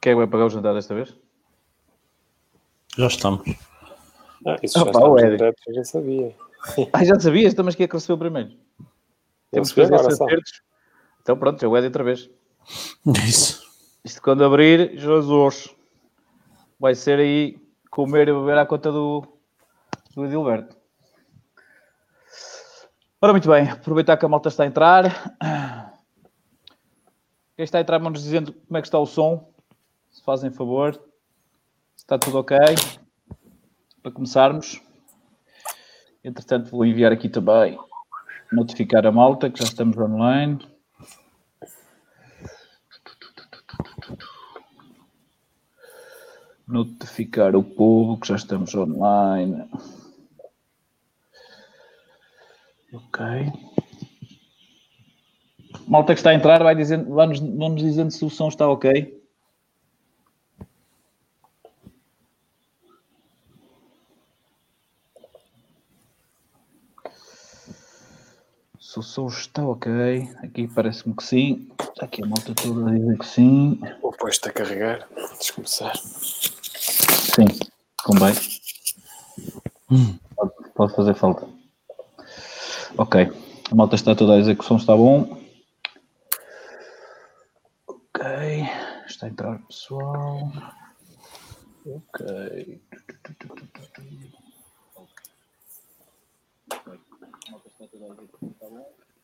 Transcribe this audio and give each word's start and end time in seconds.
Quem 0.00 0.12
é 0.12 0.14
que 0.14 0.18
vai 0.18 0.26
pagar 0.26 0.46
o 0.46 0.50
jantar 0.50 0.74
desta 0.74 0.94
vez? 0.94 1.14
Já 2.96 3.06
estamos. 3.06 3.48
Ah, 4.46 4.56
isso 4.62 4.78
já 4.78 4.84
pá, 4.84 4.90
está 4.90 5.04
o 5.04 5.12
nos 5.14 5.22
Éder. 5.22 5.36
diretos, 5.36 5.66
eu 5.66 5.74
já 5.74 5.84
sabia. 5.84 6.36
Ah, 6.92 7.04
já 7.04 7.18
sabias? 7.18 7.52
Então, 7.52 7.64
mas 7.64 7.74
quem 7.76 7.84
é 7.84 7.88
que 7.88 7.94
recebeu 7.94 8.18
primeiro? 8.18 8.50
Temos 9.50 9.72
que 9.72 9.80
Recebi 9.80 9.96
fazer 9.96 10.08
esses 10.08 10.20
acertos. 10.20 10.62
Então 11.22 11.36
pronto, 11.36 11.60
já 11.60 11.68
o 11.68 11.76
Ed 11.76 11.86
outra 11.86 12.02
vez. 12.04 12.28
Isso. 13.26 13.62
Isto 14.04 14.20
quando 14.22 14.44
abrir, 14.44 14.98
Jesus. 14.98 15.74
Vai 16.80 16.94
ser 16.94 17.18
aí 17.18 17.58
comer 17.90 18.28
e 18.28 18.32
beber 18.32 18.58
à 18.58 18.66
conta 18.66 18.90
do, 18.90 19.22
do 20.14 20.24
Edilberto. 20.24 20.76
Ora, 23.20 23.32
muito 23.32 23.48
bem. 23.48 23.68
Aproveitar 23.68 24.16
que 24.16 24.24
a 24.24 24.28
malta 24.28 24.48
está 24.48 24.62
a 24.62 24.66
entrar. 24.66 25.36
Quem 27.58 27.64
está 27.64 27.78
a 27.78 27.80
entrar, 27.80 27.98
vamos 27.98 28.22
dizendo 28.22 28.52
como 28.52 28.78
é 28.78 28.80
que 28.80 28.86
está 28.86 29.00
o 29.00 29.04
som. 29.04 29.52
Se 30.12 30.22
fazem 30.22 30.48
favor. 30.48 30.96
Está 31.96 32.16
tudo 32.16 32.38
ok. 32.38 32.56
Para 34.00 34.12
começarmos. 34.12 34.80
Entretanto, 36.22 36.70
vou 36.70 36.86
enviar 36.86 37.10
aqui 37.10 37.28
também 37.28 37.76
notificar 38.52 39.04
a 39.04 39.10
malta 39.10 39.50
que 39.50 39.58
já 39.58 39.64
estamos 39.64 39.98
online. 39.98 40.64
Notificar 46.64 47.56
o 47.56 47.64
povo 47.64 48.20
que 48.20 48.28
já 48.28 48.36
estamos 48.36 48.72
online. 48.72 49.68
Ok. 52.92 53.67
Malta 55.88 56.12
que 56.12 56.20
está 56.20 56.30
a 56.30 56.34
entrar 56.34 56.62
vai 56.62 56.74
dizendo, 56.74 57.14
vai-nos, 57.14 57.40
vão-nos 57.40 57.82
dizendo 57.82 58.10
se 58.10 58.22
o 58.22 58.28
som 58.28 58.48
está 58.48 58.68
ok. 58.68 59.18
Se 68.78 68.98
o 68.98 69.02
som 69.02 69.28
está 69.28 69.66
ok, 69.66 69.90
aqui 70.42 70.68
parece-me 70.68 71.16
que 71.16 71.24
sim. 71.24 71.68
Aqui 72.00 72.22
a 72.22 72.26
malta 72.26 72.54
toda 72.54 72.90
a 72.90 72.94
dizer 72.94 73.18
que 73.18 73.26
sim. 73.26 73.80
Vou 74.02 74.12
pôr 74.12 74.28
isto 74.28 74.48
a 74.48 74.52
carregar 74.52 75.08
antes 75.16 75.46
de 75.46 75.52
começar. 75.54 75.96
Sim, 75.96 77.46
convém. 78.04 78.34
Pode, 80.36 80.52
pode 80.74 80.94
fazer 80.94 81.14
falta. 81.14 81.48
Ok. 82.98 83.32
A 83.70 83.74
malta 83.74 83.94
está 83.94 84.14
toda 84.14 84.34
a 84.34 84.38
dizer 84.38 84.54
que 84.54 84.60
o 84.62 84.66
som 84.66 84.76
está 84.76 84.94
bom. 84.94 85.38
Ok. 87.86 88.24
Está 89.18 89.26
a 89.26 89.30
entrar 89.30 89.56
o 89.56 89.58
pessoal. 89.66 90.52
Ok. 91.84 92.80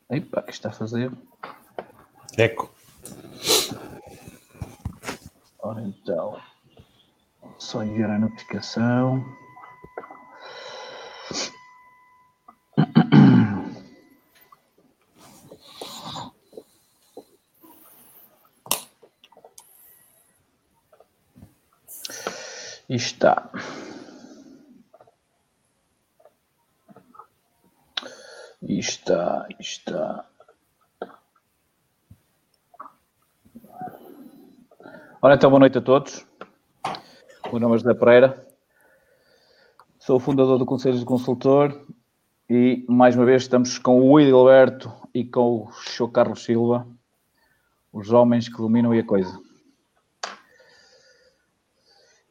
Epa, 0.09 0.39
o 0.41 0.43
que 0.43 0.51
está 0.51 0.67
a 0.67 0.73
fazer? 0.73 1.09
Eco. 2.37 2.75
Ora 5.59 5.81
então, 5.81 6.41
só 7.57 7.81
enviar 7.81 8.09
a 8.09 8.19
notificação. 8.19 9.23
Está. 22.95 23.49
Está, 28.61 29.47
está. 29.59 30.25
Ora 35.21 35.35
então, 35.35 35.49
boa 35.49 35.59
noite 35.59 35.77
a 35.77 35.81
todos. 35.81 36.25
O 37.45 37.51
meu 37.51 37.59
nome 37.59 37.75
é 37.75 37.77
José 37.79 37.93
Pereira. 37.93 38.47
Sou 39.99 40.17
o 40.17 40.19
fundador 40.19 40.57
do 40.57 40.65
Conselho 40.65 40.97
de 40.97 41.05
Consultor 41.05 41.85
e, 42.49 42.85
mais 42.87 43.15
uma 43.15 43.25
vez, 43.25 43.43
estamos 43.43 43.77
com 43.77 44.01
o 44.09 44.19
Edilberto 44.19 44.91
e 45.13 45.23
com 45.23 45.63
o 45.63 45.71
Sr. 45.71 46.11
Carlos 46.11 46.43
Silva, 46.43 46.87
os 47.91 48.11
homens 48.11 48.47
que 48.47 48.57
dominam 48.57 48.91
a 48.91 49.03
coisa. 49.03 49.39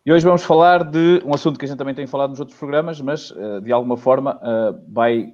E 0.07 0.13
hoje 0.13 0.25
vamos 0.25 0.43
falar 0.45 0.85
de 0.85 1.23
um 1.25 1.33
assunto 1.35 1.59
que 1.59 1.65
a 1.65 1.69
gente 1.69 1.79
também 1.79 1.95
tem 1.95 2.07
falado 2.07 2.31
nos 2.31 2.41
outros 2.41 2.59
programas, 2.59 3.01
mas 3.01 3.33
eh, 3.37 3.61
de 3.61 3.73
alguma 3.73 3.97
forma 3.97 4.39
eh, 4.43 4.75
vai 4.89 5.33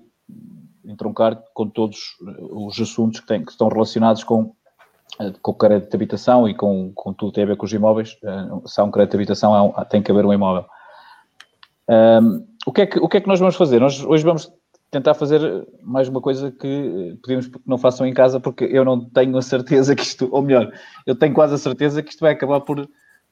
entroncar 0.85 1.43
com 1.53 1.69
todos 1.69 1.99
eh, 2.27 2.37
os 2.53 2.81
assuntos 2.81 3.19
que, 3.21 3.27
têm, 3.27 3.45
que 3.45 3.51
estão 3.51 3.69
relacionados 3.69 4.25
com 4.25 4.55
com 5.43 5.51
o 5.51 5.55
crédito 5.55 5.91
de 5.91 5.97
habitação 5.97 6.49
e 6.49 6.55
com, 6.55 6.93
com 6.95 7.13
tudo 7.13 7.31
que 7.31 7.35
tem 7.35 7.45
a 7.45 7.49
ver 7.49 7.57
com 7.57 7.67
os 7.67 7.73
imóveis. 7.75 8.17
Se 8.65 8.81
há 8.81 8.85
um 8.85 8.91
crédito 8.91 9.11
de 9.11 9.17
habitação, 9.19 9.67
um- 9.77 9.85
tem 9.85 10.01
que 10.03 10.11
haver 10.11 10.25
um 10.25 10.33
imóvel. 10.33 10.65
Ahm, 11.87 12.43
o, 12.65 12.73
que 12.73 12.81
é 12.83 12.87
que, 12.87 12.99
o 12.99 13.07
que 13.07 13.19
é 13.19 13.21
que 13.21 13.29
nós 13.29 13.39
vamos 13.39 13.55
fazer? 13.57 13.81
Nós 13.81 14.03
hoje 14.03 14.25
vamos 14.25 14.51
tentar 14.91 15.13
fazer 15.13 15.67
mais 15.83 16.09
uma 16.09 16.23
coisa 16.23 16.51
que 16.51 17.19
pedimos 17.23 17.49
que 17.49 17.61
não 17.67 17.77
façam 17.77 18.07
em 18.07 18.15
casa, 18.15 18.41
porque 18.41 18.65
eu 18.65 18.83
não 18.83 19.05
tenho 19.11 19.37
a 19.37 19.43
certeza 19.43 19.95
que 19.95 20.03
isto, 20.03 20.27
ou 20.33 20.41
melhor, 20.41 20.73
eu 21.07 21.15
tenho 21.15 21.35
quase 21.35 21.53
a 21.55 21.59
certeza 21.59 22.03
que 22.03 22.11
isto 22.13 22.21
vai 22.21 22.33
acabar 22.33 22.61
por, 22.61 22.89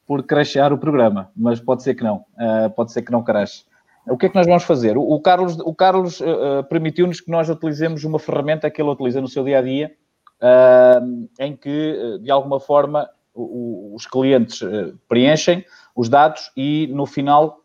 por 0.09 0.23
crashear 0.23 0.73
o 0.73 0.77
programa, 0.79 1.29
mas 1.37 1.59
pode 1.59 1.83
ser 1.83 1.93
que 1.93 2.03
não, 2.03 2.25
Ah, 2.35 2.67
pode 2.75 2.91
ser 2.91 3.03
que 3.03 3.11
não 3.11 3.23
crash. 3.23 3.63
O 4.07 4.17
que 4.17 4.25
é 4.25 4.29
que 4.29 4.33
nós 4.35 4.47
vamos 4.47 4.63
fazer? 4.63 4.97
O, 4.97 5.03
o 5.03 5.21
Carlos, 5.21 5.59
o 5.59 5.75
Carlos 5.75 6.19
eh, 6.19 6.63
permitiu-nos 6.63 7.21
que 7.21 7.29
nós 7.29 7.47
utilizemos 7.47 8.03
uma 8.03 8.17
ferramenta 8.17 8.71
que 8.71 8.81
ele 8.81 8.89
utiliza 8.89 9.21
no 9.21 9.27
seu 9.27 9.43
dia 9.43 9.59
a 9.59 9.61
dia, 9.61 9.91
em 11.39 11.55
que, 11.55 12.17
de 12.23 12.31
alguma 12.31 12.59
forma, 12.59 13.07
o- 13.35 13.93
os 13.95 14.07
clientes 14.07 14.61
preenchem 15.07 15.63
os 15.95 16.09
dados 16.09 16.51
e, 16.57 16.87
no 16.91 17.05
final, 17.05 17.59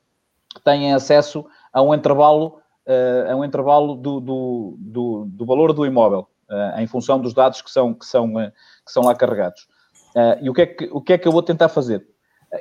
têm 0.64 0.92
acesso 0.92 1.46
a 1.72 1.80
um 1.80 1.94
intervalo, 1.94 2.58
a 3.30 3.34
um 3.36 3.42
intervalo 3.44 3.94
do, 3.94 4.20
do, 4.20 4.76
do, 4.78 5.24
do 5.28 5.46
valor 5.46 5.72
do 5.72 5.86
imóvel, 5.86 6.28
eh, 6.50 6.82
em 6.82 6.86
função 6.86 7.18
dos 7.18 7.32
dados 7.32 7.62
que 7.62 7.70
são, 7.70 7.94
que 7.94 8.04
são, 8.04 8.38
eh, 8.38 8.52
que 8.84 8.92
são 8.92 9.04
lá 9.04 9.14
carregados. 9.14 9.66
Eh, 10.14 10.38
e 10.42 10.50
o 10.50 10.52
que, 10.52 10.62
é 10.62 10.66
que, 10.66 10.90
o 10.92 11.00
que 11.00 11.12
é 11.14 11.18
que 11.18 11.26
eu 11.26 11.32
vou 11.32 11.42
tentar 11.42 11.68
fazer? 11.70 12.06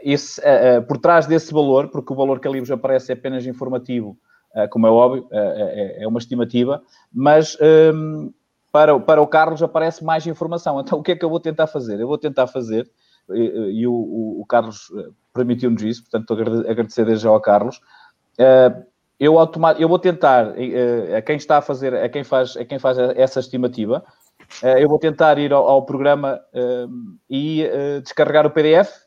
Esse, 0.01 0.41
eh, 0.43 0.77
eh, 0.77 0.81
por 0.81 0.97
trás 0.97 1.25
desse 1.27 1.53
valor, 1.53 1.89
porque 1.89 2.13
o 2.13 2.15
valor 2.15 2.39
que 2.39 2.47
ali 2.47 2.59
vos 2.59 2.71
aparece 2.71 3.11
é 3.11 3.15
apenas 3.15 3.45
informativo, 3.45 4.17
eh, 4.55 4.67
como 4.67 4.87
é 4.87 4.89
óbvio, 4.89 5.27
é, 5.31 6.07
uma 6.07 6.19
estimativa, 6.19 6.81
mas 7.11 7.57
ehm, 7.59 8.29
para, 8.71 8.99
para 8.99 9.21
o 9.21 9.27
Carlos 9.27 9.61
aparece 9.61 10.03
mais 10.03 10.25
informação. 10.25 10.79
Então, 10.79 10.99
o 10.99 11.03
que 11.03 11.11
é 11.11 11.15
que 11.15 11.23
eu 11.25 11.29
vou 11.29 11.39
tentar 11.39 11.67
fazer? 11.67 11.99
Eu 11.99 12.07
vou 12.07 12.17
tentar 12.17 12.47
fazer, 12.47 12.89
e, 13.29 13.87
o, 13.87 13.93
o- 14.41 14.45
Carlos 14.45 14.91
permitiu-nos 15.33 15.81
isso, 15.83 16.03
portanto, 16.03 16.33
agrade- 16.33 16.67
agradecer 16.69 17.05
desde 17.05 17.23
já 17.23 17.29
ao 17.29 17.39
Carlos. 17.39 17.79
Eu, 19.19 19.35
eu 19.79 19.87
vou 19.87 19.99
tentar, 19.99 20.53
a 21.17 21.21
quem 21.21 21.37
está 21.37 21.57
a 21.59 21.61
fazer, 21.61 21.93
a 21.93 22.09
quem 22.09 22.23
faz, 22.23 22.57
a 22.57 22.65
quem 22.65 22.77
faz 22.79 22.97
essa 22.97 23.39
estimativa, 23.39 24.03
eu 24.77 24.89
vou 24.89 24.99
tentar 24.99 25.37
ir 25.37 25.53
ao, 25.53 25.65
ao 25.67 25.85
programa 25.85 26.41
eh, 26.53 26.85
e 27.29 27.69
descarregar 28.03 28.45
o 28.45 28.51
PDF, 28.51 29.02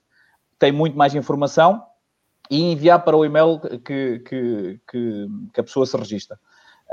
tem 0.59 0.73
muito 0.73 0.97
mais 0.97 1.15
informação, 1.15 1.83
e 2.51 2.73
enviar 2.73 3.05
para 3.05 3.17
o 3.17 3.25
e-mail 3.25 3.59
que, 3.85 4.21
que, 4.21 4.81
que, 4.89 5.29
que 5.53 5.61
a 5.61 5.65
pessoa 5.65 5.85
se 5.87 5.97
registra, 5.97 6.39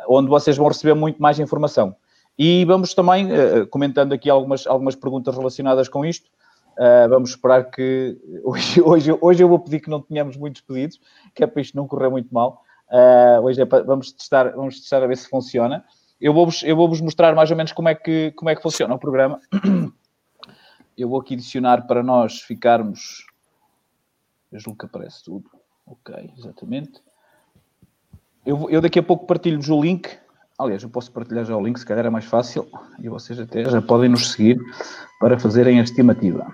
onde 0.08 0.30
vocês 0.30 0.58
vão 0.58 0.68
receber 0.68 0.94
muito 0.94 1.22
mais 1.22 1.40
informação. 1.40 1.96
E 2.38 2.66
vamos 2.66 2.94
também, 2.94 3.32
eh, 3.32 3.66
comentando 3.68 4.14
aqui 4.14 4.30
algumas, 4.30 4.66
algumas 4.66 4.96
perguntas 4.96 5.38
relacionadas 5.38 5.88
com 5.88 6.04
isto, 6.04 6.30
eh, 6.78 7.08
vamos 7.08 7.32
esperar 7.32 7.70
que. 7.70 8.18
Hoje, 8.44 8.82
hoje, 8.82 9.18
hoje 9.22 9.44
eu 9.44 9.48
vou 9.48 9.60
pedir 9.60 9.80
que 9.80 9.90
não 9.90 10.02
tenhamos 10.02 10.36
muitos 10.36 10.62
pedidos, 10.62 11.00
que 11.36 11.44
é 11.44 11.48
para 11.48 11.62
isto 11.62 11.78
não 11.78 11.88
correr 11.88 12.10
muito 12.10 12.34
mal. 12.34 12.64
Eh, 12.92 13.40
hoje 13.42 13.62
é 13.62 13.66
para, 13.66 13.84
vamos, 13.84 14.12
testar, 14.12 14.50
vamos 14.56 14.80
testar 14.80 15.04
a 15.04 15.08
ver 15.08 15.18
se 15.18 15.30
funciona. 15.30 15.86
Eu 16.20 16.34
vou-vos 16.34 16.64
eu 16.64 16.76
vou 16.76 16.90
-vos 16.90 17.02
mostrar 17.02 17.36
mais 17.36 17.52
ou 17.52 17.58
menos 17.58 17.72
como 17.72 17.90
é, 17.90 17.96
que, 17.96 18.32
como 18.32 18.50
é 18.50 18.56
que 18.56 18.62
funciona 18.62 18.96
o 18.96 19.00
programa. 19.00 19.40
Eu 20.96 21.10
vou 21.10 21.20
aqui 21.20 21.34
adicionar 21.34 21.88
para 21.88 22.04
nós 22.04 22.42
ficarmos. 22.42 23.26
Eu 24.54 24.60
julgo 24.60 24.78
que 24.78 24.86
aparece 24.86 25.24
tudo. 25.24 25.50
Ok, 25.86 26.32
exatamente. 26.38 27.02
Eu, 28.46 28.70
eu 28.70 28.80
daqui 28.80 29.00
a 29.00 29.04
pouco 29.04 29.26
partilho-vos 29.26 29.68
o 29.70 29.82
link. 29.82 30.08
Aliás, 30.60 30.84
eu 30.84 30.90
posso 30.90 31.12
partilhar 31.12 31.44
já 31.44 31.58
o 31.58 31.66
link, 31.66 31.80
se 31.80 31.86
calhar 31.86 32.06
é 32.06 32.10
mais 32.10 32.26
fácil. 32.26 32.70
E 33.00 33.10
vocês 33.10 33.40
até 33.40 33.66
já 33.66 33.82
podem 33.82 34.10
nos 34.10 34.32
seguir 34.32 34.62
para 35.20 35.40
fazerem 35.40 35.80
a 35.80 35.84
estimativa. 35.84 36.54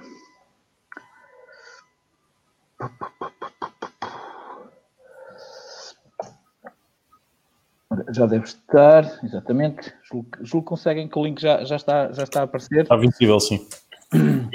Já 8.11 8.25
deve 8.25 8.45
estar, 8.45 9.03
exatamente. 9.23 9.93
Julgo, 10.03 10.29
julgo 10.41 10.65
que 10.65 10.69
conseguem 10.69 11.09
que 11.09 11.19
o 11.19 11.23
link 11.23 11.41
já, 11.41 11.65
já, 11.65 11.75
está, 11.75 12.11
já 12.13 12.23
está 12.23 12.41
a 12.41 12.43
aparecer. 12.43 12.83
Está 12.83 12.95
visível, 12.95 13.39
sim. 13.41 13.67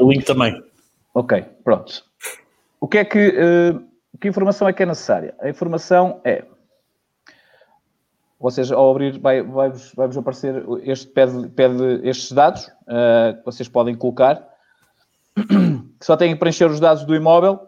O 0.01 0.11
link 0.11 0.25
também. 0.25 0.61
Ok, 1.13 1.43
pronto. 1.63 2.05
O 2.85 2.87
que 2.87 2.99
é 2.99 3.05
que, 3.07 3.19
eh, 3.19 3.81
que 4.21 4.29
informação 4.29 4.69
é 4.69 4.73
que 4.75 4.83
é 4.83 4.85
necessária? 4.85 5.35
A 5.41 5.49
informação 5.49 6.21
é, 6.23 6.45
vocês 8.39 8.71
ao 8.71 8.91
abrir 8.91 9.19
vai, 9.19 9.43
vai-vos, 9.43 9.91
vai-vos 9.95 10.19
aparecer 10.19 10.63
este 10.83 11.07
pede, 11.07 11.49
pede 11.49 12.07
estes 12.07 12.31
dados 12.33 12.71
eh, 12.87 13.37
que 13.39 13.45
vocês 13.47 13.71
podem 13.71 13.95
colocar, 13.95 14.47
que 15.35 16.05
só 16.05 16.15
têm 16.15 16.35
que 16.35 16.39
preencher 16.39 16.67
os 16.67 16.79
dados 16.79 17.07
do 17.07 17.15
imóvel. 17.15 17.59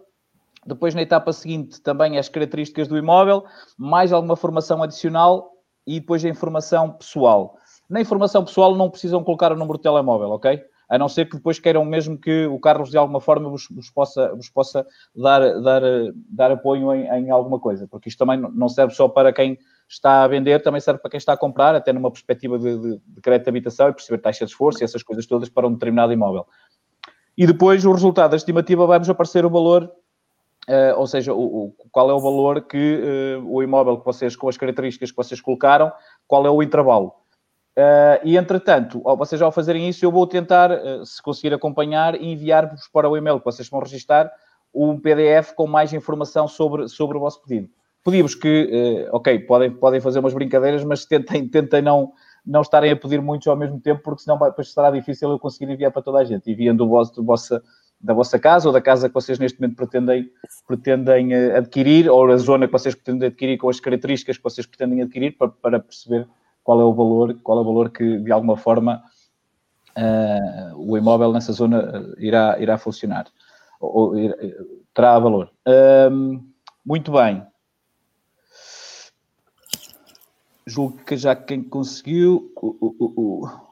Depois 0.67 0.95
na 0.95 1.01
etapa 1.01 1.33
seguinte 1.33 1.81
também 1.81 2.19
as 2.19 2.29
características 2.29 2.87
do 2.87 2.99
imóvel, 2.99 3.47
mais 3.79 4.13
alguma 4.13 4.37
formação 4.37 4.83
adicional 4.83 5.51
e 5.87 5.99
depois 5.99 6.23
a 6.27 6.29
informação 6.29 6.91
pessoal. 6.91 7.57
Na 7.89 8.03
informação 8.03 8.45
pessoal 8.45 8.75
não 8.75 8.91
precisam 8.91 9.25
colocar 9.25 9.51
o 9.51 9.57
número 9.57 9.79
de 9.79 9.83
telemóvel, 9.83 10.29
ok? 10.33 10.63
A 10.89 10.97
não 10.99 11.09
ser 11.09 11.25
que 11.27 11.37
depois 11.37 11.59
queiram 11.59 11.85
mesmo 11.85 12.17
que 12.17 12.47
o 12.47 12.61
Carlos 12.61 12.91
de 12.91 12.97
alguma 12.97 13.21
forma 13.21 13.49
vos, 13.51 13.67
vos 13.71 13.91
possa, 13.91 14.33
vos 14.35 14.49
possa 14.49 14.87
dar, 15.15 15.41
dar, 15.61 15.83
dar 16.31 16.51
apoio 16.53 16.93
em, 16.95 17.07
em 17.07 17.31
alguma 17.31 17.59
coisa, 17.59 17.89
porque 17.89 18.09
isto 18.09 18.19
também 18.19 18.39
não- 18.39 18.69
serve 18.69 18.95
só 18.95 19.09
para 19.09 19.33
quem 19.33 19.59
está 19.89 20.23
a 20.23 20.29
vender, 20.29 20.63
também 20.63 20.81
serve 20.81 21.01
para 21.01 21.11
quem 21.11 21.19
está 21.19 21.33
a 21.33 21.37
comprar, 21.37 21.75
até 21.75 21.93
numa 21.93 22.11
perspectiva 22.11 22.59
de, 22.59 22.79
de, 22.79 23.01
de 23.07 23.21
crédito 23.21 23.45
de 23.45 23.51
habitação 23.51 23.89
e 23.89 23.93
perceber 23.93 24.19
taxa 24.19 24.45
de 24.45 24.51
esforço 24.53 24.83
e 24.83 24.85
essas 24.85 25.03
coisas 25.03 25.27
todas 25.27 25.49
para 25.49 25.67
um 25.67 25.73
determinado 25.73 26.13
imóvel. 26.13 26.47
E 27.37 27.47
depois 27.47 27.85
o 27.85 27.93
resultado 27.93 28.31
da 28.31 28.37
estimativa 28.37 28.87
vai-vos 28.87 29.11
aparecer 29.11 29.45
o 29.45 29.51
valor 29.51 29.91
eh, 30.69 30.95
ou 30.95 31.07
seja, 31.07 31.33
o, 31.33 31.67
o- 31.67 31.75
qual 31.93 32.11
é 32.11 32.15
o 32.15 32.19
valor 32.19 32.63
que 32.63 32.77
eh, 32.77 33.41
o 33.45 33.63
imóvel 33.63 33.99
que 33.99 34.05
vocês, 34.05 34.35
com 34.35 34.49
as 34.49 34.57
características 34.57 35.11
que 35.11 35.17
vocês 35.17 35.41
colocaram, 35.41 35.93
qual 36.27 36.45
é 36.47 36.51
o 36.51 36.61
intervalo. 36.63 37.13
Eh, 37.79 38.21
e, 38.25 38.37
entretanto, 38.39 39.03
ao, 39.05 39.17
vocês 39.17 39.43
ao 39.43 39.53
fazerem 39.53 39.87
isso, 39.89 40.05
eu 40.05 40.11
vou 40.11 40.27
tentar, 40.27 40.71
eh, 40.71 41.03
se 41.05 41.23
conseguir 41.23 41.53
acompanhar, 41.53 42.21
enviar-vos 42.21 42.89
para 42.89 43.09
o 43.09 43.17
e-mail 43.17 43.39
que 43.39 43.45
vocês 43.45 43.69
vão 43.69 43.81
registar 43.81 44.33
um 44.75 44.99
PDF 44.99 45.53
com 45.55 45.67
mais 45.67 45.93
informação 45.93 46.49
sobre, 46.49 46.89
sobre 46.89 47.19
o 47.19 47.21
vosso 47.21 47.43
pedido. 47.43 47.69
Pedimos 48.03 48.35
que, 48.35 48.71
eh, 49.07 49.09
ok, 49.13 49.41
podem, 49.41 49.71
podem 49.71 50.01
fazer 50.01 50.21
umas 50.21 50.33
brincadeiras, 50.33 50.83
mas 50.85 51.05
tentem, 51.05 51.47
tentem 51.49 51.83
não, 51.83 52.13
não 52.47 52.63
estarem 52.63 52.91
a 52.93 52.97
pedir 52.97 53.21
muitos 53.21 53.47
ao 53.47 53.57
mesmo 53.57 53.79
tempo, 53.79 54.01
porque 54.03 54.23
senão 54.23 54.39
vai, 54.39 54.49
depois 54.49 54.73
será 54.73 54.91
difícil 54.91 55.31
eu 55.31 55.39
conseguir 55.39 55.71
enviar 55.71 55.93
para 55.93 56.01
toda 56.01 56.19
a 56.19 56.25
gente. 56.25 56.51
Enviando 56.51 56.79
do 56.79 56.89
vosso, 56.89 57.13
do 57.15 57.35
da 57.99 58.15
vossa 58.15 58.39
casa 58.39 58.69
ou 58.69 58.73
da 58.73 58.81
casa 58.81 59.09
que 59.09 59.15
vocês 59.15 59.39
neste 59.39 59.61
momento 59.61 59.77
pretendem, 59.77 60.31
pretendem 60.67 61.35
adquirir, 61.35 62.09
ou 62.09 62.31
a 62.31 62.37
zona 62.37 62.67
que 62.67 62.73
vocês 62.73 62.95
pretendem 62.95 63.29
adquirir 63.29 63.59
com 63.59 63.69
as 63.69 63.81
características 63.81 64.37
que 64.37 64.45
vocês 64.45 64.67
pretendem 64.67 65.03
adquirir, 65.03 65.37
para, 65.37 65.49
para 65.49 65.81
perceber 65.81 66.27
qual 66.67 66.81
é 66.81 66.85
o 66.85 66.93
valor, 66.93 67.39
qual 67.45 67.59
é 67.59 67.61
o 67.61 67.65
valor 67.65 67.91
que 67.91 68.19
de 68.19 68.33
alguma 68.33 68.57
forma 68.57 69.01
eh, 69.95 70.73
o 70.75 70.99
imóvel 70.99 71.33
nessa 71.33 71.53
zona 71.53 71.79
eh, 72.19 72.27
irá, 72.27 72.59
irá 72.59 72.77
funcionar, 72.77 73.27
ou, 73.81 73.91
ou 73.97 74.19
irá- 74.19 74.37
terá 74.93 75.17
valor. 75.19 75.53
Muito 76.85 77.13
bem. 77.13 77.45
Julgo 80.67 80.99
que 81.05 81.17
já 81.17 81.37
quem 81.37 81.63
conseguiu. 81.63 82.53
uh, 82.61 82.77
uh, 82.81 82.97
uh, 82.99 83.45
uh. 83.45 83.67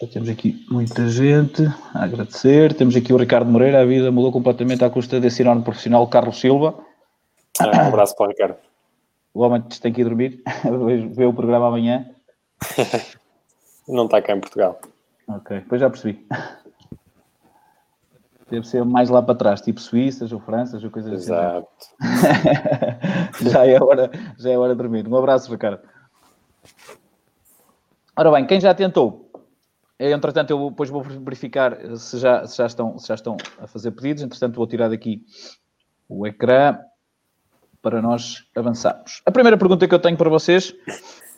Já 0.00 0.06
temos 0.06 0.28
aqui 0.28 0.64
muita 0.70 1.08
gente 1.08 1.62
a 1.92 2.04
agradecer. 2.04 2.74
Temos 2.74 2.94
aqui 2.96 3.12
o 3.12 3.16
Ricardo 3.16 3.50
Moreira. 3.50 3.82
A 3.82 3.84
vida 3.84 4.10
mudou 4.10 4.32
completamente 4.32 4.84
à 4.84 4.90
custa 4.90 5.20
desse 5.20 5.42
enorme 5.42 5.62
profissional 5.62 6.06
Carlos 6.08 6.40
Silva. 6.40 6.89
Ah, 7.60 7.84
um 7.84 7.88
abraço 7.88 8.16
para 8.16 8.26
o 8.26 8.28
Ricardo. 8.28 8.56
O 9.34 9.42
homem 9.42 9.62
tem 9.62 9.92
que 9.92 10.00
ir 10.00 10.04
dormir. 10.04 10.42
Vê 11.12 11.24
o 11.24 11.32
programa 11.32 11.68
amanhã. 11.68 12.08
Não 13.86 14.06
está 14.06 14.20
cá 14.22 14.34
em 14.34 14.40
Portugal. 14.40 14.80
Ok, 15.28 15.60
depois 15.60 15.80
já 15.80 15.88
percebi. 15.88 16.26
Deve 18.50 18.66
ser 18.66 18.84
mais 18.84 19.08
lá 19.08 19.22
para 19.22 19.36
trás, 19.36 19.60
tipo 19.60 19.80
Suíças 19.80 20.32
ou 20.32 20.40
Franças 20.40 20.82
ou 20.82 20.90
coisas 20.90 21.12
assim. 21.12 21.32
Exato. 21.32 21.68
já, 23.48 23.64
é 23.64 23.80
hora, 23.80 24.10
já 24.36 24.50
é 24.50 24.58
hora 24.58 24.74
de 24.74 24.78
dormir. 24.82 25.06
Um 25.06 25.16
abraço, 25.16 25.50
Ricardo. 25.52 25.80
Ora 28.16 28.32
bem, 28.32 28.46
quem 28.46 28.60
já 28.60 28.74
tentou, 28.74 29.30
entretanto, 29.98 30.50
eu 30.50 30.70
depois 30.70 30.90
vou 30.90 31.02
verificar 31.02 31.96
se 31.96 32.18
já, 32.18 32.44
se 32.46 32.58
já, 32.58 32.66
estão, 32.66 32.98
se 32.98 33.06
já 33.06 33.14
estão 33.14 33.36
a 33.60 33.68
fazer 33.68 33.92
pedidos. 33.92 34.24
Entretanto, 34.24 34.56
vou 34.56 34.66
tirar 34.66 34.88
daqui 34.88 35.24
o 36.08 36.26
ecrã 36.26 36.76
para 37.82 38.02
nós 38.02 38.44
avançarmos. 38.54 39.22
A 39.24 39.30
primeira 39.30 39.56
pergunta 39.56 39.86
que 39.86 39.94
eu 39.94 39.98
tenho 39.98 40.16
para 40.16 40.28
vocês 40.28 40.74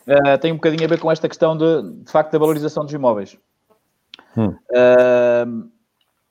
eh, 0.05 0.37
tem 0.37 0.51
um 0.51 0.55
bocadinho 0.55 0.83
a 0.83 0.87
ver 0.87 0.99
com 0.99 1.11
esta 1.11 1.27
questão 1.27 1.57
de, 1.57 2.03
de 2.03 2.11
facto 2.11 2.31
da 2.31 2.39
valorização 2.39 2.83
dos 2.83 2.93
imóveis. 2.93 3.37
Hum. 4.37 4.55
Eh, 4.73 5.45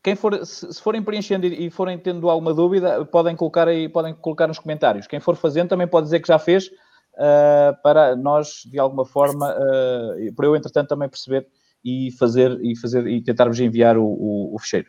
quem 0.03 0.17
for, 0.17 0.44
se, 0.44 0.73
se 0.73 0.82
forem 0.82 1.03
preenchendo 1.03 1.47
e, 1.47 1.67
e 1.67 1.70
forem 1.70 1.97
tendo 1.99 2.29
alguma 2.29 2.53
dúvida, 2.53 3.05
podem 3.05 3.37
colocar 3.37 3.69
aí, 3.69 3.88
podem 3.88 4.14
colocar 4.14 4.49
nos 4.49 4.59
comentários. 4.59 5.06
Quem 5.06 5.20
for 5.20 5.37
fazendo 5.37 5.69
também 5.69 5.87
pode 5.87 6.05
dizer 6.05 6.20
que 6.20 6.29
já 6.29 6.38
fez, 6.38 6.70
eh, 7.19 7.73
para 7.82 8.17
nós, 8.17 8.62
de 8.67 8.79
alguma 8.79 9.05
forma, 9.05 9.55
eh, 9.56 10.32
para 10.35 10.47
eu, 10.47 10.56
entretanto, 10.56 10.88
também 10.88 11.09
perceber 11.09 11.47
e 11.85 12.11
fazer 12.12 12.59
e 12.62 12.76
fazer 12.76 13.06
e 13.06 13.23
tentar-vos 13.23 13.61
enviar 13.61 13.97
o, 13.97 14.05
o, 14.05 14.55
o 14.55 14.59
fecheiro. 14.59 14.88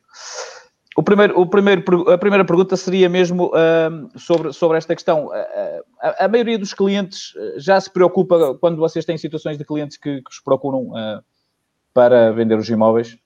O 0.96 1.02
primeiro, 1.02 1.40
o 1.40 1.46
primeiro, 1.48 2.12
a 2.12 2.18
primeira 2.18 2.46
pergunta 2.46 2.78
seria 2.78 3.10
mesmo 3.10 3.52
ahm, 3.56 4.10
sobre, 4.16 4.54
sobre 4.54 4.78
esta 4.78 4.94
questão. 4.94 5.32
Ah, 5.32 5.82
A, 6.00 6.26
a 6.26 6.28
maioria 6.28 6.58
dos 6.60 6.74
clientes 6.74 7.34
ah, 7.36 7.54
já 7.58 7.82
se 7.82 7.90
preocupa 7.90 8.56
quando 8.60 8.78
vocês 8.78 9.04
têm 9.04 9.18
situações 9.18 9.58
de 9.58 9.66
clientes 9.66 9.98
que, 9.98 10.22
que 10.22 10.30
os 10.30 10.40
procuram 10.40 10.96
ah, 10.96 11.24
para 11.94 12.32
vender 12.32 12.58
os 12.58 12.70
imóveis. 12.70 13.18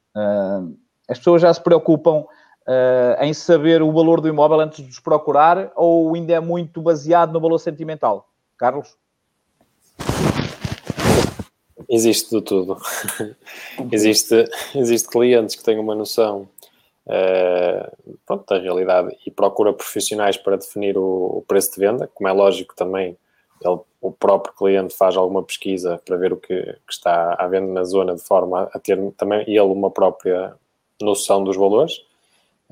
As 1.09 1.19
pessoas 1.19 1.41
já 1.41 1.53
se 1.53 1.61
preocupam 1.61 2.25
ah, 2.65 3.17
em 3.21 3.33
saber 3.33 3.81
o 3.81 3.91
valor 3.91 4.21
do 4.21 4.29
imóvel 4.29 4.61
antes 4.61 4.83
de 4.83 4.89
os 4.89 4.99
procurar 4.99 5.71
ou 5.75 6.15
ainda 6.15 6.33
é 6.33 6.39
muito 6.39 6.81
baseado 6.81 7.33
no 7.33 7.41
valor 7.41 7.59
sentimental? 7.59 8.29
Carlos? 8.57 8.95
Existe 11.89 12.29
de 12.29 12.41
tudo. 12.41 12.77
existe, 13.91 14.49
existe 14.73 15.09
clientes 15.09 15.55
que 15.55 15.63
têm 15.63 15.79
uma 15.79 15.95
noção 15.95 16.47
eh, 17.09 17.91
pronto, 18.25 18.45
da 18.47 18.59
realidade 18.59 19.15
e 19.25 19.31
procura 19.31 19.73
profissionais 19.73 20.37
para 20.37 20.57
definir 20.57 20.97
o, 20.97 21.37
o 21.37 21.45
preço 21.47 21.73
de 21.73 21.79
venda, 21.79 22.09
como 22.13 22.27
é 22.27 22.31
lógico 22.31 22.75
também 22.75 23.17
ele, 23.61 23.79
o 24.01 24.11
próprio 24.11 24.53
cliente 24.53 24.95
faz 24.95 25.17
alguma 25.17 25.43
pesquisa 25.43 25.99
para 26.05 26.17
ver 26.17 26.31
o 26.31 26.37
que, 26.37 26.61
que 26.63 26.93
está 26.93 27.33
à 27.33 27.47
venda 27.47 27.71
na 27.71 27.83
zona 27.83 28.15
de 28.15 28.21
forma 28.21 28.69
a 28.71 28.79
ter 28.79 28.99
também 29.13 29.41
ele 29.47 29.59
uma 29.61 29.89
própria 29.89 30.53
noção 31.01 31.43
dos 31.43 31.57
valores. 31.57 32.01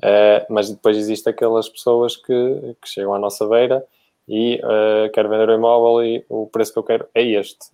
Eh, 0.02 0.46
mas 0.48 0.70
depois 0.70 0.96
existe 0.96 1.28
aquelas 1.28 1.68
pessoas 1.68 2.16
que, 2.16 2.76
que 2.80 2.88
chegam 2.88 3.14
à 3.14 3.18
nossa 3.18 3.46
beira 3.46 3.84
e 4.28 4.60
uh, 4.64 5.10
quero 5.12 5.28
vender 5.28 5.48
o 5.48 5.54
imóvel 5.54 6.04
e 6.04 6.24
o 6.28 6.46
preço 6.46 6.72
que 6.72 6.78
eu 6.78 6.82
quero 6.82 7.08
é 7.14 7.22
este. 7.22 7.66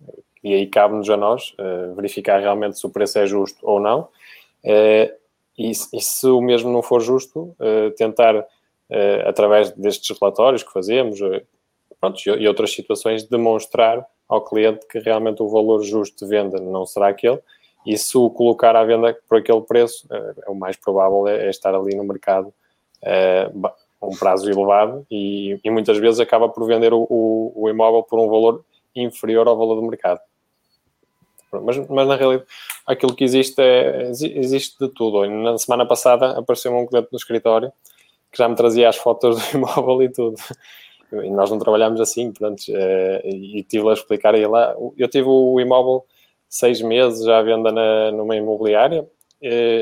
E 0.43 0.53
aí 0.53 0.67
cabe-nos 0.67 1.09
a 1.09 1.17
nós 1.17 1.55
uh, 1.57 1.95
verificar 1.95 2.39
realmente 2.39 2.77
se 2.77 2.85
o 2.85 2.89
preço 2.89 3.17
é 3.17 3.25
justo 3.25 3.57
ou 3.63 3.79
não. 3.79 4.07
Uh, 4.63 5.11
e, 5.57 5.71
e, 5.71 6.01
se 6.01 6.27
o 6.27 6.41
mesmo 6.41 6.71
não 6.71 6.81
for 6.81 7.01
justo, 7.01 7.55
tentar, 7.97 8.45
através 9.25 9.71
destes 9.71 10.17
relatórios 10.19 10.63
que 10.63 10.71
fazemos 10.71 11.19
pronto, 11.99 12.19
e, 12.25 12.47
outras 12.47 12.71
situações, 12.73 13.23
demonstrar 13.23 14.05
ao 14.27 14.43
cliente 14.43 14.87
que 14.87 14.99
realmente 14.99 15.43
o 15.43 15.49
valor 15.49 15.83
justo 15.83 16.25
de 16.25 16.29
venda 16.29 16.59
não 16.59 16.85
será 16.85 17.09
aquele. 17.09 17.39
E 17.85 17.97
se 17.97 18.17
o 18.17 18.29
colocar 18.29 18.75
à 18.75 18.83
venda 18.83 19.17
por 19.27 19.37
aquele 19.37 19.61
preço, 19.61 20.07
o 20.47 20.55
mais 20.55 20.75
provável 20.75 21.27
é, 21.27 21.47
é 21.47 21.49
estar 21.49 21.75
ali 21.75 21.95
no 21.95 22.03
mercado 22.03 22.53
um 24.07 24.15
prazo 24.17 24.49
elevado 24.49 25.05
e, 25.09 25.59
e, 25.63 25.69
muitas 25.69 25.97
vezes 25.97 26.19
acaba 26.19 26.49
por 26.49 26.65
vender 26.67 26.93
o, 26.93 27.07
o, 27.09 27.53
o, 27.55 27.69
imóvel 27.69 28.03
por 28.03 28.19
um 28.19 28.29
valor 28.29 28.63
inferior 28.95 29.47
ao 29.47 29.57
valor 29.57 29.75
do 29.75 29.81
mercado. 29.83 30.19
Mas, 31.61 31.77
mas 31.89 32.07
na 32.07 32.15
realidade, 32.15 32.47
aquilo 32.85 33.15
que 33.15 33.23
existe 33.23 33.61
é 33.61 34.09
existe 34.09 34.77
de 34.79 34.89
tudo. 34.89 35.27
Na 35.29 35.57
semana 35.57 35.85
passada 35.85 36.37
apareceu 36.37 36.75
um 36.75 36.85
cliente 36.85 37.09
no 37.11 37.17
escritório 37.17 37.71
que 38.31 38.39
já 38.39 38.49
me 38.49 38.55
trazia 38.55 38.89
as 38.89 38.97
fotos 38.97 39.37
do 39.37 39.43
imóvel 39.57 40.01
e 40.03 40.09
tudo. 40.09 40.35
E 41.11 41.29
nós 41.29 41.51
não 41.51 41.59
trabalhamos 41.59 42.01
assim, 42.01 42.31
portanto, 42.31 42.63
e 42.67 43.63
tive 43.69 43.87
a 43.89 43.93
explicar 43.93 44.33
aí 44.33 44.45
lá. 44.47 44.75
Eu 44.97 45.07
tive 45.07 45.27
o 45.27 45.59
imóvel 45.59 46.03
seis 46.49 46.81
meses 46.81 47.23
já 47.23 47.37
à 47.37 47.43
venda 47.43 47.71
na, 47.71 48.11
numa 48.11 48.35
imobiliária, 48.35 49.07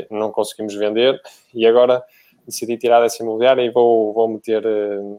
não 0.10 0.32
conseguimos 0.32 0.75
vender 0.75 1.20
e 1.54 1.66
agora 1.66 2.04
decidi 2.46 2.78
tirar 2.78 3.02
dessa 3.02 3.24
imobiliária 3.24 3.62
e 3.62 3.70
vou, 3.70 4.14
vou 4.14 4.28
meter, 4.28 4.64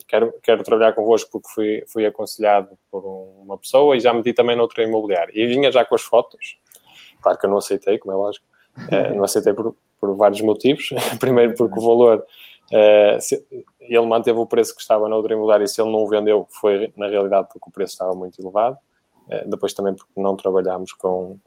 quero, 0.07 0.35
quero 0.43 0.63
trabalhar 0.63 0.93
convosco 0.93 1.31
porque 1.31 1.49
fui, 1.55 1.85
fui 1.87 2.07
aconselhado 2.07 2.71
por 2.91 3.05
uma 3.05 3.57
pessoa 3.59 3.97
e 3.97 4.01
já 4.01 4.13
meti 4.13 4.33
também 4.33 4.57
noutra 4.57 4.83
imobiliária. 4.83 5.33
E 5.35 5.47
vinha 5.47 5.71
já 5.71 5.85
com 5.85 5.95
as 5.95 6.03
fotos, 6.03 6.59
claro 7.21 7.39
que 7.39 7.47
eu 7.47 7.51
não 7.51 7.59
aceitei, 7.59 7.99
como 7.99 8.13
é 8.13 8.17
lógico, 8.17 8.47
não 9.15 9.25
aceitei 9.25 9.53
por, 9.53 9.75
por 10.01 10.17
vários 10.17 10.41
motivos. 10.41 10.91
Primeiro 11.21 11.55
porque 11.55 11.79
o 11.79 11.83
valor 11.83 12.25
Uh, 12.73 13.21
se, 13.21 13.45
ele 13.81 14.07
manteve 14.07 14.39
o 14.39 14.47
preço 14.47 14.75
que 14.75 14.81
estava 14.81 15.07
na 15.07 15.15
outra 15.15 15.35
imobiliária 15.35 15.65
e 15.65 15.69
se 15.69 15.79
ele 15.79 15.93
não 15.93 15.99
o 15.99 16.09
vendeu, 16.09 16.47
foi 16.49 16.91
na 16.97 17.07
realidade 17.07 17.49
porque 17.53 17.69
o 17.69 17.73
preço 17.73 17.93
estava 17.93 18.15
muito 18.15 18.41
elevado. 18.41 18.79
Uh, 19.27 19.49
depois 19.49 19.75
também 19.75 19.95
porque 19.95 20.11
não 20.17 20.35
trabalhámos 20.37 20.95
com, 20.95 21.39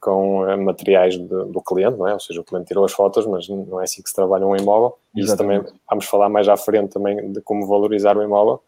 com 0.00 0.42
uh, 0.42 0.58
materiais 0.62 1.16
de, 1.16 1.26
do 1.26 1.62
cliente, 1.62 1.98
não 1.98 2.06
é? 2.06 2.12
Ou 2.12 2.20
seja, 2.20 2.40
o 2.40 2.44
cliente 2.44 2.68
tirou 2.68 2.84
as 2.84 2.92
fotos, 2.92 3.26
mas 3.26 3.48
não 3.48 3.80
é 3.80 3.84
assim 3.84 4.02
que 4.02 4.08
se 4.08 4.14
trabalha 4.14 4.46
um 4.46 4.56
imóvel. 4.56 4.98
E 5.14 5.20
isso 5.20 5.36
também 5.36 5.62
vamos 5.88 6.04
falar 6.06 6.28
mais 6.28 6.48
à 6.48 6.56
frente 6.56 6.92
também 6.92 7.32
de 7.32 7.40
como 7.40 7.66
valorizar 7.66 8.16
o 8.16 8.22
imóvel. 8.22 8.62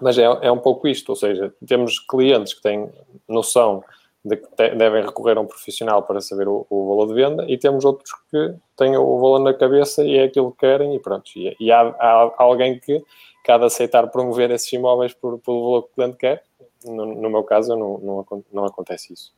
mas 0.00 0.18
é, 0.18 0.24
é 0.24 0.52
um 0.52 0.58
pouco 0.58 0.88
isto, 0.88 1.10
ou 1.10 1.16
seja, 1.16 1.52
temos 1.66 1.98
clientes 1.98 2.54
que 2.54 2.62
têm 2.62 2.88
noção 3.28 3.82
de 4.26 4.36
que 4.36 4.48
devem 4.74 5.04
recorrer 5.04 5.38
a 5.38 5.40
um 5.40 5.46
profissional 5.46 6.02
para 6.02 6.20
saber 6.20 6.48
o, 6.48 6.66
o, 6.68 6.88
valor 6.88 7.06
de 7.06 7.14
venda 7.14 7.44
e 7.48 7.56
temos 7.56 7.84
outros 7.84 8.10
que 8.28 8.54
têm 8.76 8.96
o 8.96 9.20
valor 9.20 9.38
na 9.38 9.54
cabeça 9.54 10.04
e 10.04 10.16
é 10.16 10.24
aquilo 10.24 10.50
que 10.50 10.58
querem 10.58 10.96
e 10.96 10.98
pronto. 10.98 11.30
E, 11.36 11.56
e 11.60 11.70
há, 11.70 11.80
há, 11.80 12.32
alguém 12.38 12.80
que, 12.80 13.04
cada 13.44 13.60
de 13.60 13.66
aceitar 13.66 14.08
promover 14.08 14.50
esses 14.50 14.72
imóveis 14.72 15.14
por, 15.14 15.38
pelo 15.38 15.62
valor 15.62 15.82
que 15.84 15.88
o 15.90 15.94
cliente 15.94 16.16
quer, 16.16 16.42
no, 16.84 17.06
no 17.06 17.30
meu 17.30 17.44
caso 17.44 17.76
não, 17.76 17.98
não, 17.98 18.44
não, 18.52 18.64
acontece 18.64 19.12
isso. 19.12 19.32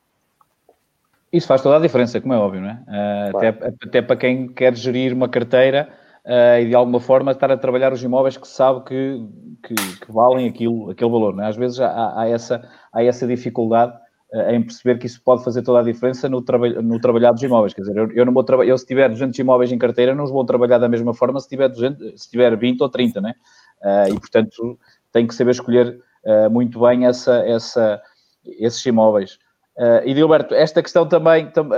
Isso 1.32 1.46
faz 1.46 1.62
toda 1.62 1.76
a 1.76 1.80
diferença, 1.80 2.20
como 2.20 2.34
é 2.34 2.38
óbvio, 2.38 2.62
não 2.62 2.70
é? 2.70 2.72
Uh, 2.72 3.30
claro. 3.32 3.48
até, 3.48 3.66
até, 3.84 4.02
para 4.02 4.16
quem 4.16 4.48
quer 4.48 4.74
gerir 4.74 5.12
uma 5.12 5.28
carteira 5.28 5.88
uh, 6.24 6.60
e 6.60 6.66
de 6.66 6.74
alguma 6.74 7.00
forma 7.00 7.32
estar 7.32 7.50
a 7.50 7.56
trabalhar 7.56 7.92
os 7.92 8.02
imóveis 8.02 8.36
que 8.36 8.48
sabe 8.48 8.84
que, 8.84 9.26
que, 9.62 9.74
que 9.74 10.12
valem 10.12 10.48
aquilo, 10.48 10.90
aquele 10.90 11.10
valor, 11.10 11.34
não 11.34 11.44
é? 11.44 11.48
Às 11.48 11.56
vezes 11.56 11.80
há, 11.80 12.20
há 12.20 12.28
essa, 12.28 12.66
há 12.92 13.02
essa 13.02 13.26
dificuldade 13.26 13.92
eh, 14.30 14.56
em 14.56 14.62
perceber 14.62 14.98
que 14.98 15.06
isso 15.06 15.22
pode 15.22 15.42
fazer 15.42 15.62
toda 15.62 15.80
a 15.80 15.82
diferença 15.82 16.28
no, 16.28 16.42
traba 16.42 16.68
no 16.68 17.00
trabalhar 17.00 17.32
dos 17.32 17.42
imóveis. 17.42 17.72
Quer 17.72 17.80
dizer, 17.82 17.96
eu, 17.96 18.12
eu 18.12 18.26
não 18.26 18.32
vou 18.32 18.44
trabalhar, 18.44 18.70
eu 18.70 18.76
se 18.76 18.84
tiver 18.84 19.08
200 19.08 19.38
imóveis 19.38 19.72
em 19.72 19.78
carteira, 19.78 20.14
não 20.14 20.24
os 20.24 20.30
vou 20.30 20.44
trabalhar 20.44 20.78
da 20.78 20.88
mesma 20.88 21.14
forma 21.14 21.40
se 21.40 21.48
tiver, 21.48 21.68
200, 21.68 22.20
se 22.20 22.30
tiver 22.30 22.54
20 22.54 22.80
ou 22.82 22.88
30, 22.90 23.20
né? 23.22 23.34
Uh, 23.82 24.14
e, 24.14 24.20
portanto, 24.20 24.78
tem 25.12 25.26
que 25.26 25.34
saber 25.34 25.52
escolher 25.52 25.98
uh, 26.24 26.50
muito 26.50 26.78
bem 26.80 27.06
essa, 27.06 27.36
essa, 27.46 28.02
esses 28.44 28.84
imóveis. 28.84 29.38
Uh, 29.78 30.02
e, 30.04 30.12
Gilberto, 30.12 30.54
esta 30.54 30.82
questão 30.82 31.08
também, 31.08 31.48
tam, 31.50 31.68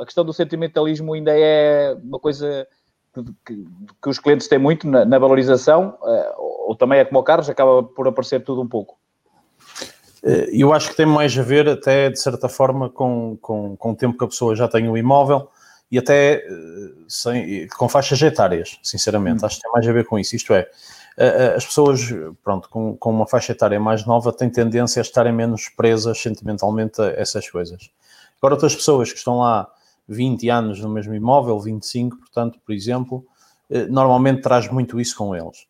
a 0.00 0.04
questão 0.06 0.24
do 0.24 0.32
sentimentalismo 0.32 1.12
ainda 1.12 1.32
é 1.36 1.94
uma 2.02 2.18
coisa 2.18 2.66
que, 3.12 3.22
que, 3.44 3.64
que 4.02 4.08
os 4.08 4.18
clientes 4.18 4.48
têm 4.48 4.58
muito 4.58 4.88
na, 4.88 5.04
na 5.04 5.18
valorização, 5.18 5.98
ou 6.38 6.74
também 6.74 6.98
é 6.98 7.04
como 7.04 7.20
o 7.20 7.22
Carlos, 7.22 7.50
acaba 7.50 7.82
por 7.82 8.08
aparecer 8.08 8.42
tudo 8.42 8.62
um 8.62 8.68
pouco. 8.68 8.98
Eu 10.22 10.72
acho 10.72 10.90
que 10.90 10.96
tem 10.96 11.04
mais 11.06 11.36
a 11.36 11.42
ver, 11.42 11.68
até 11.68 12.08
de 12.08 12.18
certa 12.18 12.48
forma, 12.48 12.88
com, 12.88 13.36
com, 13.40 13.76
com 13.76 13.90
o 13.90 13.96
tempo 13.96 14.16
que 14.16 14.24
a 14.24 14.28
pessoa 14.28 14.56
já 14.56 14.66
tem 14.66 14.88
o 14.88 14.96
imóvel 14.96 15.48
e 15.90 15.98
até 15.98 16.42
sem, 17.08 17.66
com 17.68 17.88
faixas 17.88 18.22
etárias, 18.22 18.78
sinceramente. 18.82 19.42
Hum. 19.42 19.46
Acho 19.46 19.56
que 19.56 19.62
tem 19.62 19.72
mais 19.72 19.86
a 19.88 19.92
ver 19.92 20.06
com 20.06 20.18
isso. 20.18 20.36
Isto 20.36 20.54
é, 20.54 20.68
as 21.56 21.66
pessoas, 21.66 22.00
pronto, 22.42 22.68
com, 22.68 22.96
com 22.96 23.10
uma 23.10 23.26
faixa 23.26 23.52
etária 23.52 23.78
mais 23.78 24.06
nova 24.06 24.32
têm 24.32 24.48
tendência 24.48 25.00
a 25.00 25.02
estarem 25.02 25.32
menos 25.32 25.68
presas 25.68 26.20
sentimentalmente 26.20 27.00
a 27.00 27.06
essas 27.10 27.48
coisas. 27.48 27.90
Agora, 28.38 28.54
outras 28.54 28.74
pessoas 28.74 29.12
que 29.12 29.18
estão 29.18 29.40
lá 29.40 29.70
20 30.08 30.48
anos 30.48 30.80
no 30.80 30.88
mesmo 30.88 31.14
imóvel, 31.14 31.60
25, 31.60 32.16
portanto, 32.16 32.58
por 32.64 32.72
exemplo, 32.74 33.24
eh, 33.70 33.86
normalmente 33.86 34.42
traz 34.42 34.68
muito 34.68 35.00
isso 35.00 35.16
com 35.16 35.34
eles. 35.34 35.66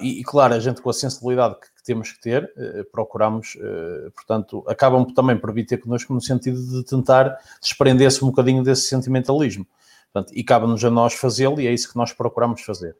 e, 0.00 0.20
e, 0.20 0.24
claro, 0.24 0.54
a 0.54 0.60
gente 0.60 0.82
com 0.82 0.90
a 0.90 0.92
sensibilidade 0.92 1.54
que 1.54 1.82
temos 1.82 2.12
que 2.12 2.20
ter, 2.20 2.52
eh, 2.56 2.84
procuramos, 2.92 3.56
eh, 3.58 4.10
portanto, 4.14 4.62
acabam 4.68 5.06
também 5.14 5.38
por 5.38 5.52
vir 5.52 5.64
ter 5.64 5.78
connosco 5.78 6.12
no 6.12 6.20
sentido 6.20 6.60
de 6.62 6.84
tentar 6.84 7.38
desprender-se 7.60 8.22
um 8.22 8.28
bocadinho 8.28 8.62
desse 8.62 8.82
sentimentalismo. 8.82 9.66
Portanto, 10.12 10.36
e 10.36 10.44
cabe-nos 10.44 10.84
a 10.84 10.90
nós 10.90 11.14
fazê-lo 11.14 11.60
e 11.60 11.66
é 11.66 11.72
isso 11.72 11.90
que 11.90 11.96
nós 11.96 12.12
procuramos 12.12 12.60
fazer. 12.60 12.96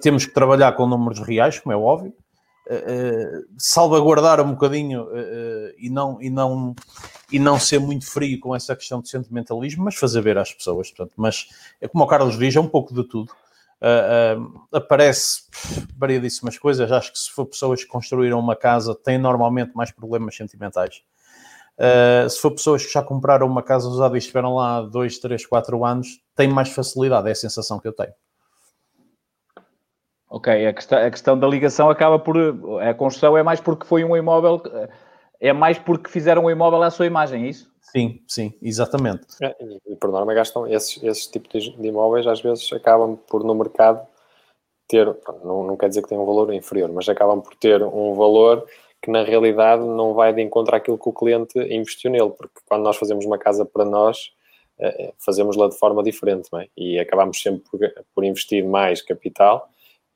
Temos 0.00 0.26
que 0.26 0.32
trabalhar 0.32 0.72
com 0.72 0.86
números 0.86 1.20
reais, 1.20 1.58
como 1.58 1.72
é 1.72 1.76
óbvio, 1.76 2.14
uh, 2.68 3.46
salvaguardar 3.58 4.40
um 4.40 4.52
bocadinho 4.52 5.04
uh, 5.04 5.72
e, 5.78 5.90
não, 5.90 6.20
e, 6.20 6.30
não, 6.30 6.74
e 7.30 7.38
não 7.38 7.58
ser 7.58 7.78
muito 7.78 8.06
frio 8.10 8.38
com 8.40 8.54
essa 8.54 8.74
questão 8.76 9.00
de 9.00 9.08
sentimentalismo, 9.08 9.84
mas 9.84 9.94
fazer 9.94 10.20
ver 10.20 10.38
às 10.38 10.52
pessoas. 10.52 10.90
Portanto, 10.90 11.14
mas 11.16 11.48
é 11.80 11.88
como 11.88 12.04
o 12.04 12.06
Carlos 12.06 12.38
diz, 12.38 12.54
é 12.54 12.60
um 12.60 12.68
pouco 12.68 12.94
de 12.94 13.04
tudo 13.04 13.32
uh, 13.82 14.60
aparece 14.72 15.42
variedíssimas 15.96 16.56
coisas. 16.56 16.90
Acho 16.90 17.12
que 17.12 17.18
se 17.18 17.30
for 17.30 17.46
pessoas 17.46 17.82
que 17.82 17.90
construíram 17.90 18.38
uma 18.38 18.56
casa, 18.56 18.94
têm 18.94 19.18
normalmente 19.18 19.72
mais 19.74 19.90
problemas 19.90 20.36
sentimentais. 20.36 21.02
Uh, 21.76 22.28
se 22.28 22.38
for 22.38 22.52
pessoas 22.52 22.84
que 22.84 22.92
já 22.92 23.02
compraram 23.02 23.46
uma 23.46 23.62
casa 23.62 23.88
usada 23.88 24.14
e 24.14 24.18
estiveram 24.18 24.54
lá 24.54 24.82
2, 24.82 25.18
3, 25.18 25.46
4 25.46 25.84
anos, 25.84 26.20
têm 26.36 26.48
mais 26.48 26.68
facilidade, 26.68 27.28
é 27.28 27.32
a 27.32 27.34
sensação 27.34 27.80
que 27.80 27.88
eu 27.88 27.92
tenho. 27.92 28.12
Ok, 30.34 30.66
a 30.66 30.72
questão, 30.72 30.98
a 30.98 31.10
questão 31.10 31.38
da 31.38 31.46
ligação 31.46 31.90
acaba 31.90 32.18
por. 32.18 32.34
A 32.80 32.94
construção 32.94 33.36
é 33.36 33.42
mais 33.42 33.60
porque 33.60 33.86
foi 33.86 34.02
um 34.02 34.16
imóvel, 34.16 34.62
é 35.38 35.52
mais 35.52 35.78
porque 35.78 36.08
fizeram 36.08 36.44
o 36.44 36.46
um 36.46 36.50
imóvel 36.50 36.82
à 36.82 36.90
sua 36.90 37.04
imagem, 37.04 37.44
é 37.44 37.48
isso? 37.50 37.70
Sim, 37.82 38.18
sim, 38.26 38.54
exatamente. 38.62 39.26
É, 39.42 39.54
e, 39.86 39.94
por 39.94 40.10
norma 40.10 40.32
gastam 40.32 40.66
esses, 40.66 41.02
esses 41.02 41.26
tipos 41.26 41.64
de, 41.64 41.86
imóveis, 41.86 42.26
às 42.26 42.40
vezes 42.40 42.72
acabam 42.72 43.14
por 43.28 43.44
no 43.44 43.54
mercado 43.54 44.06
ter, 44.88 45.04
não, 45.44 45.64
não 45.64 45.76
quer 45.76 45.90
dizer 45.90 46.00
que 46.00 46.08
tenham 46.08 46.22
um 46.22 46.26
valor 46.26 46.50
inferior, 46.54 46.90
mas 46.90 47.06
acabam 47.10 47.42
por 47.42 47.54
ter 47.56 47.82
um 47.82 48.14
valor 48.14 48.66
que 49.02 49.10
na 49.10 49.22
realidade 49.22 49.84
não 49.84 50.14
vai 50.14 50.32
de 50.32 50.40
encontro 50.40 50.74
àquilo 50.74 50.96
que 50.96 51.08
o 51.10 51.12
cliente 51.12 51.58
investiu 51.58 52.10
nele, 52.10 52.30
porque 52.30 52.58
quando 52.66 52.84
nós 52.84 52.96
fazemos 52.96 53.26
uma 53.26 53.36
casa 53.36 53.66
para 53.66 53.84
nós, 53.84 54.32
eh, 54.78 55.08
eh, 55.08 55.12
fazemos-la 55.18 55.68
de 55.68 55.76
forma 55.76 56.02
diferente, 56.02 56.48
é? 56.54 56.68
e 56.74 56.98
acabamos 56.98 57.42
sempre 57.42 57.62
por, 57.70 57.80
por, 58.14 58.24
investir 58.24 58.64
mais 58.64 59.02
capital 59.02 59.68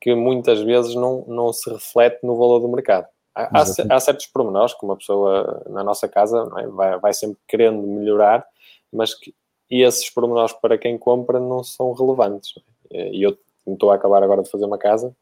que 0.06 0.14
muitas 0.14 0.60
vezes 0.60 0.94
não, 0.94 1.24
não 1.26 1.52
se 1.52 1.68
reflete 1.68 2.20
no 2.22 2.36
valor 2.36 2.60
do 2.60 2.68
mercado. 2.68 3.08
Há, 3.34 3.62
há, 3.90 3.98
certos 3.98 4.26
pormenores 4.26 4.72
que 4.72 4.84
uma 4.84 4.96
pessoa 4.96 5.64
na 5.68 5.82
nossa 5.82 6.06
casa 6.06 6.48
é? 6.58 6.66
vai, 6.68 6.96
vai, 7.00 7.12
sempre 7.12 7.38
querendo 7.48 7.82
melhorar, 7.82 8.46
mas 8.92 9.12
que 9.14 9.34
esses 9.68 10.08
pormenores 10.08 10.52
para 10.52 10.78
quem 10.78 10.96
compra 10.96 11.40
não 11.40 11.64
são 11.64 11.92
relevantes. 11.92 12.52
É? 12.88 13.10
E 13.10 13.20
eu 13.20 13.36
estou 13.66 13.90
a 13.90 13.96
acabar 13.96 14.22
agora 14.22 14.44
de 14.44 14.48
fazer 14.48 14.64
uma 14.64 14.78
casa, 14.78 15.12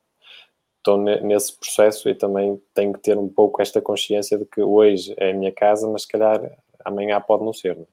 estou 0.76 0.99
nesse 0.99 1.57
processo 1.57 2.07
e 2.11 2.14
também 2.14 2.61
tenho 2.75 2.93
que 2.93 3.00
ter 3.00 3.17
um 3.17 3.26
pouco 3.26 3.62
esta 3.62 3.81
consciência 3.81 4.37
de 4.37 4.45
que 4.45 4.61
hoje 4.61 5.14
é 5.17 5.31
a 5.31 5.35
minha 5.35 5.50
casa, 5.50 5.88
mas 5.88 6.03
se 6.03 6.09
calhar 6.09 6.43
amanhã 6.85 7.19
pode 7.23 7.43
não 7.43 7.55
ser. 7.55 7.75
Não 7.75 7.85
é? 7.85 7.87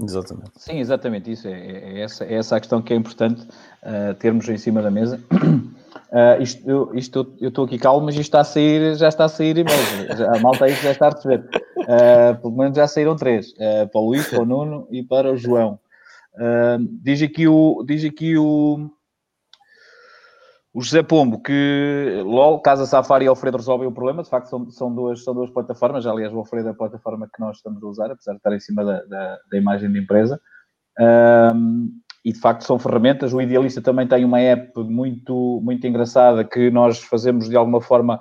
Exatamente. 0.00 0.50
Sim, 0.56 0.78
exatamente 0.78 1.30
isso. 1.30 1.46
É, 1.46 1.52
é, 1.52 2.00
essa, 2.00 2.24
é 2.24 2.34
essa 2.34 2.56
a 2.56 2.60
questão 2.60 2.82
que 2.82 2.92
é 2.92 2.96
importante 2.96 3.42
uh, 3.42 4.14
termos 4.18 4.48
em 4.48 4.56
cima 4.56 4.82
da 4.82 4.90
mesa. 4.90 5.20
Uh, 5.32 6.40
isto, 6.42 6.90
isto, 6.94 7.34
eu 7.40 7.48
estou 7.48 7.64
aqui 7.64 7.78
calmo, 7.78 8.06
mas 8.06 8.14
isto 8.14 8.22
está 8.22 8.40
a 8.40 8.44
sair, 8.44 8.96
já 8.96 9.08
está 9.08 9.26
a 9.26 9.28
sair 9.28 9.56
e-mails. 9.56 10.20
A 10.20 10.38
malta 10.40 10.64
aí 10.64 10.74
já 10.74 10.90
está 10.90 11.06
a 11.06 11.10
receber. 11.10 11.44
Uh, 11.78 12.40
pelo 12.40 12.56
menos 12.56 12.76
já 12.76 12.88
saíram 12.88 13.14
três. 13.14 13.52
Uh, 13.52 13.88
para 13.90 14.00
o 14.00 14.06
Luís, 14.06 14.26
para 14.28 14.42
o 14.42 14.46
Nuno 14.46 14.88
e 14.90 15.02
para 15.02 15.32
o 15.32 15.36
João. 15.36 15.78
diz 17.02 17.22
aqui 17.22 17.46
o... 17.46 17.84
Diz 17.86 18.04
aqui 18.04 18.36
o 18.36 18.90
o 20.74 20.82
José 20.82 21.04
Pombo, 21.04 21.40
que 21.40 22.20
LOL, 22.24 22.60
Casa 22.60 22.84
Safari 22.84 23.26
e 23.26 23.28
Alfredo 23.28 23.58
resolvem 23.58 23.86
o 23.86 23.92
problema, 23.92 24.24
de 24.24 24.28
facto 24.28 24.48
são, 24.48 24.68
são, 24.70 24.92
duas, 24.92 25.22
são 25.22 25.32
duas 25.32 25.48
plataformas, 25.48 26.04
aliás 26.04 26.34
o 26.34 26.38
Alfredo 26.38 26.66
é 26.66 26.72
a 26.72 26.74
plataforma 26.74 27.30
que 27.32 27.40
nós 27.40 27.58
estamos 27.58 27.80
a 27.80 27.86
usar, 27.86 28.10
apesar 28.10 28.32
de 28.32 28.38
estar 28.38 28.52
em 28.52 28.58
cima 28.58 28.84
da, 28.84 29.00
da, 29.04 29.38
da 29.52 29.56
imagem 29.56 29.92
da 29.92 30.00
empresa. 30.00 30.40
Um, 30.98 32.00
e 32.24 32.32
de 32.32 32.40
facto 32.40 32.62
são 32.62 32.76
ferramentas. 32.76 33.32
O 33.32 33.40
Idealista 33.40 33.80
também 33.80 34.08
tem 34.08 34.24
uma 34.24 34.40
app 34.40 34.72
muito, 34.80 35.60
muito 35.62 35.86
engraçada 35.86 36.42
que 36.42 36.70
nós 36.72 36.98
fazemos 36.98 37.48
de 37.48 37.56
alguma 37.56 37.80
forma 37.80 38.18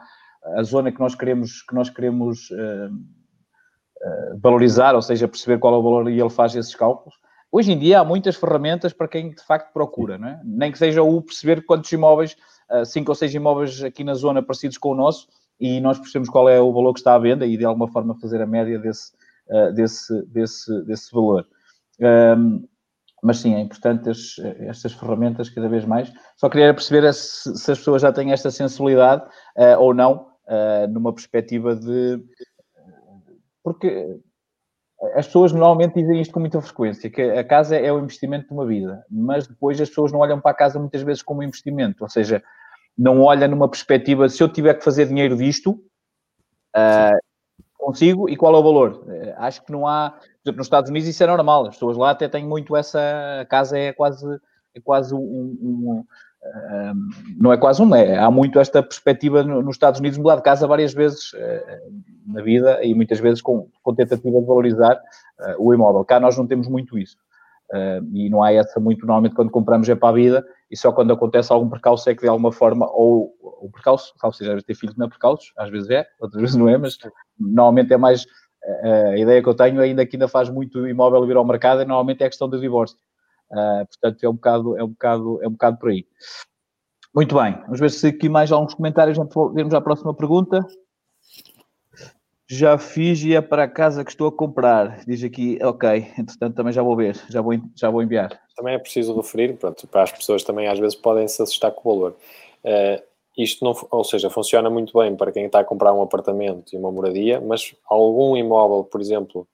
a 0.57 0.61
zona 0.61 0.91
que 0.91 0.99
nós 0.99 1.15
queremos, 1.15 1.63
que 1.63 1.73
nós 1.73 1.89
queremos 1.89 2.51
uh, 2.51 2.93
uh, 2.93 4.39
valorizar, 4.39 4.93
ou 4.93 5.01
seja, 5.01 5.27
perceber 5.27 5.57
qual 5.57 5.73
é 5.73 5.77
o 5.77 5.83
valor 5.83 6.07
e 6.07 6.19
ele 6.19 6.29
faz 6.29 6.53
esses 6.55 6.75
cálculos. 6.75 7.15
Hoje 7.55 7.71
em 7.71 7.77
dia 7.77 7.99
há 7.99 8.03
muitas 8.03 8.35
ferramentas 8.35 8.93
para 8.93 9.07
quem 9.07 9.29
de 9.29 9.43
facto 9.43 9.71
procura, 9.71 10.17
não 10.17 10.27
é? 10.27 10.41
Nem 10.43 10.71
que 10.71 10.77
seja 10.79 11.03
o 11.03 11.21
perceber 11.21 11.63
quantos 11.63 11.91
imóveis, 11.91 12.35
uh, 12.71 12.83
cinco 12.83 13.11
ou 13.11 13.15
seis 13.15 13.31
imóveis 13.31 13.83
aqui 13.83 14.03
na 14.03 14.15
zona 14.15 14.41
parecidos 14.41 14.79
com 14.79 14.89
o 14.89 14.95
nosso, 14.95 15.27
e 15.59 15.79
nós 15.79 15.99
percebemos 15.99 16.29
qual 16.29 16.49
é 16.49 16.59
o 16.59 16.73
valor 16.73 16.93
que 16.93 16.99
está 16.99 17.13
à 17.13 17.19
venda 17.19 17.45
e 17.45 17.55
de 17.55 17.63
alguma 17.63 17.87
forma 17.87 18.19
fazer 18.19 18.41
a 18.41 18.47
média 18.47 18.79
desse, 18.79 19.11
uh, 19.49 19.71
desse, 19.71 20.25
desse, 20.25 20.83
desse 20.85 21.13
valor. 21.13 21.47
Mas 23.21 23.37
sim, 23.37 23.53
é 23.53 23.59
importante 23.59 24.09
as, 24.09 24.35
estas 24.61 24.91
ferramentas 24.93 25.47
cada 25.47 25.69
vez 25.69 25.85
mais. 25.85 26.11
Só 26.35 26.49
queria 26.49 26.73
perceber 26.73 27.13
se, 27.13 27.49
as 27.71 27.77
pessoas 27.77 28.01
já 28.01 28.11
têm 28.11 28.31
esta 28.33 28.49
sensibilidade 28.49 29.23
uh, 29.55 29.79
ou 29.79 29.93
não, 29.93 30.27
numa 30.89 31.13
perspectiva 31.13 31.75
de. 31.75 32.19
Porque 33.63 34.19
as 35.15 35.27
pessoas 35.27 35.51
normalmente 35.51 35.95
dizem 35.95 36.21
isto 36.21 36.33
com 36.33 36.39
muita 36.39 36.61
frequência, 36.61 37.09
que 37.09 37.21
a 37.21 37.43
casa 37.43 37.75
é 37.75 37.91
o 37.91 37.99
investimento 37.99 38.47
de 38.47 38.53
uma 38.53 38.65
vida, 38.65 39.05
mas 39.09 39.47
depois 39.47 39.79
as 39.79 39.89
pessoas 39.89 40.11
não 40.11 40.19
olham 40.19 40.39
para 40.39 40.51
a 40.51 40.55
casa 40.55 40.79
muitas 40.79 41.01
vezes 41.03 41.21
como 41.21 41.43
investimento, 41.43 42.03
ou 42.03 42.09
seja, 42.09 42.43
não 42.97 43.21
olham 43.21 43.49
numa 43.49 43.69
perspectiva, 43.69 44.29
se 44.29 44.41
eu 44.41 44.47
tiver 44.47 44.73
que 44.75 44.83
fazer 44.83 45.07
dinheiro 45.07 45.35
disto, 45.35 45.71
uh, 46.75 47.17
consigo 47.77 48.29
e 48.29 48.37
qual 48.37 48.55
é 48.55 48.57
o 48.57 48.63
valor? 48.63 49.03
Uh, 49.05 49.33
acho 49.37 49.63
que 49.63 49.71
não 49.71 49.87
há, 49.87 50.11
por 50.11 50.25
exemplo, 50.45 50.57
nos 50.57 50.67
Estados 50.67 50.89
Unidos 50.89 51.09
isso 51.09 51.23
é 51.23 51.27
normal, 51.27 51.67
as 51.67 51.75
pessoas 51.75 51.97
lá 51.97 52.11
até 52.11 52.27
têm 52.29 52.47
muito 52.47 52.75
essa, 52.75 52.99
a 53.41 53.45
casa 53.45 53.77
é 53.77 53.91
quase 53.91 54.25
é 54.75 54.79
quase 54.81 55.13
um, 55.13 55.19
um, 55.19 56.05
não 57.37 57.53
é 57.53 57.57
quase 57.57 57.81
um, 57.81 57.95
é, 57.95 58.17
há 58.17 58.29
muito 58.29 58.59
esta 58.59 58.83
perspectiva 58.83 59.43
nos 59.43 59.75
Estados 59.75 59.99
Unidos 59.99 60.17
mudar 60.17 60.35
de 60.35 60.43
casa 60.43 60.67
várias 60.67 60.93
vezes 60.93 61.31
na 62.27 62.41
vida 62.41 62.83
e 62.83 62.93
muitas 62.93 63.19
vezes 63.19 63.41
com, 63.41 63.69
com 63.81 63.95
tentativa 63.95 64.39
de 64.39 64.45
valorizar 64.45 64.99
o 65.57 65.73
imóvel. 65.73 66.03
Cá 66.03 66.19
nós 66.19 66.37
não 66.37 66.45
temos 66.45 66.67
muito 66.67 66.97
isso. 66.97 67.17
Uh, 67.73 68.05
e 68.13 68.29
não 68.29 68.43
há 68.43 68.53
essa 68.53 68.79
muito, 68.79 68.99
normalmente, 68.99 69.33
quando 69.33 69.49
compramos 69.49 69.89
é 69.89 69.95
para 69.95 70.09
a 70.09 70.11
vida, 70.11 70.45
e 70.69 70.77
só 70.77 70.91
quando 70.91 71.11
acontece 71.11 71.51
algum 71.51 71.67
percalço 71.67 72.07
é 72.07 72.13
que 72.13 72.21
de 72.21 72.27
alguma 72.27 72.51
forma, 72.51 72.87
ou 72.91 73.33
o 73.41 73.69
percalço, 73.71 74.13
ou 74.21 74.31
seja, 74.31 74.55
ter 74.61 74.75
filhos 74.75 74.95
não 74.95 75.07
é 75.07 75.09
percalços, 75.09 75.51
às 75.57 75.71
vezes 75.71 75.89
é, 75.89 76.05
outras 76.19 76.39
vezes 76.39 76.55
não 76.55 76.69
é, 76.69 76.77
mas 76.77 76.99
normalmente 77.39 77.91
é 77.91 77.97
mais, 77.97 78.27
a 78.83 79.17
ideia 79.17 79.41
que 79.41 79.49
eu 79.49 79.55
tenho, 79.55 79.81
ainda 79.81 80.05
que 80.05 80.15
ainda 80.15 80.27
faz 80.27 80.49
muito 80.49 80.87
imóvel 80.87 81.25
vir 81.25 81.35
ao 81.35 81.45
mercado, 81.45 81.81
é 81.81 81.85
normalmente 81.85 82.21
é 82.21 82.27
a 82.27 82.29
questão 82.29 82.47
do 82.47 82.59
divórcio. 82.59 82.97
Uh, 83.53 83.85
portanto, 83.85 84.23
é 84.23 84.29
um, 84.29 84.33
bocado, 84.33 84.77
é, 84.77 84.83
um 84.83 84.89
bocado, 84.89 85.43
é 85.43 85.47
um 85.47 85.51
bocado 85.51 85.77
por 85.77 85.91
aí. 85.91 86.05
Muito 87.15 87.35
bem, 87.35 87.53
vamos 87.61 87.79
ver 87.79 87.91
se 87.91 88.07
aqui 88.07 88.27
mais 88.27 88.51
alguns 88.51 88.73
comentários, 88.73 89.17
vamos 89.17 89.73
à 89.73 89.79
próxima 89.79 90.13
pergunta. 90.15 90.65
Já 92.49 92.77
fiz 92.77 93.23
e 93.23 93.35
é 93.35 93.41
para 93.41 93.63
a 93.63 93.67
casa 93.67 94.03
que 94.03 94.09
estou 94.09 94.27
a 94.27 94.31
comprar. 94.31 95.05
Diz 95.05 95.23
aqui, 95.23 95.59
ok, 95.61 96.11
entretanto 96.17 96.55
também 96.55 96.73
já 96.73 96.81
vou 96.81 96.95
ver, 96.95 97.15
já 97.29 97.41
vou, 97.41 97.53
já 97.75 97.89
vou 97.89 98.01
enviar. 98.01 98.39
Também 98.55 98.73
é 98.73 98.79
preciso 98.79 99.15
referir, 99.15 99.55
pronto, 99.57 99.87
para 99.87 100.03
as 100.03 100.11
pessoas 100.11 100.43
também 100.43 100.67
às 100.67 100.79
vezes 100.79 100.95
podem 100.95 101.27
se 101.27 101.41
assustar 101.41 101.71
com 101.71 101.89
o 101.89 101.93
valor. 101.93 102.17
Uh, 102.63 103.01
isto 103.37 103.63
não, 103.63 103.75
ou 103.89 104.03
seja, 104.03 104.29
funciona 104.29 104.69
muito 104.69 104.97
bem 104.97 105.15
para 105.15 105.31
quem 105.31 105.45
está 105.45 105.59
a 105.59 105.63
comprar 105.63 105.93
um 105.93 106.01
apartamento 106.01 106.73
e 106.73 106.77
uma 106.77 106.91
moradia, 106.91 107.41
mas 107.41 107.75
algum 107.89 108.37
imóvel, 108.37 108.83
por 108.83 109.01
exemplo, 109.01 109.47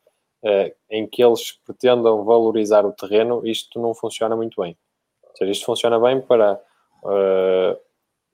em 0.90 1.08
que 1.08 1.24
eles 1.24 1.60
pretendam 1.66 2.24
valorizar 2.24 2.86
o 2.86 2.94
terreno, 2.94 3.46
isto 3.46 3.80
não 3.80 3.94
funciona 3.94 4.36
muito 4.36 4.62
bem. 4.62 4.78
Ou 5.24 5.38
seja, 5.38 5.52
isto 5.52 5.66
funciona 5.66 6.00
bem 6.00 6.22
para 6.22 6.60
uh, 7.04 7.80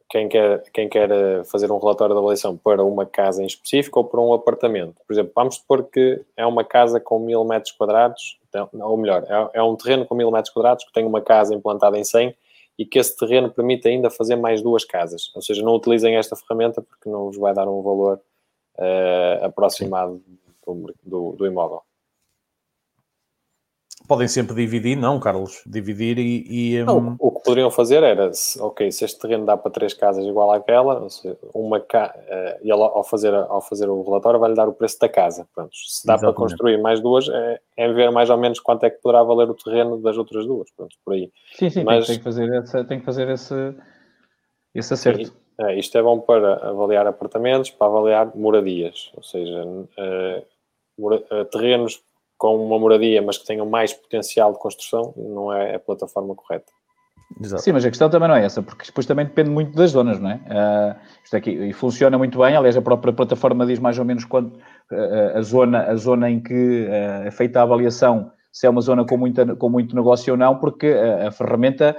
quem 0.10 0.30
quer, 0.30 0.62
quem 0.72 0.88
quer 0.88 1.12
eh, 1.12 1.44
fazer 1.44 1.72
um 1.72 1.80
relatório 1.80 2.14
de 2.14 2.20
avaliação 2.20 2.56
para 2.56 2.84
uma 2.84 3.06
casa 3.06 3.42
em 3.42 3.46
específico 3.46 4.00
ou 4.00 4.06
para 4.06 4.22
um 4.22 4.34
apartamento. 4.34 5.02
Por 5.06 5.14
exemplo, 5.14 5.32
vamos 5.36 5.56
supor 5.56 5.84
que 5.86 6.22
é 6.38 6.46
uma 6.46 6.64
casa 6.64 7.00
com 7.00 7.20
mil 7.20 7.44
metros 7.44 7.72
quadrados, 7.72 8.40
então, 8.48 8.70
ou 8.72 8.98
melhor, 8.98 9.26
é, 9.28 9.60
é 9.60 9.64
um 9.64 9.76
terreno 9.76 10.06
com 10.06 10.16
mil 10.16 10.32
metros 10.32 10.54
quadrados 10.54 10.86
que 10.86 10.94
tem 10.94 11.06
uma 11.06 11.22
casa 11.22 11.54
implantada 11.54 11.98
em 11.98 12.04
100 12.04 12.36
e 12.78 12.86
que 12.86 13.00
esse 13.00 13.18
terreno 13.18 13.50
permite 13.50 13.88
ainda 13.88 14.10
fazer 14.10 14.36
mais 14.36 14.62
duas 14.62 14.86
casas. 14.86 15.32
Ou 15.36 15.42
seja, 15.42 15.64
não 15.64 15.74
utilizem 15.74 16.16
esta 16.16 16.36
ferramenta 16.36 16.82
porque 16.82 17.10
não 17.10 17.26
vos 17.26 17.38
vai 17.38 17.54
dar 17.54 17.68
um 17.68 17.82
valor 17.82 18.22
uh, 18.78 19.46
aproximado 19.46 20.22
do, 20.66 20.94
do, 21.04 21.32
do 21.32 21.48
imóvel 21.48 21.82
podem 24.06 24.28
sempre 24.28 24.56
dividir, 24.56 24.96
não, 24.96 25.20
Carlos? 25.20 25.62
Dividir 25.66 26.18
e. 26.18 26.46
e 26.48 26.84
um... 26.84 26.86
não, 26.86 27.16
o 27.20 27.32
que 27.32 27.44
poderiam 27.44 27.70
fazer 27.70 28.04
era, 28.04 28.32
ok, 28.60 28.92
se 28.92 29.06
este 29.06 29.20
terreno 29.20 29.46
dá 29.46 29.58
para 29.58 29.72
três 29.72 29.94
casas 29.94 30.26
igual 30.26 30.52
àquela, 30.52 31.08
uma 31.54 31.80
ca... 31.80 32.16
Eh, 32.28 32.60
e 32.64 32.72
ao 32.72 33.04
fazer, 33.04 33.34
ao 33.34 33.62
fazer 33.62 33.90
o 33.90 34.04
relatório 34.04 34.40
vai-lhe 34.40 34.56
dar 34.56 34.68
o 34.68 34.74
preço 34.74 35.00
da 35.00 35.10
casa. 35.10 35.48
Pronto, 35.54 35.76
se 35.76 36.06
dá 36.06 36.14
Exatamente. 36.14 36.36
para 36.36 36.44
construir 36.44 36.78
mais 36.82 37.02
duas, 37.02 37.28
é, 37.30 37.60
é, 37.78 37.94
ver 37.94 38.12
mais 38.12 38.30
ou 38.30 38.38
menos 38.38 38.60
quanto 38.60 38.86
é 38.86 38.90
que 38.90 39.02
poderá 39.02 39.24
valer 39.24 39.50
o 39.50 39.54
terreno 39.54 40.02
das 40.02 40.18
outras 40.18 40.46
duas. 40.46 40.70
Pronto, 40.72 40.96
por 41.04 41.14
aí. 41.14 41.32
Sim, 41.54 41.70
sim, 41.70 41.84
Mas... 41.84 42.08
tem, 42.08 42.18
que 42.18 42.24
fazer 42.24 42.54
esse, 42.54 42.84
tem 42.86 43.00
que 43.00 43.06
fazer 43.06 43.30
esse, 43.30 43.76
esse 44.74 44.94
acerto. 44.94 45.26
Sim, 45.26 45.34
é, 45.60 45.80
isto 45.80 45.98
é 45.98 46.02
bom 46.02 46.20
para 46.20 46.70
avaliar 46.70 47.08
apartamentos, 47.08 47.70
para 47.72 47.88
avaliar 47.88 48.36
moradias, 48.36 49.12
ou 49.16 49.24
seja, 49.24 49.66
uh, 49.66 51.46
terrenos 51.46 52.04
com 52.52 52.66
uma 52.66 52.80
moradia, 52.80 53.22
mas 53.22 53.38
que 53.38 53.46
tenham 53.46 53.66
mais 53.66 53.94
potencial 53.94 54.54
de 54.54 54.60
construção, 54.60 55.14
não 55.18 55.52
é 55.52 55.76
a 55.76 55.80
plataforma 55.80 56.36
correta. 56.36 56.72
Exato. 57.42 57.64
Sim, 57.64 57.72
mas 57.72 57.84
a 57.84 57.90
questão 57.90 58.10
também 58.10 58.30
não 58.30 58.36
é 58.36 58.46
essa, 58.46 58.62
porque 58.62 58.86
depois 58.86 59.06
também 59.06 59.26
depende 59.26 59.50
muito 59.50 59.76
das 59.76 59.92
zonas, 59.92 60.20
não 60.20 60.30
é? 60.30 60.36
Uh, 60.36 60.96
isto 61.24 61.36
aqui 61.36 61.52
e 61.52 61.74
funciona 61.74 62.18
muito 62.18 62.40
bem, 62.40 62.56
aliás, 62.56 62.78
a 62.78 62.82
própria 62.82 63.12
plataforma 63.12 63.66
diz 63.66 63.80
mais 63.80 63.98
ou 63.98 64.06
menos 64.06 64.24
quanto 64.26 64.56
uh, 64.56 65.38
a, 65.38 65.42
zona, 65.42 65.84
a 65.84 65.96
zona 65.96 66.30
em 66.30 66.40
que 66.40 66.88
uh, 66.88 67.28
é 67.28 67.32
feita 67.32 67.60
a 67.60 67.64
avaliação, 67.64 68.32
se 68.52 68.68
é 68.68 68.70
uma 68.70 68.80
zona 68.80 69.04
com, 69.06 69.18
muita, 69.18 69.56
com 69.56 69.70
muito 69.70 69.96
negócio 69.96 70.32
ou 70.32 70.38
não, 70.38 70.58
porque 70.58 70.88
a, 70.88 71.28
a 71.28 71.32
ferramenta 71.32 71.98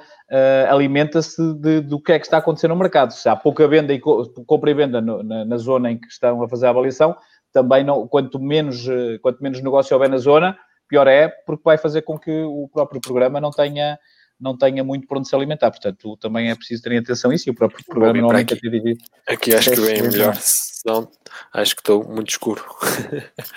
alimenta-se 0.70 1.36
do 1.82 2.00
que 2.00 2.12
é 2.12 2.18
que 2.18 2.24
está 2.24 2.38
acontecendo 2.38 2.70
no 2.70 2.76
mercado. 2.76 3.12
Se 3.12 3.28
há 3.28 3.36
pouca 3.36 3.68
venda 3.68 3.92
e 3.92 4.00
compra 4.00 4.70
e 4.70 4.74
venda 4.74 5.00
no, 5.00 5.22
na, 5.22 5.44
na 5.44 5.56
zona 5.58 5.92
em 5.92 5.98
que 5.98 6.06
estão 6.08 6.42
a 6.42 6.48
fazer 6.48 6.66
a 6.66 6.70
avaliação, 6.70 7.14
também 7.56 7.82
não, 7.82 8.06
quanto 8.06 8.38
menos, 8.38 8.86
eh, 8.86 9.18
quanto 9.22 9.42
menos 9.42 9.62
negócio 9.62 9.94
houver 9.94 10.10
na 10.10 10.18
zona, 10.18 10.58
pior 10.86 11.06
é, 11.06 11.26
porque 11.46 11.62
vai 11.64 11.78
fazer 11.78 12.02
com 12.02 12.18
que 12.18 12.30
o 12.30 12.68
próprio 12.70 13.00
programa 13.00 13.40
não 13.40 13.50
tenha, 13.50 13.98
não 14.38 14.54
tenha 14.54 14.84
muito 14.84 15.06
por 15.06 15.16
onde 15.16 15.26
se 15.26 15.34
alimentar. 15.34 15.70
Portanto, 15.70 16.18
também 16.18 16.50
é 16.50 16.54
preciso 16.54 16.82
ter 16.82 16.98
atenção 16.98 17.30
a 17.30 17.34
isso 17.34 17.48
e 17.48 17.52
o 17.52 17.54
próprio 17.54 17.82
programa 17.86 18.12
normalmente 18.12 18.52
aqui. 18.52 18.66
é 18.66 18.70
dividido. 18.70 19.04
Aqui 19.26 19.54
acho 19.54 19.70
que 19.70 19.80
vem 19.80 20.02
melhor, 20.02 20.34
senão 20.36 21.10
acho 21.54 21.74
que 21.74 21.80
estou 21.80 22.06
muito 22.06 22.28
escuro. 22.28 22.62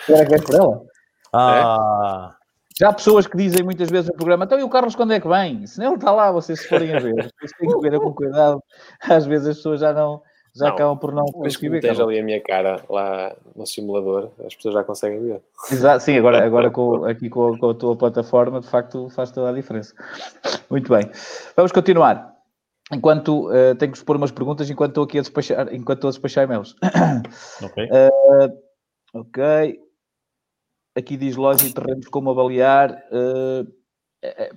Será 0.06 0.26
que 0.26 0.36
é 0.36 0.42
por 0.42 0.56
ela? 0.56 0.82
Ah. 1.34 2.36
É? 2.36 2.40
Já 2.80 2.88
há 2.88 2.94
pessoas 2.94 3.28
que 3.28 3.36
dizem 3.36 3.66
muitas 3.66 3.90
vezes 3.90 4.10
no 4.10 4.16
programa, 4.16 4.46
então 4.46 4.58
e 4.58 4.64
o 4.64 4.70
Carlos 4.70 4.96
quando 4.96 5.12
é 5.12 5.20
que 5.20 5.28
vem? 5.28 5.68
Se 5.68 5.78
não 5.78 5.88
ele 5.88 5.96
está 5.96 6.12
lá, 6.14 6.32
vocês 6.32 6.62
se 6.62 6.70
forem 6.70 6.96
a 6.96 7.00
ver. 7.00 7.34
Vocês 7.38 7.52
têm 7.60 7.70
que 7.70 7.90
ver 7.90 8.00
com 8.00 8.14
cuidado. 8.14 8.64
Às 9.04 9.26
vezes 9.26 9.48
as 9.50 9.58
pessoas 9.58 9.82
já 9.82 9.92
não, 9.92 10.22
já 10.56 10.66
não, 10.66 10.74
acabam 10.74 10.98
por 10.98 11.14
não 11.14 11.26
conseguir 11.26 11.70
ver. 11.70 12.02
ali 12.02 12.20
a 12.20 12.24
minha 12.24 12.42
cara 12.42 12.84
lá 12.90 13.36
no 13.56 13.66
simulador, 13.66 14.30
as 14.46 14.56
pessoas 14.56 14.74
já 14.74 14.84
conseguem 14.84 15.22
ver. 15.22 15.42
Exato, 15.72 16.04
sim, 16.04 16.18
agora, 16.18 16.44
agora 16.44 16.72
com, 16.72 17.06
aqui 17.06 17.30
com, 17.30 17.58
com 17.58 17.70
a 17.70 17.74
tua 17.74 17.96
plataforma, 17.96 18.60
de 18.60 18.68
facto, 18.68 19.10
faz 19.10 19.32
toda 19.32 19.50
a 19.50 19.54
diferença. 19.54 19.94
Muito 20.70 20.92
bem. 20.92 21.10
Vamos 21.56 21.72
continuar. 21.72 22.36
Enquanto 22.92 23.50
uh, 23.50 23.76
tenho 23.76 23.92
que 23.92 23.98
expor 24.00 24.16
umas 24.16 24.32
perguntas, 24.32 24.70
enquanto 24.70 24.92
estou 24.92 25.04
aqui 25.04 25.20
a 25.20 25.22
despachar, 25.22 25.74
enquanto 25.74 25.98
estou 25.98 26.08
a 26.08 26.12
despachar 26.12 26.44
e-mails. 26.46 26.76
Ok. 27.64 27.84
Uh, 27.86 29.20
ok. 29.20 29.80
Aqui 30.98 31.16
diz 31.16 31.36
loja 31.36 31.68
e 31.68 31.74
terrenos 31.74 32.08
como 32.08 32.32
avaliar. 32.32 33.04
Uh, 33.12 33.72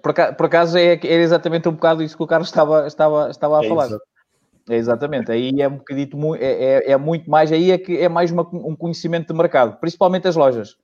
por, 0.01 0.13
acaso, 0.13 0.35
por 0.37 0.47
acaso 0.47 0.79
é, 0.79 0.95
é 0.95 1.15
exatamente 1.15 1.69
um 1.69 1.73
bocado 1.73 2.03
isso 2.03 2.17
que 2.17 2.23
o 2.23 2.27
Carlos 2.27 2.49
estava, 2.49 2.87
estava, 2.87 3.31
estava 3.31 3.61
a 3.61 3.65
é 3.65 3.69
falar. 3.69 3.87
Isso. 3.87 4.01
É 4.69 4.77
exatamente, 4.77 5.33
aí 5.33 5.61
é 5.61 5.67
um 5.67 5.77
bocadito, 5.77 6.17
é, 6.37 6.41
é, 6.41 6.93
é, 6.93 6.97
muito 6.97 7.29
mais, 7.29 7.51
aí 7.51 7.73
é 7.73 7.79
que 7.79 7.99
é 7.99 8.09
mais 8.09 8.31
uma, 8.31 8.43
um 8.53 8.77
conhecimento 8.77 9.33
de 9.33 9.35
mercado, 9.35 9.79
principalmente 9.81 10.29
as 10.29 10.37
lojas. 10.37 10.77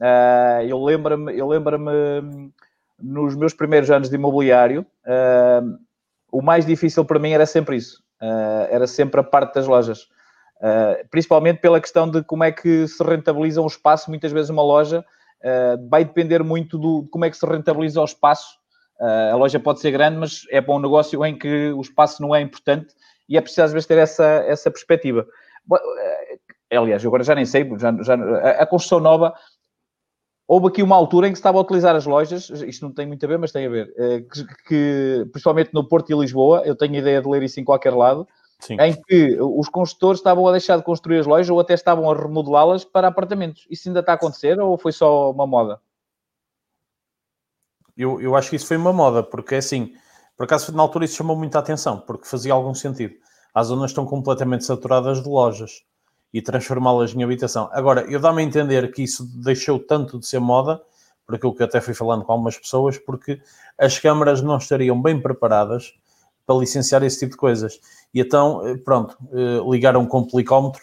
Uh, 0.00 0.62
eu 0.66 0.82
lembro-me, 0.82 1.36
eu 1.36 1.46
lembro-me 1.46 2.52
nos 2.98 3.36
meus 3.36 3.52
primeiros 3.52 3.90
anos 3.90 4.08
de 4.08 4.14
imobiliário, 4.14 4.86
uh, 5.04 5.78
o 6.32 6.40
mais 6.40 6.64
difícil 6.64 7.04
para 7.04 7.18
mim 7.18 7.32
era 7.32 7.44
sempre 7.44 7.76
isso, 7.76 8.02
uh, 8.22 8.68
era 8.70 8.86
sempre 8.86 9.20
a 9.20 9.24
parte 9.24 9.54
das 9.54 9.66
lojas, 9.66 10.08
principalmente 11.10 11.60
pela 11.60 11.80
questão 11.80 12.10
de 12.10 12.22
como 12.24 12.42
é 12.44 12.50
que 12.50 12.88
se 12.88 13.02
rentabiliza 13.04 13.60
um 13.60 13.66
espaço, 13.66 14.10
muitas 14.10 14.32
vezes 14.32 14.50
uma 14.50 14.62
loja, 14.62 15.04
vai 15.88 16.04
depender 16.04 16.42
muito 16.42 16.76
do, 16.76 17.02
de 17.02 17.10
como 17.10 17.24
é 17.24 17.30
que 17.30 17.36
se 17.36 17.46
rentabiliza 17.46 18.00
o 18.00 18.04
espaço. 18.04 18.58
a 18.98 19.36
loja 19.36 19.60
pode 19.60 19.78
ser 19.78 19.92
grande, 19.92 20.16
mas 20.16 20.42
é 20.50 20.60
para 20.60 20.74
um 20.74 20.80
negócio 20.80 21.24
em 21.24 21.38
que 21.38 21.70
o 21.70 21.80
espaço 21.80 22.20
não 22.20 22.34
é 22.34 22.40
importante 22.40 22.88
e 23.28 23.36
é 23.36 23.40
preciso 23.40 23.62
às 23.62 23.72
vezes 23.72 23.86
ter 23.86 23.98
essa, 23.98 24.24
essa 24.24 24.70
perspectiva. 24.70 25.26
Eh, 26.70 26.76
aliás, 26.76 27.04
agora 27.04 27.22
já 27.22 27.34
nem 27.34 27.44
sei, 27.44 27.68
já, 27.78 27.94
já, 28.02 28.14
a, 28.14 28.62
a 28.62 28.66
construção 28.66 29.00
nova, 29.00 29.34
houve 30.46 30.68
aqui 30.68 30.82
uma 30.82 30.96
altura 30.96 31.28
em 31.28 31.30
que 31.30 31.36
se 31.36 31.40
estava 31.40 31.58
a 31.58 31.60
utilizar 31.60 31.94
as 31.94 32.06
lojas, 32.06 32.48
isto 32.48 32.82
não 32.84 32.92
tem 32.92 33.06
muito 33.06 33.24
a 33.24 33.28
ver, 33.28 33.38
mas 33.38 33.52
tem 33.52 33.66
a 33.66 33.70
ver, 33.70 33.92
eh, 33.98 34.20
que, 34.20 34.46
que 34.66 35.26
principalmente 35.30 35.74
no 35.74 35.86
Porto 35.86 36.10
e 36.10 36.18
Lisboa, 36.18 36.62
eu 36.64 36.74
tenho 36.74 36.94
ideia 36.94 37.20
de 37.20 37.28
ler 37.28 37.42
isso 37.42 37.60
em 37.60 37.64
qualquer 37.64 37.94
lado, 37.94 38.26
Sim. 38.58 38.76
em 38.80 38.94
que 39.02 39.38
os 39.40 39.68
construtores 39.68 40.20
estavam 40.20 40.46
a 40.48 40.52
deixar 40.52 40.76
de 40.76 40.82
construir 40.82 41.20
as 41.20 41.26
lojas 41.26 41.50
ou 41.50 41.60
até 41.60 41.74
estavam 41.74 42.10
a 42.10 42.14
remodelá-las 42.14 42.84
para 42.84 43.08
apartamentos. 43.08 43.66
Isso 43.70 43.88
ainda 43.88 44.00
está 44.00 44.12
a 44.12 44.14
acontecer 44.16 44.58
ou 44.58 44.76
foi 44.76 44.90
só 44.90 45.30
uma 45.30 45.46
moda? 45.46 45.80
Eu, 47.96 48.20
eu 48.20 48.34
acho 48.34 48.50
que 48.50 48.56
isso 48.56 48.66
foi 48.66 48.76
uma 48.76 48.92
moda, 48.92 49.22
porque 49.22 49.56
assim, 49.56 49.94
por 50.38 50.44
acaso, 50.44 50.70
na 50.72 50.80
altura, 50.80 51.04
isso 51.04 51.16
chamou 51.16 51.36
muita 51.36 51.58
atenção, 51.58 51.98
porque 51.98 52.28
fazia 52.28 52.52
algum 52.52 52.72
sentido. 52.72 53.16
As 53.52 53.66
zonas 53.66 53.90
estão 53.90 54.06
completamente 54.06 54.64
saturadas 54.64 55.20
de 55.20 55.28
lojas 55.28 55.82
e 56.32 56.40
transformá-las 56.40 57.12
em 57.12 57.24
habitação. 57.24 57.68
Agora, 57.72 58.02
eu 58.02 58.20
dá-me 58.20 58.40
a 58.40 58.44
entender 58.44 58.92
que 58.92 59.02
isso 59.02 59.26
deixou 59.42 59.80
tanto 59.80 60.16
de 60.16 60.24
ser 60.28 60.38
moda, 60.38 60.80
por 61.26 61.34
aquilo 61.34 61.56
que 61.56 61.64
até 61.64 61.80
fui 61.80 61.92
falando 61.92 62.24
com 62.24 62.30
algumas 62.30 62.56
pessoas, 62.56 62.96
porque 62.96 63.40
as 63.76 63.98
câmaras 63.98 64.40
não 64.40 64.58
estariam 64.58 65.02
bem 65.02 65.20
preparadas 65.20 65.92
para 66.46 66.56
licenciar 66.56 67.02
esse 67.02 67.18
tipo 67.18 67.32
de 67.32 67.36
coisas. 67.36 67.80
E 68.14 68.20
então, 68.20 68.64
eh, 68.64 68.76
pronto, 68.76 69.18
eh, 69.32 69.60
ligaram 69.68 70.06
com 70.06 70.22
policómetro 70.24 70.80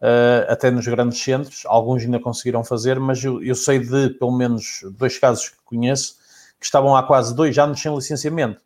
eh, 0.00 0.46
até 0.50 0.68
nos 0.68 0.86
grandes 0.88 1.22
centros, 1.22 1.62
alguns 1.66 2.02
ainda 2.02 2.18
conseguiram 2.18 2.64
fazer, 2.64 2.98
mas 2.98 3.22
eu, 3.22 3.40
eu 3.40 3.54
sei 3.54 3.78
de 3.78 4.10
pelo 4.10 4.36
menos 4.36 4.80
dois 4.98 5.16
casos 5.16 5.50
que 5.50 5.56
conheço 5.64 6.16
que 6.58 6.66
estavam 6.66 6.96
há 6.96 7.04
quase 7.04 7.34
dois 7.34 7.56
anos 7.56 7.80
sem 7.80 7.94
licenciamento. 7.94 8.65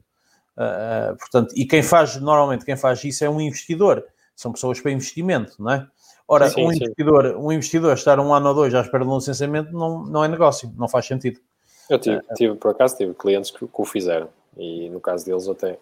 Uh, 0.60 1.16
portanto, 1.16 1.54
e 1.56 1.64
quem 1.64 1.82
faz, 1.82 2.16
normalmente, 2.20 2.66
quem 2.66 2.76
faz 2.76 3.02
isso 3.02 3.24
é 3.24 3.30
um 3.30 3.40
investidor, 3.40 4.04
são 4.36 4.52
pessoas 4.52 4.78
para 4.78 4.90
investimento, 4.90 5.54
não 5.58 5.70
é? 5.70 5.86
Ora, 6.28 6.50
sim, 6.50 6.66
um, 6.66 6.70
sim. 6.70 6.84
Investidor, 6.84 7.36
um 7.38 7.50
investidor 7.50 7.94
estar 7.94 8.20
um 8.20 8.34
ano 8.34 8.48
ou 8.50 8.54
dois 8.54 8.74
à 8.74 8.82
espera 8.82 9.04
de 9.04 9.10
um 9.10 9.16
licenciamento 9.16 9.72
não, 9.72 10.04
não 10.04 10.22
é 10.22 10.28
negócio, 10.28 10.70
não 10.76 10.86
faz 10.86 11.06
sentido. 11.06 11.40
Eu 11.88 11.98
tive, 11.98 12.20
tive 12.36 12.54
por 12.56 12.72
acaso, 12.72 12.96
tive 12.96 13.14
clientes 13.14 13.50
que, 13.50 13.66
que 13.66 13.80
o 13.80 13.84
fizeram. 13.84 14.28
E 14.56 14.90
no 14.90 15.00
caso 15.00 15.24
deles 15.24 15.48
até 15.48 15.78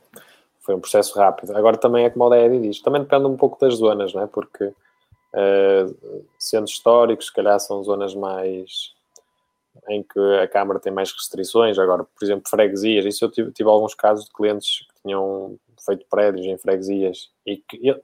foi 0.60 0.74
um 0.74 0.80
processo 0.80 1.18
rápido. 1.18 1.56
Agora 1.56 1.76
também 1.76 2.04
é 2.04 2.10
como 2.10 2.24
o 2.24 2.34
Eddie 2.34 2.60
diz, 2.60 2.80
também 2.80 3.02
depende 3.02 3.26
um 3.26 3.36
pouco 3.36 3.58
das 3.60 3.74
zonas, 3.74 4.14
não 4.14 4.22
é? 4.22 4.26
Porque 4.26 4.64
uh, 4.64 6.24
centros 6.38 6.72
históricos, 6.72 7.26
se 7.26 7.34
calhar 7.34 7.58
são 7.58 7.82
zonas 7.82 8.14
mais 8.14 8.94
em 9.88 10.02
que 10.02 10.20
a 10.42 10.48
Câmara 10.48 10.80
tem 10.80 10.92
mais 10.92 11.12
restrições. 11.12 11.78
Agora, 11.78 12.04
por 12.04 12.24
exemplo, 12.24 12.48
freguesias, 12.48 13.04
isso 13.04 13.24
eu 13.24 13.30
tive, 13.30 13.52
tive 13.52 13.68
alguns 13.68 13.94
casos 13.94 14.26
de 14.26 14.32
clientes 14.32 14.86
que 14.88 15.02
tinham 15.02 15.58
feito 15.84 16.06
prédios 16.10 16.46
em 16.46 16.58
freguesias 16.58 17.30
e 17.46 17.56
que, 17.56 17.94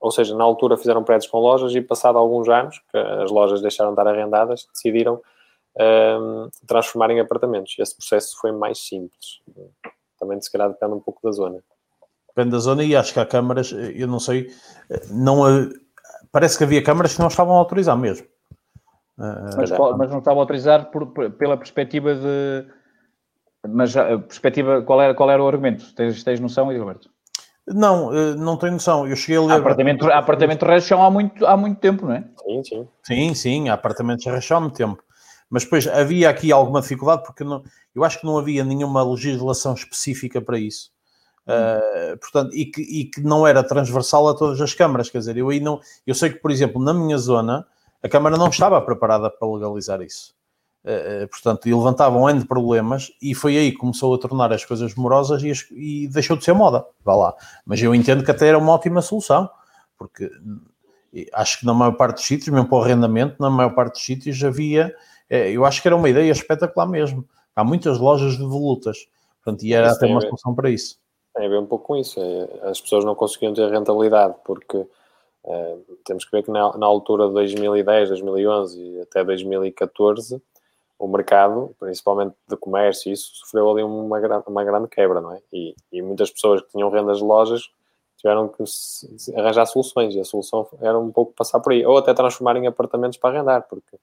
ou 0.00 0.10
seja, 0.10 0.36
na 0.36 0.44
altura 0.44 0.76
fizeram 0.76 1.04
prédios 1.04 1.30
com 1.30 1.38
lojas 1.38 1.74
e 1.74 1.80
passado 1.80 2.18
alguns 2.18 2.48
anos, 2.48 2.80
que 2.90 2.98
as 2.98 3.30
lojas 3.30 3.60
deixaram 3.60 3.94
de 3.94 4.00
estar 4.00 4.10
arrendadas, 4.10 4.66
decidiram 4.72 5.20
um, 5.78 6.48
transformar 6.66 7.10
em 7.10 7.20
apartamentos. 7.20 7.74
Esse 7.78 7.96
processo 7.96 8.38
foi 8.40 8.52
mais 8.52 8.78
simples. 8.78 9.40
Também, 10.18 10.40
se 10.40 10.50
calhar, 10.50 10.68
depende 10.68 10.94
um 10.94 11.00
pouco 11.00 11.20
da 11.22 11.32
zona. 11.32 11.62
Depende 12.28 12.50
da 12.50 12.58
zona 12.58 12.84
e 12.84 12.94
acho 12.94 13.12
que 13.12 13.20
há 13.20 13.26
câmaras, 13.26 13.72
eu 13.72 14.06
não 14.06 14.20
sei, 14.20 14.52
não, 15.10 15.40
parece 16.30 16.58
que 16.58 16.64
havia 16.64 16.82
câmaras 16.82 17.14
que 17.14 17.20
não 17.20 17.28
estavam 17.28 17.54
a 17.54 17.58
autorizar 17.58 17.96
mesmo. 17.96 18.26
Mas, 19.18 19.70
mas 19.70 20.10
não 20.10 20.18
estavam 20.18 20.40
a 20.40 20.42
autorizar 20.42 20.90
por, 20.90 21.06
pela 21.32 21.56
perspectiva 21.56 22.14
de. 22.14 22.66
Mas 23.68 23.96
a 23.96 24.18
perspectiva, 24.18 24.82
qual 24.82 25.00
era, 25.00 25.14
qual 25.14 25.30
era 25.30 25.42
o 25.42 25.48
argumento? 25.48 25.94
Tens, 25.94 26.22
tens 26.22 26.38
noção, 26.38 26.72
Gilberto? 26.72 27.10
Não, 27.66 28.14
eh, 28.14 28.34
não 28.34 28.56
tenho 28.56 28.74
noção. 28.74 29.08
Eu 29.08 29.16
cheguei 29.16 29.38
a 29.38 29.40
ler. 29.40 29.54
Há 29.54 29.56
apartamento, 29.56 30.06
há 30.06 30.18
apartamento 30.18 30.64
rachão 30.64 31.02
há 31.02 31.10
muito, 31.10 31.44
há 31.44 31.56
muito 31.56 31.80
tempo, 31.80 32.06
não 32.06 32.12
é? 32.12 32.24
Sim, 32.44 32.62
sim. 32.62 32.88
Sim, 33.02 33.34
sim, 33.34 33.68
há 33.68 33.74
apartamentos 33.74 34.24
rachão 34.26 34.58
há 34.58 34.60
muito 34.60 34.76
tempo. 34.76 35.02
Mas 35.50 35.64
depois 35.64 35.86
havia 35.86 36.28
aqui 36.28 36.52
alguma 36.52 36.80
dificuldade 36.80 37.22
porque 37.24 37.42
não, 37.42 37.62
eu 37.94 38.04
acho 38.04 38.20
que 38.20 38.26
não 38.26 38.38
havia 38.38 38.64
nenhuma 38.64 39.02
legislação 39.02 39.74
específica 39.74 40.40
para 40.40 40.58
isso. 40.58 40.90
Uh, 41.46 42.18
portanto, 42.18 42.54
e 42.54 42.66
que, 42.66 42.82
e 42.82 43.04
que 43.04 43.20
não 43.20 43.46
era 43.46 43.62
transversal 43.62 44.28
a 44.28 44.34
todas 44.34 44.60
as 44.60 44.74
câmaras, 44.74 45.08
quer 45.08 45.18
dizer, 45.18 45.36
eu 45.36 45.48
aí 45.48 45.60
não, 45.60 45.80
eu 46.04 46.14
sei 46.14 46.30
que, 46.30 46.40
por 46.40 46.50
exemplo, 46.50 46.82
na 46.82 46.92
minha 46.92 47.16
zona, 47.16 47.64
a 48.02 48.08
Câmara 48.08 48.36
não 48.36 48.48
estava 48.48 48.80
preparada 48.80 49.30
para 49.30 49.48
legalizar 49.48 50.00
isso. 50.02 50.34
Uh, 50.84 51.26
portanto, 51.28 51.68
e 51.68 51.74
levantavam 51.74 52.30
N 52.30 52.38
de 52.38 52.46
problemas 52.46 53.10
e 53.20 53.34
foi 53.34 53.56
aí 53.56 53.72
que 53.72 53.78
começou 53.78 54.14
a 54.14 54.18
tornar 54.18 54.52
as 54.52 54.64
coisas 54.64 54.94
morosas 54.94 55.42
e, 55.42 55.50
as, 55.50 55.66
e, 55.72 56.06
deixou 56.06 56.36
de 56.36 56.44
ser 56.44 56.52
moda. 56.52 56.86
Vá 57.04 57.16
lá. 57.16 57.34
Mas 57.64 57.82
eu 57.82 57.92
entendo 57.94 58.24
que 58.24 58.30
até 58.30 58.46
era 58.46 58.58
uma 58.58 58.72
ótima 58.72 59.02
solução, 59.02 59.50
porque 59.98 60.30
acho 61.32 61.60
que 61.60 61.66
na 61.66 61.74
maior 61.74 61.92
parte 61.92 62.16
dos 62.16 62.24
sítios, 62.24 62.48
mesmo 62.48 62.68
para 62.68 62.78
o 62.78 62.82
arrendamento, 62.82 63.36
na 63.40 63.50
maior 63.50 63.74
parte 63.74 63.94
dos 63.94 64.04
sítios 64.04 64.42
havia, 64.44 64.94
eu 65.28 65.64
acho 65.64 65.82
que 65.82 65.88
era 65.88 65.96
uma 65.96 66.08
ideia 66.08 66.30
espetacular 66.30 66.86
mesmo. 66.86 67.26
Há 67.56 67.64
muitas 67.64 67.98
lojas 67.98 68.36
de 68.36 68.44
volutas, 68.44 69.08
portanto, 69.42 69.64
e 69.64 69.72
era 69.72 69.90
até 69.90 70.06
uma 70.06 70.20
solução 70.20 70.54
para 70.54 70.70
isso. 70.70 71.00
Tem 71.34 71.46
a 71.46 71.48
ver 71.48 71.58
um 71.58 71.66
pouco 71.66 71.86
com 71.86 71.96
isso. 71.96 72.20
É, 72.20 72.68
as 72.68 72.80
pessoas 72.80 73.04
não 73.04 73.14
conseguiam 73.14 73.52
ter 73.52 73.70
rentabilidade, 73.70 74.34
porque 74.44 74.86
Uh, 75.46 75.96
temos 76.04 76.24
que 76.24 76.32
ver 76.32 76.42
que 76.42 76.50
na, 76.50 76.76
na, 76.76 76.86
altura 76.86 77.28
de 77.28 77.34
2010, 77.34 78.08
2011 78.08 78.80
e 78.80 79.00
até 79.00 79.22
2014, 79.22 80.42
o 80.98 81.06
mercado, 81.06 81.74
principalmente 81.78 82.34
de 82.48 82.56
comércio, 82.56 83.12
isso 83.12 83.30
sofreu 83.34 83.70
ali 83.70 83.82
uma, 83.84 84.18
uma 84.46 84.64
grande 84.64 84.88
quebra, 84.88 85.20
não 85.20 85.32
é? 85.32 85.40
E, 85.52 85.74
e 85.92 86.02
muitas 86.02 86.32
pessoas 86.32 86.62
que 86.62 86.72
tinham 86.72 86.90
rendas 86.90 87.18
de 87.18 87.24
lojas 87.24 87.70
tiveram 88.16 88.48
que 88.48 88.64
arranjar 89.36 89.66
soluções 89.66 90.14
e 90.14 90.20
a 90.20 90.24
solução 90.24 90.66
era 90.80 90.98
um 90.98 91.12
pouco 91.12 91.32
passar 91.32 91.60
por 91.60 91.72
aí, 91.72 91.86
ou 91.86 91.96
até 91.96 92.12
transformar 92.12 92.56
em 92.56 92.66
apartamentos 92.66 93.18
para 93.18 93.36
arrendar, 93.36 93.66
porque 93.68 93.96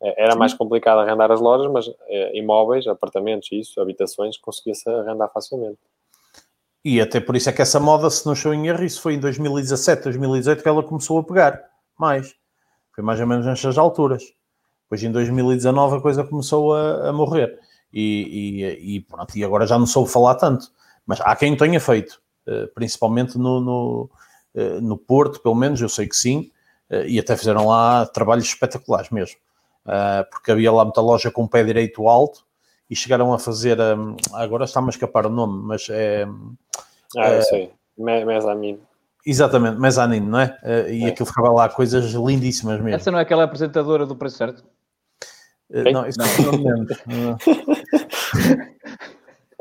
eh, 0.00 0.14
era 0.16 0.36
mais 0.36 0.54
complicado 0.54 1.00
arrendar 1.00 1.32
as 1.32 1.40
lojas, 1.40 1.70
mas 1.72 1.90
é, 2.06 2.38
imóveis, 2.38 2.86
apartamentos, 2.86 3.48
isso, 3.50 3.80
habitações, 3.80 4.36
conseguia-se 4.36 4.88
arrendar 4.88 5.30
facilmente. 5.32 5.78
E 6.84 7.00
até 7.00 7.18
por 7.18 7.34
isso 7.34 7.48
é 7.48 7.52
que 7.52 7.62
essa 7.62 7.80
moda, 7.80 8.10
se 8.10 8.26
não 8.26 8.34
estou 8.34 8.52
em 8.52 8.66
erro, 8.66 8.84
isso 8.84 9.00
foi 9.00 9.14
em 9.14 9.18
2017, 9.18 10.04
2018 10.04 10.62
que 10.62 10.68
ela 10.68 10.82
começou 10.82 11.18
a 11.18 11.24
pegar 11.24 11.62
mais. 11.98 12.34
Foi 12.94 13.02
mais 13.02 13.18
ou 13.20 13.26
menos 13.26 13.46
nestas 13.46 13.78
alturas. 13.78 14.22
Depois 14.84 15.02
em 15.02 15.10
2019 15.10 15.96
a 15.96 16.00
coisa 16.00 16.24
começou 16.24 16.74
a, 16.74 17.08
a 17.08 17.12
morrer. 17.12 17.58
E, 17.92 18.62
e, 18.82 18.96
e, 18.96 19.00
pronto, 19.00 19.34
e 19.36 19.44
agora 19.44 19.66
já 19.66 19.78
não 19.78 19.86
soube 19.86 20.10
falar 20.10 20.34
tanto. 20.34 20.70
Mas 21.06 21.20
há 21.20 21.34
quem 21.36 21.56
tenha 21.56 21.80
feito, 21.80 22.20
eh, 22.46 22.66
principalmente 22.74 23.38
no, 23.38 23.60
no, 23.60 24.10
eh, 24.54 24.80
no 24.80 24.96
Porto, 24.96 25.40
pelo 25.40 25.54
menos, 25.54 25.80
eu 25.80 25.88
sei 25.88 26.06
que 26.08 26.16
sim, 26.16 26.50
eh, 26.90 27.06
e 27.08 27.18
até 27.18 27.36
fizeram 27.36 27.66
lá 27.66 28.04
trabalhos 28.06 28.44
espetaculares 28.46 29.10
mesmo. 29.10 29.36
Porque 30.30 30.50
havia 30.50 30.72
lá 30.72 30.82
muita 30.82 31.02
loja 31.02 31.30
com 31.30 31.46
pé 31.46 31.62
direito 31.62 32.08
alto, 32.08 32.43
e 32.88 32.96
chegaram 32.96 33.32
a 33.32 33.38
fazer. 33.38 33.78
Um, 33.80 34.16
agora 34.32 34.64
está-me 34.64 34.88
a 34.88 34.90
escapar 34.90 35.26
o 35.26 35.30
nome, 35.30 35.62
mas 35.64 35.88
é. 35.90 36.26
Ah, 37.16 37.28
eu 37.28 37.38
é, 37.38 37.42
sei. 37.42 37.72
Mezzanine. 37.96 38.80
Exatamente, 39.26 39.80
Mezzanine, 39.80 40.26
não 40.26 40.40
é? 40.40 40.58
Uh, 40.62 40.88
e 40.90 41.04
é. 41.04 41.08
aquilo 41.08 41.26
ficava 41.26 41.50
lá 41.50 41.68
coisas 41.68 42.12
lindíssimas 42.12 42.80
mesmo. 42.80 42.96
Essa 42.96 43.10
não 43.10 43.18
é 43.18 43.22
aquela 43.22 43.44
apresentadora 43.44 44.04
do 44.04 44.14
preço 44.14 44.36
certo? 44.36 44.64
Uh, 45.70 45.90
não, 45.90 46.06
isso 46.06 46.18
não, 46.18 46.26
não 46.52 46.62
lembro. 46.62 46.94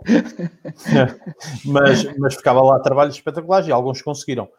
mas, 1.65 2.17
mas 2.17 2.35
ficava 2.35 2.61
lá 2.61 2.79
trabalhos 2.79 3.15
espetaculares 3.15 3.67
e 3.67 3.71
alguns 3.71 4.01
conseguiram. 4.01 4.49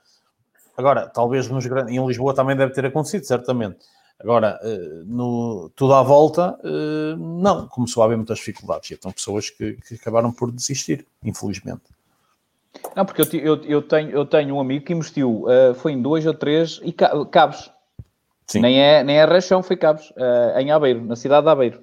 Agora, 0.77 1.07
talvez 1.07 1.49
nos, 1.49 1.67
em 1.67 2.07
Lisboa 2.07 2.35
também 2.35 2.57
deve 2.57 2.73
ter 2.73 2.87
acontecido, 2.87 3.25
certamente. 3.25 3.79
Agora, 4.21 4.59
eh, 4.63 5.03
no, 5.05 5.71
tudo 5.75 5.93
à 5.95 6.03
volta, 6.03 6.59
eh, 6.63 7.17
não, 7.19 7.67
começou 7.67 8.03
a 8.03 8.07
haver 8.07 8.17
muitas 8.17 8.39
dificuldades. 8.39 8.91
E 8.91 8.95
então 8.95 9.11
pessoas 9.11 9.51
que, 9.51 9.75
que 9.75 9.95
acabaram 9.95 10.33
por 10.33 10.53
desistir, 10.53 11.07
infelizmente. 11.23 11.83
Não, 12.95 13.05
porque 13.05 13.23
eu, 13.23 13.41
eu, 13.41 13.65
eu, 13.65 13.83
tenho, 13.83 14.11
eu 14.11 14.25
tenho 14.25 14.55
um 14.55 14.61
amigo 14.61 14.85
que 14.85 14.93
investiu, 14.93 15.45
uh, 15.45 15.75
foi 15.75 15.93
em 15.93 16.03
dois 16.03 16.27
ou 16.27 16.35
três, 16.35 16.81
e 16.83 16.93
cabos. 16.93 17.71
Sim. 18.47 18.61
Nem 18.61 18.81
é, 18.81 19.03
nem 19.03 19.17
é 19.17 19.25
rachão, 19.25 19.63
foi 19.63 19.77
cabos, 19.77 20.11
uh, 20.11 20.59
em 20.59 20.71
Aveiro, 20.71 21.05
na 21.05 21.17
cidade 21.17 21.45
de 21.45 21.51
Aveiro. 21.51 21.81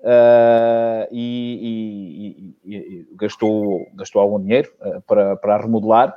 Uh, 0.00 1.08
e, 1.10 2.54
e, 2.62 2.76
e, 2.76 3.08
gastou, 3.16 3.86
gastou 3.94 4.20
algum 4.20 4.40
dinheiro 4.40 4.70
para, 5.06 5.36
para 5.36 5.58
remodelar. 5.58 6.16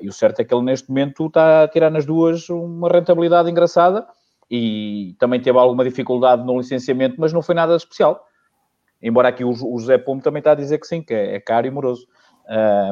E 0.00 0.08
o 0.08 0.12
certo 0.12 0.40
é 0.40 0.44
que 0.44 0.54
ele 0.54 0.64
neste 0.64 0.88
momento 0.88 1.26
está 1.26 1.64
a 1.64 1.68
tirar 1.68 1.90
nas 1.90 2.04
duas 2.04 2.48
uma 2.48 2.88
rentabilidade 2.88 3.50
engraçada 3.50 4.06
e 4.50 5.16
também 5.18 5.40
teve 5.40 5.58
alguma 5.58 5.84
dificuldade 5.84 6.44
no 6.44 6.58
licenciamento, 6.58 7.16
mas 7.18 7.32
não 7.32 7.42
foi 7.42 7.54
nada 7.54 7.74
especial. 7.76 8.24
Embora 9.02 9.28
aqui 9.28 9.44
o, 9.44 9.50
o 9.50 9.78
José 9.78 9.98
Pomo 9.98 10.22
também 10.22 10.38
está 10.38 10.52
a 10.52 10.56
dizer 10.56 10.78
que 10.78 10.86
sim, 10.86 11.02
que 11.02 11.12
é, 11.12 11.36
é 11.36 11.40
caro 11.40 11.66
e 11.66 11.70
moroso. 11.70 12.06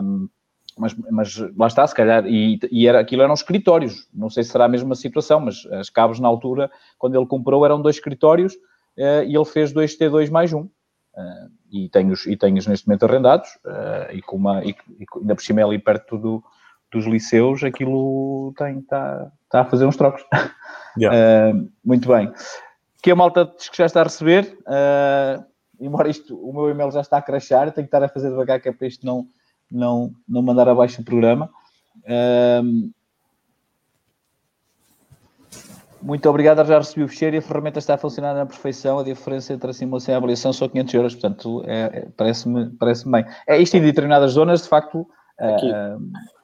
Um, 0.03 0.29
mas, 0.77 0.95
mas 1.11 1.37
lá 1.57 1.67
está, 1.69 1.87
se 1.87 1.95
calhar, 1.95 2.27
e, 2.27 2.59
e 2.71 2.89
era, 2.89 2.99
aquilo 2.99 3.23
eram 3.23 3.35
escritórios, 3.35 4.09
não 4.13 4.29
sei 4.29 4.43
se 4.43 4.51
será 4.51 4.65
a 4.65 4.69
mesma 4.69 4.97
situação, 4.97 5.39
mas 5.39 5.65
as 5.67 5.89
cabos 5.89 6.19
na 6.19 6.27
altura, 6.27 6.69
quando 6.99 7.17
ele 7.17 7.27
comprou, 7.27 7.65
eram 7.65 7.81
dois 7.81 7.97
escritórios 7.97 8.55
uh, 8.55 9.23
e 9.25 9.37
ele 9.37 9.45
fez 9.45 9.73
dois 9.73 9.97
T2 9.97 10.31
mais 10.31 10.53
um. 10.53 10.63
Uh, 10.63 11.49
e 11.71 11.85
e 11.85 12.37
tenho 12.37 12.55
neste 12.55 12.89
momento 12.89 13.05
arrendados, 13.05 13.49
uh, 13.65 14.13
e, 14.13 14.21
com 14.21 14.37
uma, 14.37 14.65
e, 14.65 14.71
e 14.71 15.07
ainda 15.21 15.37
por 15.37 15.43
cima 15.43 15.61
é 15.61 15.65
ali 15.65 15.79
perto 15.79 16.19
do, 16.19 16.43
dos 16.95 17.07
liceus, 17.07 17.63
aquilo 17.63 18.55
está 18.59 19.31
tá 19.51 19.61
a 19.61 19.65
fazer 19.65 19.87
uns 19.87 19.97
trocos. 19.97 20.25
Yeah. 20.99 21.55
Uh, 21.55 21.69
muito 21.85 22.09
bem. 22.09 22.33
Que 23.03 23.11
a 23.11 23.17
malta 23.17 23.51
diz 23.57 23.69
que 23.69 23.77
já 23.77 23.87
está 23.87 24.01
a 24.01 24.05
receber. 24.05 24.57
Uh, 24.61 25.45
embora 25.81 26.09
isto, 26.09 26.37
o 26.37 26.53
meu 26.53 26.71
e-mail 26.71 26.91
já 26.91 27.01
está 27.01 27.19
a 27.19 27.23
crachar, 27.23 27.71
tenho 27.73 27.87
que 27.87 27.95
estar 27.95 28.03
a 28.03 28.09
fazer 28.09 28.31
devagar 28.31 28.61
que 28.61 28.69
é 28.69 28.73
para 28.73 28.87
isto 28.87 29.05
não, 29.05 29.27
não, 29.71 30.13
não 30.29 30.43
mandar 30.43 30.69
abaixo 30.69 31.01
o 31.03 31.05
programa. 31.05 31.51
Uh, 31.99 32.91
muito 36.05 36.29
obrigado, 36.29 36.63
já 36.67 36.77
recebi 36.77 37.03
o 37.03 37.09
fecheiro 37.09 37.37
e 37.37 37.39
a 37.39 37.43
ferramenta 37.43 37.79
está 37.79 37.95
a 37.95 37.99
funcionar 37.99 38.35
na 38.35 38.45
perfeição. 38.45 38.99
A 38.99 39.03
diferença 39.03 39.55
entre 39.55 39.71
a 39.71 39.73
simulação 39.73 40.13
e 40.13 40.15
a 40.15 40.19
avaliação 40.19 40.53
são 40.53 40.69
500 40.69 40.95
euros, 40.95 41.15
portanto, 41.15 41.65
é, 41.67 41.81
é, 41.81 42.09
parece-me 42.15 42.69
parece 42.79 43.11
bem. 43.11 43.25
É 43.47 43.57
isto 43.57 43.75
em 43.79 43.81
determinadas 43.81 44.33
zonas, 44.33 44.63
de 44.63 44.69
facto. 44.69 45.09
Aqui, 45.39 45.73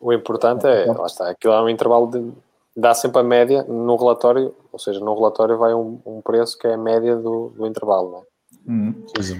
o 0.00 0.12
importante 0.12 0.66
é, 0.66 0.86
lá 0.86 1.06
está, 1.06 1.30
aquilo 1.30 1.52
é 1.52 1.62
um 1.62 1.68
intervalo 1.68 2.10
de 2.10 2.32
dá 2.76 2.94
sempre 2.94 3.20
a 3.20 3.24
média 3.24 3.62
no 3.64 3.96
relatório, 3.96 4.54
ou 4.72 4.78
seja, 4.78 5.00
no 5.00 5.14
relatório 5.14 5.58
vai 5.58 5.74
um, 5.74 6.00
um 6.04 6.20
preço 6.20 6.58
que 6.58 6.66
é 6.66 6.74
a 6.74 6.78
média 6.78 7.16
do, 7.16 7.52
do 7.56 7.66
intervalo, 7.66 8.10
não 8.10 8.18
é? 8.18 8.30
Hum. 8.68 8.94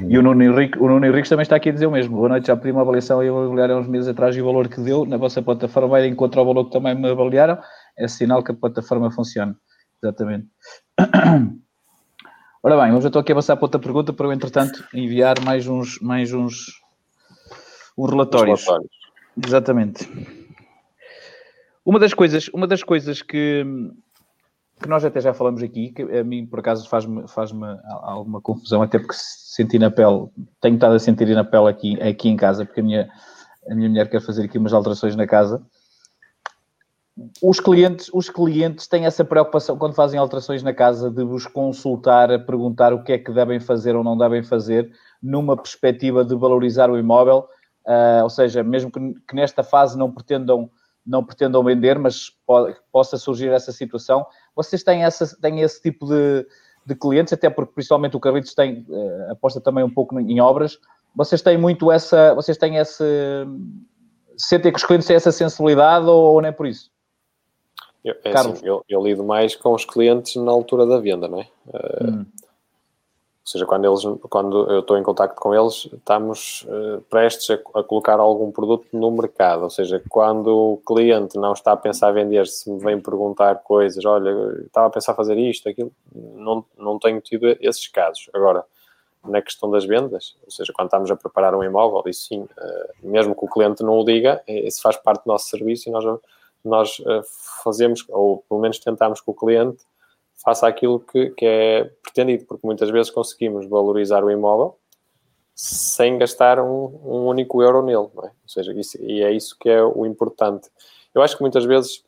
E 0.08 0.18
o 0.18 0.22
Nuno, 0.22 0.42
Henrique, 0.42 0.78
o 0.78 0.88
Nuno 0.88 1.04
Henrique 1.04 1.28
também 1.28 1.42
está 1.42 1.56
aqui 1.56 1.68
a 1.68 1.72
dizer 1.72 1.86
o 1.86 1.90
mesmo. 1.90 2.16
Boa 2.16 2.30
noite, 2.30 2.46
já 2.46 2.56
pedi 2.56 2.72
uma 2.72 2.80
avaliação 2.80 3.22
imobiliária 3.22 3.74
há 3.74 3.78
uns 3.78 3.86
meses 3.86 4.08
atrás 4.08 4.34
e 4.34 4.40
o 4.40 4.44
valor 4.44 4.66
que 4.68 4.80
deu 4.80 5.04
na 5.04 5.18
vossa 5.18 5.42
plataforma 5.42 5.88
vai 5.88 6.02
de 6.02 6.08
encontro 6.08 6.40
ao 6.40 6.46
valor 6.46 6.64
que 6.64 6.72
também 6.72 6.94
me 6.94 7.10
avaliaram. 7.10 7.58
É 7.96 8.08
sinal 8.08 8.42
que 8.42 8.50
a 8.50 8.54
plataforma 8.54 9.10
funciona. 9.10 9.54
Exatamente. 10.02 10.48
Ora 12.62 12.76
bem, 12.82 12.92
hoje 12.92 13.06
eu 13.06 13.08
estou 13.08 13.20
aqui 13.20 13.32
a 13.32 13.34
passar 13.34 13.56
para 13.56 13.66
outra 13.66 13.80
pergunta 13.80 14.12
para 14.12 14.26
eu, 14.26 14.32
entretanto, 14.32 14.84
enviar 14.92 15.40
mais 15.44 15.66
uns, 15.66 16.00
mais 16.00 16.32
uns, 16.32 16.66
uns 17.96 18.10
relatórios. 18.10 18.64
relatórios. 18.64 18.99
Exatamente. 19.46 20.08
Uma 21.84 21.98
das 21.98 22.12
coisas, 22.12 22.48
uma 22.48 22.66
das 22.66 22.82
coisas 22.82 23.22
que, 23.22 23.64
que 24.80 24.88
nós 24.88 25.04
até 25.04 25.20
já 25.20 25.32
falamos 25.32 25.62
aqui, 25.62 25.90
que 25.90 26.02
a 26.02 26.22
mim 26.22 26.46
por 26.46 26.60
acaso 26.60 26.88
faz-me 26.88 27.26
faz 27.26 27.50
alguma 28.02 28.40
confusão, 28.40 28.82
até 28.82 28.98
porque 28.98 29.14
senti 29.16 29.78
na 29.78 29.90
pele, 29.90 30.28
tenho 30.60 30.74
estado 30.74 30.94
a 30.94 30.98
sentir 30.98 31.28
na 31.34 31.44
pele 31.44 31.68
aqui, 31.68 32.00
aqui 32.00 32.28
em 32.28 32.36
casa, 32.36 32.64
porque 32.64 32.80
a 32.80 32.84
minha, 32.84 33.08
a 33.70 33.74
minha 33.74 33.88
mulher 33.88 34.08
quer 34.08 34.20
fazer 34.20 34.44
aqui 34.44 34.58
umas 34.58 34.72
alterações 34.72 35.16
na 35.16 35.26
casa. 35.26 35.62
Os 37.42 37.60
clientes, 37.60 38.10
os 38.14 38.30
clientes 38.30 38.86
têm 38.86 39.04
essa 39.04 39.24
preocupação 39.24 39.76
quando 39.76 39.94
fazem 39.94 40.18
alterações 40.18 40.62
na 40.62 40.72
casa 40.72 41.10
de 41.10 41.22
vos 41.24 41.46
consultar, 41.46 42.30
a 42.30 42.38
perguntar 42.38 42.94
o 42.94 43.02
que 43.02 43.12
é 43.12 43.18
que 43.18 43.32
devem 43.32 43.60
fazer 43.60 43.94
ou 43.96 44.04
não 44.04 44.16
devem 44.16 44.42
fazer, 44.42 44.90
numa 45.22 45.56
perspectiva 45.56 46.24
de 46.24 46.34
valorizar 46.34 46.90
o 46.90 46.98
imóvel, 46.98 47.46
uh, 47.86 48.22
ou 48.22 48.30
seja, 48.30 48.62
mesmo 48.62 48.90
que, 48.90 49.00
que, 49.28 49.34
nesta 49.34 49.62
fase 49.62 49.98
não 49.98 50.10
pretendam, 50.10 50.70
não 51.06 51.24
pretendam 51.24 51.62
vender, 51.62 51.98
mas 51.98 52.30
pode, 52.46 52.76
possa 52.92 53.16
surgir 53.16 53.50
essa 53.50 53.72
situação. 53.72 54.26
Vocês 54.54 54.82
têm, 54.82 55.04
essa, 55.04 55.36
têm 55.40 55.60
esse 55.60 55.80
tipo 55.82 56.06
de, 56.06 56.46
de 56.86 56.94
clientes, 56.94 57.32
até 57.32 57.48
porque 57.50 57.74
principalmente 57.74 58.16
o 58.16 58.20
Carlitos 58.20 58.54
tem, 58.54 58.86
uh, 58.88 59.32
aposta 59.32 59.60
também 59.60 59.84
um 59.84 59.90
pouco 59.90 60.18
em 60.18 60.40
obras. 60.40 60.78
Vocês 61.14 61.42
têm 61.42 61.58
muito 61.58 61.90
essa, 61.90 62.34
vocês 62.34 62.56
têm 62.56 62.76
esse, 62.76 63.04
sentem 64.36 64.72
que 64.72 64.78
os 64.78 64.84
clientes 64.84 65.06
têm 65.06 65.16
essa 65.16 65.32
sensibilidade 65.32 66.06
ou, 66.06 66.34
ou 66.34 66.40
nem 66.40 66.52
por 66.52 66.66
isso? 66.66 66.90
Eu, 68.04 68.14
é 68.24 68.32
assim, 68.32 68.54
eu, 68.62 68.82
eu, 68.88 69.02
lido 69.02 69.22
mais 69.22 69.54
com 69.54 69.74
os 69.74 69.84
clientes 69.84 70.34
na 70.36 70.50
altura 70.50 70.86
da 70.86 70.98
venda, 70.98 71.28
não 71.28 71.40
é? 71.40 71.48
Uh, 71.66 72.10
hum. 72.10 72.26
Ou 73.42 73.50
seja, 73.50 73.66
quando, 73.66 73.86
eles, 73.86 74.02
quando 74.28 74.70
eu 74.70 74.80
estou 74.80 74.98
em 74.98 75.02
contato 75.02 75.34
com 75.34 75.54
eles, 75.54 75.88
estamos 75.92 76.66
uh, 76.68 77.00
prestes 77.08 77.50
a, 77.50 77.80
a, 77.80 77.82
colocar 77.82 78.20
algum 78.20 78.52
produto 78.52 78.86
no 78.92 79.10
mercado. 79.10 79.64
Ou 79.64 79.70
seja, 79.70 80.02
quando 80.08 80.48
o 80.48 80.76
cliente 80.86 81.38
não 81.38 81.52
está 81.52 81.72
a 81.72 81.76
pensar 81.76 82.12
vender, 82.12 82.46
se 82.46 82.70
me 82.70 82.78
vem 82.78 83.00
perguntar 83.00 83.56
coisas, 83.56 84.04
olha, 84.04 84.30
estava 84.64 84.86
a 84.86 84.90
pensar 84.90 85.14
fazer 85.14 85.36
isto, 85.38 85.68
aquilo, 85.68 85.90
não, 86.14 86.64
não 86.78 86.98
tenho 86.98 87.20
tido 87.20 87.48
esses 87.60 87.88
casos. 87.88 88.28
Agora, 88.32 88.64
na 89.24 89.42
questão 89.42 89.70
das 89.70 89.84
vendas, 89.84 90.36
ou 90.44 90.50
seja, 90.50 90.72
quando 90.72 90.86
estamos 90.88 91.10
a 91.10 91.16
preparar 91.16 91.54
um 91.54 91.64
imóvel, 91.64 92.02
isso 92.06 92.28
sim, 92.28 92.42
uh, 92.42 92.48
mesmo 93.02 93.34
que 93.34 93.44
o 93.44 93.48
cliente 93.48 93.82
não 93.82 93.98
o 93.98 94.04
diga, 94.04 94.42
isso 94.46 94.82
faz 94.82 94.96
parte 94.96 95.24
do 95.24 95.28
nosso 95.28 95.48
serviço 95.48 95.88
e 95.88 95.92
nós 95.92 96.04
nós 96.64 96.98
uh, 97.00 97.22
fazemos, 97.64 98.04
ou 98.08 98.44
pelo 98.48 98.60
menos 98.60 98.78
tentamos 98.78 99.20
que 99.20 99.30
o 99.30 99.34
cliente 99.34 99.84
faça 100.42 100.66
aquilo 100.66 101.00
que, 101.00 101.30
que 101.30 101.44
é 101.44 101.84
pretendido, 102.02 102.46
porque 102.46 102.66
muitas 102.66 102.90
vezes 102.90 103.10
conseguimos 103.10 103.66
valorizar 103.66 104.24
o 104.24 104.30
imóvel 104.30 104.76
sem 105.54 106.16
gastar 106.16 106.58
um, 106.58 107.00
um 107.04 107.26
único 107.26 107.62
euro 107.62 107.82
nele, 107.82 108.08
é? 108.24 108.28
Ou 108.28 108.48
seja, 108.48 108.72
isso, 108.72 108.96
e 109.02 109.22
é 109.22 109.30
isso 109.30 109.56
que 109.60 109.68
é 109.68 109.82
o 109.82 110.06
importante. 110.06 110.70
Eu 111.14 111.20
acho 111.20 111.36
que 111.36 111.42
muitas 111.42 111.64
vezes 111.64 112.02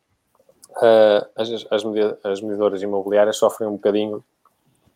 uh, 0.70 1.28
as, 1.36 1.50
as, 1.70 1.84
as 2.24 2.40
medidoras 2.40 2.80
imobiliárias 2.80 3.36
sofrem 3.36 3.68
um 3.68 3.72
bocadinho 3.72 4.24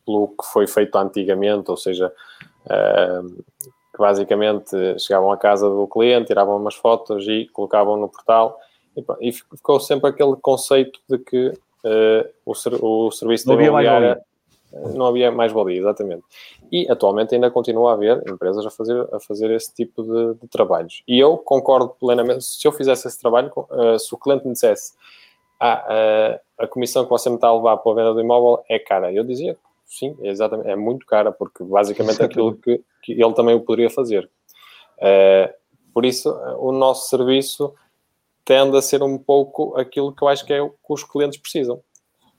pelo 0.06 0.28
que 0.28 0.46
foi 0.50 0.66
feito 0.66 0.96
antigamente, 0.96 1.70
ou 1.70 1.76
seja, 1.76 2.10
uh, 2.64 3.44
que 3.92 3.98
basicamente 3.98 4.98
chegavam 4.98 5.30
à 5.30 5.36
casa 5.36 5.68
do 5.68 5.86
cliente, 5.86 6.28
tiravam 6.28 6.56
umas 6.56 6.76
fotos 6.76 7.26
e 7.28 7.46
colocavam 7.52 7.98
no 7.98 8.08
portal 8.08 8.58
e, 9.20 9.32
ficou 9.32 9.78
sempre 9.78 10.08
aquele 10.08 10.36
conceito 10.36 10.98
de 11.08 11.18
que 11.18 11.52
uh, 11.86 12.28
o, 12.44 12.54
ser, 12.54 12.74
o 12.82 13.10
serviço 13.10 13.48
não 13.48 13.56
de 13.56 13.64
imobiliária 13.64 14.20
uh, 14.72 14.96
não 14.96 15.06
havia 15.06 15.30
mais 15.30 15.52
valia, 15.52 15.78
exatamente. 15.78 16.24
E 16.70 16.90
atualmente 16.90 17.34
ainda 17.34 17.50
continua 17.50 17.92
a 17.92 17.94
haver 17.94 18.22
empresas 18.28 18.66
a 18.66 18.70
fazer, 18.70 19.08
a 19.12 19.20
fazer 19.20 19.50
esse 19.52 19.72
tipo 19.72 20.02
de, 20.02 20.40
de 20.40 20.48
trabalhos. 20.48 21.02
E 21.06 21.18
eu 21.18 21.38
concordo 21.38 21.90
plenamente, 21.90 22.44
se 22.44 22.66
eu 22.66 22.72
fizesse 22.72 23.06
esse 23.06 23.18
trabalho, 23.20 23.52
uh, 23.56 23.98
se 23.98 24.12
o 24.14 24.18
cliente 24.18 24.46
me 24.46 24.52
dissesse 24.52 24.94
ah, 25.58 26.38
a 26.58 26.66
comissão 26.66 27.04
que 27.04 27.08
você 27.08 27.30
me 27.30 27.36
está 27.36 27.48
a 27.48 27.56
levar 27.56 27.78
para 27.78 27.92
a 27.92 27.94
venda 27.94 28.12
do 28.12 28.20
imóvel 28.20 28.62
é 28.68 28.78
cara, 28.78 29.10
eu 29.10 29.24
dizia 29.24 29.56
sim, 29.86 30.14
é 30.20 30.28
exatamente, 30.28 30.68
é 30.68 30.76
muito 30.76 31.06
cara, 31.06 31.32
porque 31.32 31.64
basicamente 31.64 32.20
é 32.20 32.26
aquilo 32.26 32.54
que, 32.56 32.82
que 33.02 33.12
ele 33.12 33.32
também 33.32 33.54
o 33.54 33.62
poderia 33.62 33.88
fazer. 33.88 34.28
por 35.94 36.04
isso, 36.04 36.30
o 36.58 36.72
nosso 36.72 37.08
serviço 37.08 37.72
tende 38.46 38.76
a 38.76 38.80
ser 38.80 39.02
um 39.02 39.18
pouco 39.18 39.76
aquilo 39.76 40.14
que 40.14 40.22
eu 40.22 40.28
acho 40.28 40.46
que 40.46 40.52
é 40.52 40.62
o 40.62 40.70
que 40.70 40.76
os 40.88 41.02
clientes 41.02 41.38
precisam, 41.38 41.80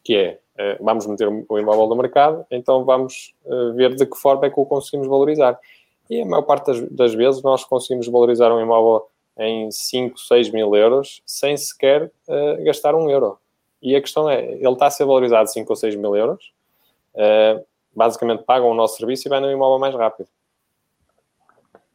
que 0.04 0.15
é, 0.15 0.39
eh, 0.58 0.78
vamos 0.80 1.06
meter 1.06 1.28
o 1.28 1.60
imóvel 1.60 1.86
no 1.88 1.98
mercado, 1.98 2.46
então 2.50 2.86
vamos 2.86 3.36
eh, 3.46 3.72
ver 3.76 3.93
de 3.93 4.06
que 4.06 4.17
forma 4.17 4.46
é 4.46 4.50
que 4.50 4.58
o 4.58 4.65
conseguimos 4.65 5.06
valorizar. 5.06 5.60
E 6.10 6.22
a 6.22 6.26
maior 6.26 6.43
parte 6.43 6.67
das, 6.67 6.89
das 6.89 7.13
vezes 7.13 7.43
nós 7.43 7.65
conseguimos 7.65 8.08
valorizar 8.08 8.54
um 8.54 8.62
imóvel 8.62 9.06
em 9.38 9.70
5, 9.70 10.17
6 10.17 10.50
mil 10.52 10.74
euros 10.74 11.22
sem 11.26 11.56
sequer 11.58 12.10
uh, 12.28 12.63
gastar 12.63 12.96
um 12.96 13.10
euro. 13.10 13.38
E 13.82 13.93
a 13.96 14.02
questão 14.02 14.30
é, 14.30 14.54
ele 14.54 14.72
está 14.72 14.88
a 14.88 14.89
ser 14.89 15.06
valorizado 15.06 15.50
5 15.50 15.70
ou 15.70 15.76
6 15.76 15.96
mil 15.96 16.15
euros, 16.15 16.54
uh, 17.13 17.63
basicamente 17.93 18.43
pagam 18.43 18.72
o 18.72 18.74
nosso 18.74 18.98
serviço 18.98 19.28
e 19.28 19.30
vai 19.30 19.39
no 19.39 19.52
imóvel 19.52 19.78
mais 19.78 19.93
rápido. 19.93 20.30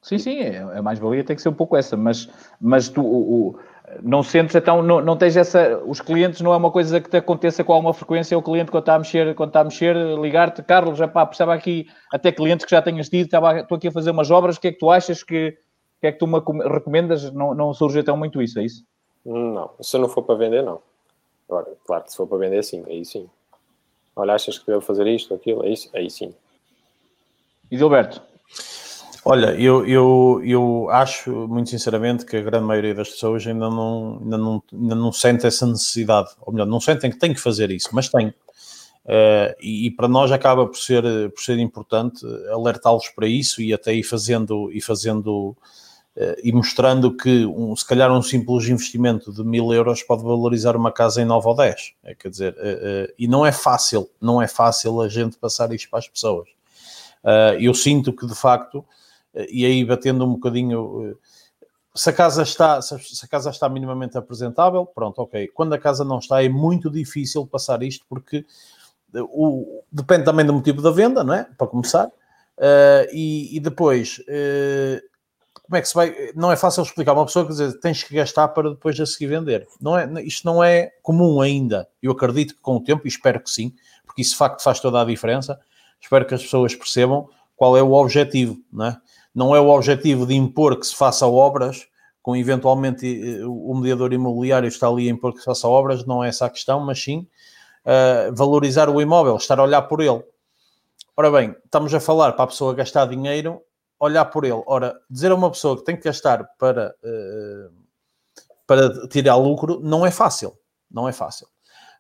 Sim, 0.03 0.19
sim, 0.19 0.39
a 0.39 0.75
é, 0.75 0.79
é 0.79 0.81
mais-valia 0.81 1.25
tem 1.25 1.35
que 1.35 1.43
ser 1.43 1.49
um 1.49 1.55
pouco 1.55 1.77
essa, 1.77 1.97
mas, 1.97 2.29
mas 2.61 2.89
tu, 2.89 3.01
o, 3.03 3.49
o 3.49 3.59
não 4.01 4.23
sentes, 4.23 4.55
então, 4.55 4.83
não, 4.83 5.01
não 5.01 5.17
tens 5.17 5.37
essa. 5.37 5.79
Os 5.87 6.01
clientes 6.01 6.41
não 6.41 6.53
é 6.53 6.57
uma 6.57 6.71
coisa 6.71 7.01
que 7.01 7.11
te 7.11 7.17
aconteça 7.17 7.63
com 7.63 7.73
alguma 7.73 7.93
frequência. 7.93 8.39
O 8.39 8.43
cliente, 8.43 8.71
quando 8.71 8.83
está 8.83 8.95
a 8.95 8.99
mexer, 8.99 9.35
quando 9.35 9.51
está 9.51 9.61
a 9.61 9.65
mexer, 9.65 9.97
ligar-te, 10.19 10.63
Carlos, 10.63 10.99
já 10.99 11.09
pá, 11.09 11.27
perceba 11.27 11.53
aqui, 11.55 11.87
até 12.11 12.33
clientes 12.33 12.65
que 12.65 12.71
já 12.71 12.81
tenhas 12.81 13.09
tido, 13.09 13.27
estava, 13.27 13.61
estou 13.61 13.77
aqui 13.77 13.89
a 13.89 13.93
fazer 13.93 14.11
umas 14.11 14.31
obras, 14.31 14.57
o 14.57 14.61
que 14.61 14.69
é 14.69 14.73
que 14.73 14.79
tu 14.79 14.91
achas 14.91 15.23
que, 15.23 15.57
que 16.01 16.07
é 16.07 16.13
que 16.13 16.19
tu 16.19 16.27
me 16.27 16.41
recomendas? 16.69 17.33
Não, 17.33 17.55
não 17.55 17.75
surge 17.75 17.99
então 17.99 18.17
muito 18.17 18.41
isso, 18.41 18.59
é 18.59 18.65
isso? 18.65 18.85
Não, 19.25 19.71
se 19.81 19.99
não 19.99 20.09
for 20.09 20.23
para 20.23 20.37
vender, 20.37 20.63
não. 20.63 20.81
Agora, 21.49 21.67
claro 21.85 22.05
que 22.05 22.11
se 22.11 22.17
for 22.17 22.27
para 22.27 22.39
vender, 22.39 22.63
sim, 22.63 22.85
aí 22.87 23.05
sim. 23.05 23.29
Olha, 24.17 24.35
achas 24.35 24.59
que 24.59 24.67
devo 24.67 24.81
fazer 24.81 25.07
isto, 25.07 25.35
aquilo, 25.35 25.63
aí, 25.63 25.75
aí 25.95 26.11
sim. 26.11 26.35
E 27.71 27.77
Gilberto? 27.77 28.23
Olha, 29.25 29.55
eu, 29.55 29.87
eu, 29.87 30.43
eu 30.45 30.91
acho, 30.91 31.31
muito 31.47 31.71
sinceramente, 31.71 32.27
que 32.27 32.37
a 32.37 32.43
grande 32.43 32.67
maioria 32.67 32.93
das 32.93 33.09
pessoas 33.09 33.47
ainda 33.47 33.71
não, 33.71 34.19
ainda, 34.21 34.37
não, 34.37 34.63
ainda 34.73 34.95
não 34.97 35.13
sente 35.13 35.47
essa 35.47 35.65
necessidade, 35.65 36.31
ou 36.41 36.53
melhor, 36.53 36.67
não 36.67 36.81
sentem 36.81 37.09
que 37.09 37.19
têm 37.19 37.33
que 37.33 37.41
fazer 37.41 37.71
isso, 37.71 37.91
mas 37.93 38.09
têm. 38.09 38.35
Uh, 39.05 39.55
e, 39.61 39.87
e, 39.87 39.91
para 39.93 40.09
nós 40.09 40.31
acaba 40.33 40.67
por 40.67 40.77
ser, 40.77 41.03
por 41.31 41.41
ser 41.41 41.59
importante 41.59 42.25
alertá-los 42.53 43.09
para 43.09 43.27
isso 43.27 43.61
e 43.61 43.73
até 43.73 43.93
ir 43.95 44.03
fazendo, 44.03 44.71
e 44.73 44.81
fazendo 44.81 45.57
uh, 46.17 46.37
e 46.43 46.53
mostrando 46.53 47.17
que 47.17 47.47
um, 47.47 47.75
se 47.77 47.87
calhar 47.87 48.13
um 48.13 48.23
simples 48.23 48.69
investimento 48.69 49.33
de 49.33 49.45
mil 49.45 49.73
euros 49.73 50.03
pode 50.03 50.23
valorizar 50.25 50.77
uma 50.77 50.91
casa 50.91 51.23
em 51.23 51.25
9 51.25 51.49
ou 51.49 51.55
10. 51.57 51.95
É, 52.05 52.15
quer 52.15 52.29
dizer, 52.29 52.55
uh, 52.55 53.13
e 53.17 53.29
não 53.29 53.47
é 53.47 53.53
fácil, 53.53 54.11
não 54.21 54.43
é 54.43 54.49
fácil 54.49 55.01
a 55.01 55.09
gente 55.09 55.37
passar 55.37 55.73
isto 55.73 55.89
para 55.89 56.01
as 56.01 56.09
pessoas. 56.09 56.49
eu 57.61 57.73
sinto 57.73 58.13
que 58.13 58.27
de 58.27 58.35
facto 58.35 58.85
e 59.51 59.65
aí 59.65 59.85
batendo 59.85 60.25
um 60.25 60.35
bocadinho. 60.35 61.11
Eh, 61.11 61.17
se 61.95 62.09
a 62.09 62.13
casa 62.13 62.43
está, 62.43 62.81
se 62.81 62.95
a 62.95 63.29
casa 63.29 63.51
está 63.51 63.69
minimamente 63.69 64.17
apresentável, 64.17 64.87
pronto, 64.87 65.21
ok. 65.21 65.49
Quando 65.49 65.75
a 65.75 65.79
casa 65.79 66.05
não 66.05 66.19
está, 66.19 66.43
é 66.43 66.49
muito 66.49 66.91
difícil 66.91 67.47
passar 67.47 67.83
isto, 67.83 68.07
porque 68.09 68.47
eh, 69.15 69.21
o, 69.23 69.83
depende 69.91 70.25
também 70.25 70.45
do 70.45 70.55
motivo 70.55 70.81
da 70.81 70.91
venda, 70.91 71.23
não 71.23 71.35
é? 71.35 71.45
Para 71.57 71.67
começar. 71.67 72.07
Uh, 72.59 73.09
e, 73.13 73.57
e, 73.57 73.61
depois, 73.61 74.19
uh, 74.21 75.03
como 75.63 75.77
é 75.77 75.81
que 75.81 75.89
se 75.89 75.95
vai? 75.95 76.15
Não 76.35 76.53
é 76.53 76.57
fácil 76.57 76.83
explicar 76.83 77.15
uma 77.15 77.25
pessoa 77.25 77.47
que 77.47 77.51
dizer 77.51 77.81
tens 77.81 78.05
que 78.05 78.15
gastar 78.15 78.49
para 78.49 78.71
depois 78.71 78.99
a 79.01 79.07
seguir 79.07 79.27
vender. 79.27 79.67
Não 79.81 79.99
é, 79.99 80.07
isto 80.23 80.45
não 80.45 80.63
é 80.63 80.91
comum 81.03 81.41
ainda. 81.41 81.89
Eu 82.03 82.13
acredito 82.13 82.55
que 82.55 82.61
com 82.61 82.77
o 82.77 82.85
tempo, 82.85 83.03
e 83.07 83.09
espero 83.09 83.41
que 83.41 83.51
sim, 83.51 83.75
porque 84.05 84.23
isso 84.23 84.33
de 84.33 84.37
facto 84.37 84.63
faz 84.63 84.81
toda 84.81 85.01
a 85.01 85.05
diferença. 85.05 85.59
Espero 86.01 86.27
que 86.27 86.35
as 86.35 86.43
pessoas 86.43 86.75
percebam 86.75 87.29
qual 87.57 87.77
é 87.77 87.83
o 87.83 87.93
objetivo, 87.93 88.59
não 88.73 88.87
é? 88.87 89.01
Não 89.35 89.55
é 89.55 89.61
o 89.61 89.69
objetivo 89.69 90.27
de 90.27 90.35
impor 90.35 90.79
que 90.79 90.87
se 90.87 90.95
faça 90.95 91.27
obras, 91.27 91.87
com 92.21 92.37
eventualmente 92.37 93.07
eh, 93.07 93.45
o 93.45 93.75
mediador 93.75 94.13
imobiliário 94.13 94.69
está 94.69 94.89
ali 94.89 95.09
a 95.09 95.11
impor 95.11 95.33
que 95.33 95.41
se 95.41 95.45
faça 95.45 95.67
obras, 95.67 96.07
não 96.07 96.23
é 96.23 96.29
essa 96.29 96.47
a 96.47 96.51
questão, 96.51 96.81
mas 96.81 97.03
sim 97.03 97.27
uh, 97.85 98.35
valorizar 98.35 98.89
o 98.89 99.01
imóvel, 99.01 99.37
estar 99.37 99.59
a 99.59 99.63
olhar 99.65 99.83
por 99.83 100.01
ele. 100.01 100.23
Ora 101.17 101.31
bem, 101.31 101.55
estamos 101.65 101.93
a 101.93 102.01
falar 102.01 102.33
para 102.33 102.45
a 102.45 102.49
pessoa 102.49 102.75
gastar 102.75 103.07
dinheiro, 103.07 103.61
olhar 103.99 104.25
por 104.27 104.45
ele. 104.45 104.63
Ora, 104.67 104.99
dizer 105.11 105.31
a 105.31 105.35
uma 105.35 105.51
pessoa 105.51 105.77
que 105.77 105.85
tem 105.85 105.97
que 105.97 106.05
gastar 106.05 106.45
para, 106.59 106.95
uh, 107.03 107.73
para 108.67 109.09
tirar 109.09 109.37
lucro 109.37 109.81
não 109.83 110.07
é 110.07 110.11
fácil. 110.11 110.57
Não 110.91 111.09
é 111.09 111.13
fácil. 111.13 111.47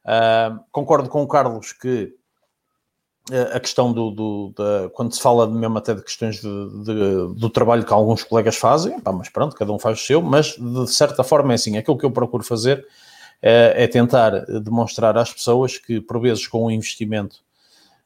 Uh, 0.05 0.59
concordo 0.71 1.09
com 1.09 1.23
o 1.23 1.29
Carlos 1.29 1.73
que 1.73 2.14
a 3.54 3.61
questão 3.61 3.92
do, 3.92 4.11
do 4.11 4.52
da, 4.56 4.88
quando 4.90 5.14
se 5.14 5.20
fala 5.20 5.46
mesmo 5.46 5.78
até 5.78 5.94
de 5.94 6.02
questões 6.02 6.40
de, 6.40 6.85
de, 6.85 7.35
do 7.38 7.48
trabalho 7.48 7.85
que 7.85 7.92
alguns 7.92 8.24
colegas 8.24 8.56
fazem, 8.56 8.98
pá, 8.98 9.12
mas 9.12 9.28
pronto, 9.28 9.54
cada 9.54 9.72
um 9.72 9.78
faz 9.78 10.00
o 10.00 10.04
seu, 10.04 10.20
mas 10.20 10.56
de 10.58 10.87
certa 10.88 11.22
forma 11.22 11.52
é 11.52 11.54
assim, 11.54 11.76
aquilo 11.76 11.96
que 11.96 12.04
eu 12.04 12.11
procuro 12.11 12.42
fazer 12.42 12.85
é, 13.40 13.85
é 13.85 13.87
tentar 13.87 14.44
demonstrar 14.61 15.16
às 15.16 15.32
pessoas 15.32 15.78
que 15.78 16.00
por 16.00 16.20
vezes 16.20 16.48
com 16.48 16.66
um 16.66 16.70
investimento 16.70 17.44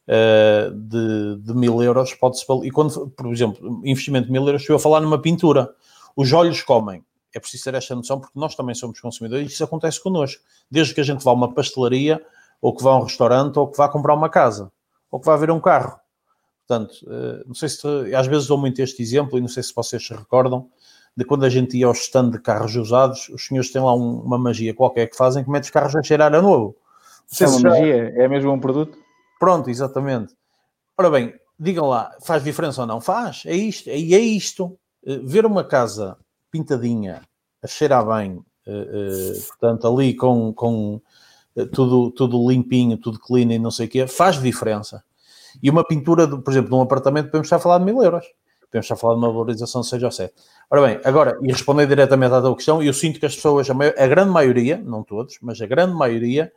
uh, 0.07 0.71
de, 0.71 1.37
de 1.37 1.55
mil 1.55 1.83
euros 1.83 2.13
pode-se, 2.13 2.45
e 2.63 2.71
quando, 2.71 3.09
por 3.09 3.33
exemplo, 3.33 3.81
investimento 3.85 4.27
de 4.27 4.33
mil 4.33 4.45
euros, 4.45 4.61
estou 4.61 4.77
a 4.77 4.81
falar 4.81 5.01
numa 5.01 5.21
pintura, 5.21 5.71
os 6.15 6.31
olhos 6.35 6.61
comem, 6.61 7.03
é 7.35 7.41
preciso 7.41 7.65
ter 7.65 7.75
esta 7.75 7.95
noção 7.95 8.21
porque 8.21 8.39
nós 8.39 8.55
também 8.55 8.75
somos 8.75 9.01
consumidores 9.01 9.51
e 9.51 9.53
isso 9.53 9.65
acontece 9.65 10.03
connosco, 10.03 10.43
desde 10.71 10.93
que 10.93 11.01
a 11.01 11.05
gente 11.05 11.25
vá 11.25 11.31
a 11.31 11.35
uma 11.35 11.55
pastelaria, 11.55 12.21
ou 12.61 12.75
que 12.75 12.83
vá 12.83 12.91
a 12.93 12.99
um 12.99 13.03
restaurante, 13.03 13.59
ou 13.59 13.67
que 13.67 13.77
vá 13.79 13.89
comprar 13.89 14.15
uma 14.15 14.29
casa 14.29 14.71
ou 15.11 15.21
que 15.21 15.27
vai 15.27 15.35
haver 15.35 15.51
um 15.51 15.61
carro. 15.61 15.99
Portanto, 16.67 16.95
eh, 17.09 17.45
não 17.47 17.55
sei 17.55 17.69
se 17.69 17.87
às 18.15 18.27
vezes 18.27 18.47
dou 18.47 18.59
muito 18.59 18.81
este 18.81 19.03
exemplo 19.03 19.39
e 19.39 19.41
não 19.41 19.49
sei 19.49 19.63
se 19.63 19.75
vocês 19.75 20.05
se 20.05 20.13
recordam 20.13 20.69
de 21.17 21.25
quando 21.25 21.45
a 21.45 21.49
gente 21.49 21.77
ia 21.77 21.87
ao 21.87 21.93
stand 21.93 22.31
de 22.31 22.41
carros 22.41 22.77
usados, 22.77 23.29
os 23.31 23.47
senhores 23.47 23.73
têm 23.73 23.81
lá 23.81 23.95
um, 23.95 24.21
uma 24.21 24.37
magia 24.37 24.75
qualquer 24.75 25.07
que 25.07 25.17
fazem 25.17 25.43
que 25.43 25.51
mete 25.51 25.65
os 25.65 25.71
carros 25.71 25.97
a 25.97 26.03
cheirar 26.03 26.35
a 26.35 26.43
novo. 26.43 26.77
Isso 27.31 27.45
é 27.45 27.49
uma 27.49 27.61
já... 27.61 27.71
magia? 27.71 28.13
É 28.17 28.29
mesmo 28.29 28.53
um 28.53 28.61
produto? 28.61 28.99
Pronto, 29.39 29.71
exatamente. 29.71 30.35
Ora 30.99 31.11
bem, 31.11 31.35
digam 31.59 31.89
lá, 31.89 32.15
faz 32.23 32.45
diferença 32.45 32.83
ou 32.83 32.87
não? 32.87 33.01
Faz, 33.01 33.45
é 33.47 33.55
isto, 33.55 33.89
e 33.89 34.15
é, 34.15 34.19
é 34.19 34.21
isto. 34.21 34.79
Eh, 35.07 35.21
ver 35.23 35.47
uma 35.47 35.65
casa 35.65 36.19
pintadinha, 36.51 37.23
a 37.63 37.67
cheirar 37.67 38.07
bem, 38.07 38.35
uh, 38.67 39.47
portanto, 39.49 39.87
ali 39.87 40.15
com, 40.15 40.53
com 40.53 41.01
tudo, 41.65 42.11
tudo 42.11 42.51
limpinho, 42.51 42.99
tudo 42.99 43.19
clean 43.19 43.53
e 43.53 43.59
não 43.59 43.71
sei 43.71 43.87
o 43.87 43.89
quê, 43.89 44.07
faz 44.07 44.41
diferença. 44.41 45.03
E 45.63 45.71
uma 45.71 45.85
pintura, 45.85 46.27
de, 46.27 46.39
por 46.39 46.51
exemplo, 46.51 46.71
de 46.71 46.77
um 46.77 46.83
apartamento, 46.83 47.27
podemos 47.27 47.47
estar 47.47 47.57
a 47.57 47.61
falar 47.61 47.79
de 47.79 47.85
mil 47.85 48.03
euros. 48.03 48.27
Podemos 48.71 48.85
estar 48.85 48.95
a 48.95 48.99
falar 48.99 49.15
de 49.15 49.21
uma 49.21 49.33
valorização 49.33 49.81
de 49.81 49.87
6 49.89 50.03
ou 50.03 50.11
7. 50.11 50.35
Ora 50.71 50.83
bem, 50.83 51.01
agora, 51.05 51.39
e 51.41 51.47
responder 51.47 51.87
diretamente 51.87 52.35
à 52.35 52.41
tua 52.41 52.55
questão, 52.55 52.83
eu 52.83 52.93
sinto 52.93 53.21
que 53.21 53.27
as 53.27 53.35
pessoas, 53.35 53.71
a, 53.71 53.75
maior, 53.75 53.95
a 53.97 54.07
grande 54.07 54.31
maioria, 54.31 54.77
não 54.77 55.03
todos, 55.03 55.39
mas 55.41 55.61
a 55.61 55.67
grande 55.67 55.95
maioria, 55.95 56.53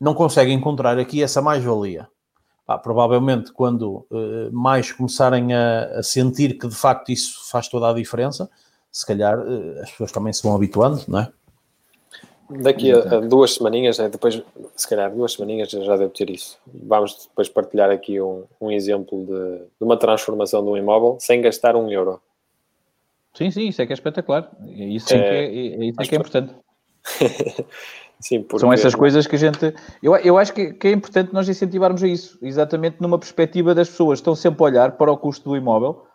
não 0.00 0.14
conseguem 0.14 0.54
encontrar 0.54 0.98
aqui 0.98 1.22
essa 1.22 1.42
mais-valia. 1.42 2.08
provavelmente 2.82 3.52
quando 3.52 4.06
uh, 4.10 4.50
mais 4.52 4.92
começarem 4.92 5.52
a, 5.52 5.98
a, 5.98 6.02
sentir 6.02 6.56
que 6.56 6.66
de 6.66 6.74
facto 6.74 7.10
isso 7.10 7.50
faz 7.50 7.68
toda 7.68 7.90
a 7.90 7.92
diferença, 7.92 8.48
se 8.90 9.04
calhar 9.04 9.38
uh, 9.38 9.82
as 9.82 9.90
pessoas 9.90 10.12
também 10.12 10.32
se 10.32 10.42
vão 10.42 10.54
habituando, 10.54 11.02
não 11.06 11.18
é? 11.18 11.32
Daqui 12.50 12.92
a, 12.92 12.98
a, 12.98 13.20
duas 13.20 13.54
semaninhas, 13.54 13.98
né, 13.98 14.08
depois, 14.08 14.42
se 14.74 14.88
calhar 14.88 15.14
duas 15.14 15.32
semaninhas 15.32 15.70
já 15.70 15.96
devo 15.96 16.10
ter 16.10 16.28
isso. 16.30 16.58
Vamos 16.66 17.26
depois 17.28 17.48
partilhar 17.48 17.90
aqui 17.90 18.20
um, 18.20 18.44
um 18.60 18.70
exemplo 18.70 19.24
de, 19.24 19.58
de, 19.58 19.84
uma 19.84 19.96
transformação 19.96 20.62
de 20.62 20.68
um 20.68 20.76
imóvel 20.76 21.16
sem 21.20 21.40
gastar 21.40 21.76
um 21.76 21.90
euro. 21.90 22.20
Sim, 23.34 23.50
sim, 23.50 23.68
isso 23.68 23.80
é 23.80 23.86
que 23.86 23.92
é 23.92 23.94
espetacular. 23.94 24.50
Isso 24.66 25.14
é, 25.14 25.16
é, 25.16 25.20
que, 25.20 25.26
é, 25.26 25.44
é, 25.44 25.84
isso 25.86 26.00
é 26.00 26.04
que 26.04 26.14
é 26.14 26.18
importante. 26.18 26.54
sim, 28.20 28.42
porque... 28.42 28.60
São 28.60 28.72
essas 28.72 28.94
coisas 28.94 29.26
que 29.28 29.36
a 29.36 29.38
gente. 29.38 29.72
Eu, 30.02 30.16
eu 30.16 30.36
acho 30.36 30.52
que, 30.52 30.72
que 30.72 30.88
é 30.88 30.92
importante 30.92 31.32
nós 31.32 31.48
incentivarmos 31.48 32.02
a 32.02 32.08
isso, 32.08 32.36
exatamente 32.42 32.96
numa 33.00 33.18
perspectiva 33.18 33.74
das 33.74 33.88
pessoas. 33.88 34.18
Estão 34.18 34.34
sempre 34.34 34.62
a 34.62 34.66
olhar 34.66 34.92
para 34.92 35.12
o 35.12 35.16
custo 35.16 35.50
do 35.50 35.56
imóvel 35.56 36.09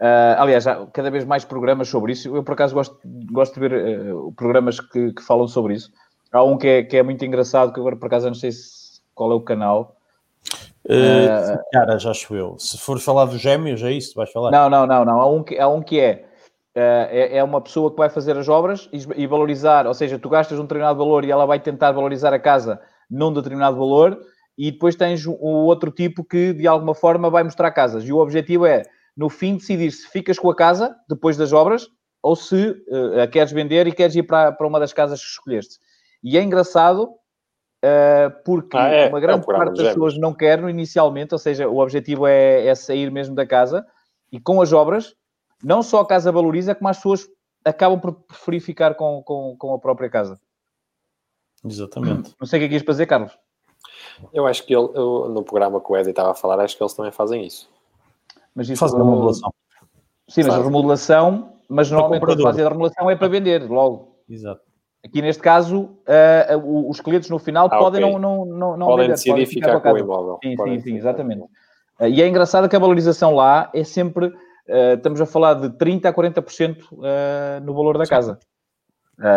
Uh, 0.00 0.34
aliás, 0.38 0.66
há 0.66 0.86
cada 0.86 1.10
vez 1.10 1.24
mais 1.24 1.44
programas 1.44 1.88
sobre 1.88 2.12
isso. 2.12 2.34
Eu, 2.34 2.42
por 2.42 2.52
acaso, 2.52 2.74
gosto, 2.74 2.98
gosto 3.30 3.54
de 3.54 3.60
ver 3.60 4.12
uh, 4.12 4.32
programas 4.32 4.80
que, 4.80 5.12
que, 5.12 5.22
falam 5.22 5.46
sobre 5.46 5.74
isso. 5.74 5.92
Há 6.32 6.42
um 6.42 6.58
que 6.58 6.66
é, 6.66 6.82
que 6.82 6.96
é 6.96 7.02
muito 7.02 7.24
engraçado, 7.24 7.72
que 7.72 7.78
agora, 7.78 7.96
por 7.96 8.06
acaso, 8.06 8.26
não 8.26 8.34
sei 8.34 8.50
se, 8.50 9.00
qual 9.14 9.30
é 9.30 9.34
o 9.34 9.40
canal. 9.40 9.96
Uh, 10.84 11.58
cara, 11.72 11.98
já 11.98 12.10
acho 12.10 12.34
eu. 12.34 12.56
Se 12.58 12.76
for 12.76 12.98
falar 12.98 13.26
dos 13.26 13.40
gêmeos, 13.40 13.82
é 13.82 13.92
isso 13.92 14.10
que 14.10 14.16
vais 14.16 14.32
falar? 14.32 14.50
Não, 14.50 14.68
não, 14.68 14.86
não. 14.86 15.04
não. 15.04 15.20
Há, 15.20 15.30
um 15.30 15.42
que, 15.42 15.58
há 15.58 15.68
um 15.68 15.80
que 15.80 16.00
é, 16.00 16.24
é, 16.74 17.38
é. 17.38 17.44
uma 17.44 17.60
pessoa 17.60 17.90
que 17.90 17.96
vai 17.96 18.10
fazer 18.10 18.36
as 18.36 18.48
obras 18.48 18.88
e, 18.92 19.22
e 19.22 19.26
valorizar, 19.26 19.86
ou 19.86 19.94
seja, 19.94 20.18
tu 20.18 20.28
gastas 20.28 20.58
um 20.58 20.62
determinado 20.62 20.98
valor 20.98 21.24
e 21.24 21.30
ela 21.30 21.46
vai 21.46 21.60
tentar 21.60 21.92
valorizar 21.92 22.34
a 22.34 22.38
casa 22.38 22.80
num 23.08 23.32
determinado 23.32 23.76
valor, 23.76 24.18
e 24.58 24.72
depois 24.72 24.96
tens 24.96 25.24
o 25.26 25.36
outro 25.38 25.90
tipo 25.90 26.24
que, 26.24 26.52
de 26.52 26.66
alguma 26.66 26.94
forma, 26.94 27.30
vai 27.30 27.44
mostrar 27.44 27.70
casas. 27.70 28.04
E 28.04 28.12
o 28.12 28.18
objetivo 28.18 28.66
é 28.66 28.82
no 29.16 29.28
fim 29.28 29.56
decidir 29.56 29.90
se 29.90 30.08
ficas 30.08 30.38
com 30.38 30.50
a 30.50 30.56
casa 30.56 30.96
depois 31.08 31.36
das 31.36 31.52
obras 31.52 31.88
ou 32.22 32.34
se 32.34 32.70
uh, 32.70 33.20
a 33.22 33.26
queres 33.26 33.52
vender 33.52 33.86
e 33.86 33.92
queres 33.92 34.16
ir 34.16 34.22
para, 34.22 34.50
para 34.52 34.66
uma 34.66 34.80
das 34.80 34.92
casas 34.92 35.20
que 35.20 35.28
escolheste. 35.28 35.78
E 36.22 36.38
é 36.38 36.42
engraçado 36.42 37.02
uh, 37.04 38.42
porque 38.44 38.76
ah, 38.76 38.88
é, 38.88 39.08
uma 39.08 39.20
grande 39.20 39.42
é 39.42 39.46
parte 39.46 39.76
das 39.76 39.88
pessoas 39.88 40.16
não 40.18 40.32
querem 40.32 40.70
inicialmente, 40.70 41.34
ou 41.34 41.38
seja, 41.38 41.68
o 41.68 41.78
objetivo 41.78 42.26
é, 42.26 42.66
é, 42.66 42.74
sair 42.74 43.10
mesmo 43.10 43.34
da 43.34 43.46
casa 43.46 43.86
e 44.32 44.40
com 44.40 44.60
as 44.62 44.72
obras, 44.72 45.14
não 45.62 45.82
só 45.82 46.00
a 46.00 46.06
casa 46.06 46.32
valoriza, 46.32 46.74
como 46.74 46.88
as 46.88 46.96
pessoas 46.96 47.28
acabam 47.64 48.00
por 48.00 48.12
preferir 48.12 48.60
ficar 48.60 48.94
com, 48.94 49.22
com, 49.22 49.56
com 49.58 49.74
a 49.74 49.78
própria 49.78 50.08
casa. 50.08 50.40
Exatamente. 51.64 52.34
Não 52.38 52.46
sei 52.46 52.58
o 52.58 52.60
que 52.60 52.66
é 52.66 52.68
que 52.68 52.74
ias 52.74 52.82
fazer, 52.82 53.06
Carlos. 53.06 53.38
Eu 54.32 54.46
acho 54.46 54.64
que 54.64 54.74
ele, 54.74 54.88
eu, 54.94 55.28
no 55.28 55.42
programa 55.42 55.80
que 55.80 55.90
o 55.90 55.96
Eddie 55.96 56.10
estava 56.10 56.30
a 56.30 56.34
falar, 56.34 56.60
acho 56.60 56.76
que 56.76 56.82
eles 56.82 56.94
também 56.94 57.12
fazem 57.12 57.44
isso. 57.46 57.70
Mas 58.54 58.68
isso 58.68 58.80
fazem 58.80 59.00
a 59.00 59.02
remodelação. 59.02 59.52
Sim, 60.28 60.44
mas 60.44 60.54
a 60.54 60.62
remodelação, 60.62 61.52
mas 61.68 61.90
normalmente 61.90 62.24
quando 62.24 62.42
fazem 62.42 62.64
a 62.64 62.68
remodelação 62.68 63.10
é 63.10 63.16
para 63.16 63.28
vender 63.28 63.68
logo. 63.68 64.16
Exato. 64.28 64.62
Aqui 65.04 65.20
neste 65.20 65.42
caso, 65.42 65.82
uh, 65.82 66.56
uh, 66.56 66.88
os 66.88 66.98
clientes 66.98 67.28
no 67.28 67.38
final 67.38 67.66
ah, 67.70 67.78
podem 67.78 68.02
okay. 68.02 68.18
não, 68.18 68.46
não, 68.46 68.76
não, 68.76 68.86
podem 68.86 69.04
vender, 69.04 69.12
decidir 69.12 69.32
podem 69.32 69.46
ficar, 69.46 69.76
ficar 69.76 69.80
com 69.80 69.96
o 69.96 69.98
imóvel. 69.98 70.38
Sim, 70.42 70.56
podem 70.56 70.80
sim, 70.80 70.90
sim, 70.90 70.96
exatamente. 70.96 71.42
Uh, 71.42 72.06
e 72.08 72.22
é 72.22 72.26
engraçado 72.26 72.68
que 72.70 72.76
a 72.76 72.78
valorização 72.78 73.34
lá 73.34 73.70
é 73.74 73.84
sempre, 73.84 74.32
estamos 74.66 75.20
a 75.20 75.26
falar 75.26 75.54
de 75.54 75.68
30% 75.70 76.06
a 76.06 76.12
40% 76.14 77.60
no 77.62 77.74
valor 77.74 77.98
da 77.98 78.06
casa. 78.06 78.38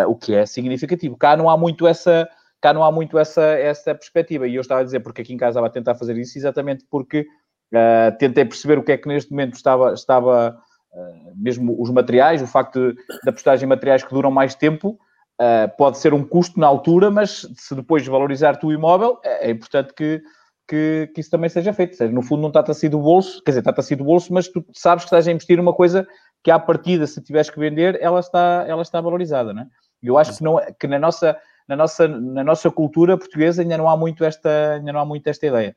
o 0.07 0.15
que 0.15 0.33
é 0.33 0.45
significativo. 0.45 1.17
Cá 1.17 1.35
não 1.35 1.49
há 1.49 1.57
muito 1.57 1.85
essa, 1.85 2.29
cá 2.61 2.73
não 2.73 2.81
há 2.81 2.89
muito 2.89 3.17
essa, 3.17 3.43
essa 3.43 3.93
perspectiva. 3.93 4.47
E 4.47 4.55
eu 4.55 4.61
estava 4.61 4.79
a 4.79 4.83
dizer 4.85 5.01
porque 5.01 5.21
aqui 5.21 5.33
em 5.33 5.37
casa 5.37 5.51
estava 5.51 5.67
a 5.67 5.69
tentar 5.69 5.95
fazer 5.95 6.17
isso 6.17 6.37
exatamente 6.37 6.85
porque 6.89 7.27
Uh, 7.73 8.17
tentei 8.17 8.45
perceber 8.45 8.77
o 8.77 8.83
que 8.83 8.93
é 8.93 8.97
que 8.97 9.07
neste 9.07 9.31
momento 9.31 9.55
estava, 9.55 9.93
estava 9.93 10.57
uh, 10.93 11.33
mesmo 11.35 11.75
os 11.81 11.89
materiais, 11.89 12.41
o 12.41 12.47
facto 12.47 12.93
da 13.25 13.31
postagem 13.31 13.65
em 13.65 13.69
materiais 13.69 14.03
que 14.03 14.13
duram 14.13 14.31
mais 14.31 14.55
tempo, 14.55 14.97
uh, 15.41 15.77
pode 15.77 15.97
ser 15.97 16.13
um 16.13 16.23
custo 16.23 16.59
na 16.59 16.67
altura, 16.67 17.11
mas 17.11 17.45
se 17.55 17.75
depois 17.75 18.05
valorizar 18.07 18.57
o 18.63 18.71
imóvel, 18.71 19.19
é, 19.23 19.47
é 19.47 19.51
importante 19.51 19.93
que, 19.93 20.21
que, 20.67 21.11
que, 21.13 21.21
isso 21.21 21.29
também 21.29 21.49
seja 21.49 21.73
feito. 21.73 21.95
Seja, 21.95 22.11
no 22.11 22.21
fundo, 22.21 22.41
não 22.41 22.49
está-te 22.49 22.71
assim 22.71 22.89
do 22.89 22.99
bolso, 22.99 23.43
quer 23.43 23.51
dizer, 23.51 23.59
está-te 23.59 23.79
assim 23.79 23.95
do 23.95 24.03
bolso, 24.05 24.33
mas 24.33 24.47
tu 24.47 24.65
sabes 24.73 25.03
que 25.03 25.07
estás 25.07 25.27
a 25.27 25.31
investir 25.31 25.57
numa 25.57 25.73
coisa 25.73 26.07
que, 26.43 26.51
à 26.51 26.57
partida, 26.57 27.05
se 27.05 27.21
tiveres 27.21 27.49
que 27.49 27.59
vender, 27.59 27.97
ela 28.01 28.19
está, 28.19 28.63
ela 28.67 28.81
está 28.81 29.01
valorizada, 29.01 29.53
não 29.53 29.63
é? 29.63 29.67
Eu 30.01 30.17
acho 30.17 30.37
que, 30.37 30.43
não, 30.43 30.59
é, 30.59 30.71
que 30.71 30.87
na, 30.87 30.99
nossa, 30.99 31.35
na, 31.67 31.75
nossa, 31.75 32.07
na 32.07 32.43
nossa 32.43 32.69
cultura 32.69 33.17
portuguesa 33.17 33.61
ainda 33.61 33.77
não 33.77 33.89
há 33.89 33.97
muito 33.97 34.23
esta, 34.23 34.75
ainda 34.75 34.93
não 34.93 34.99
há 34.99 35.05
muito 35.05 35.27
esta 35.27 35.47
ideia. 35.47 35.75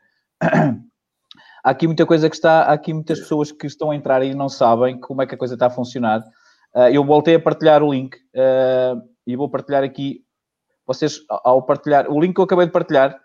Há 1.63 1.71
aqui 1.71 1.87
muita 1.87 2.07
coisa 2.07 2.29
que 2.29 2.37
está, 2.37 2.63
há 2.63 2.73
aqui 2.73 2.93
muitas 2.93 3.21
pessoas 3.21 3.53
que 3.53 3.67
estão 3.67 3.91
a 3.91 3.97
entrar 3.97 4.23
e 4.23 4.35
não 4.35 4.49
sabem 4.49 4.99
como 4.99 5.23
é 5.23 5.27
que 5.27 5.35
a 5.35 5.39
coisa 5.39 5.55
está 5.55 5.67
a 5.67 5.71
funcionar. 5.71 6.21
Uh, 6.75 6.89
eu 6.93 7.05
voltei 7.05 7.35
a 7.35 7.41
partilhar 7.41 7.83
o 7.83 7.93
link 7.93 8.17
uh, 8.17 9.01
e 9.27 9.37
vou 9.37 9.49
partilhar 9.49 9.83
aqui. 9.83 10.25
Vocês, 10.87 11.21
ao 11.29 11.63
partilhar, 11.63 12.11
o 12.11 12.21
link 12.21 12.35
que 12.35 12.41
eu 12.41 12.45
acabei 12.45 12.67
de 12.67 12.73
partilhar, 12.73 13.19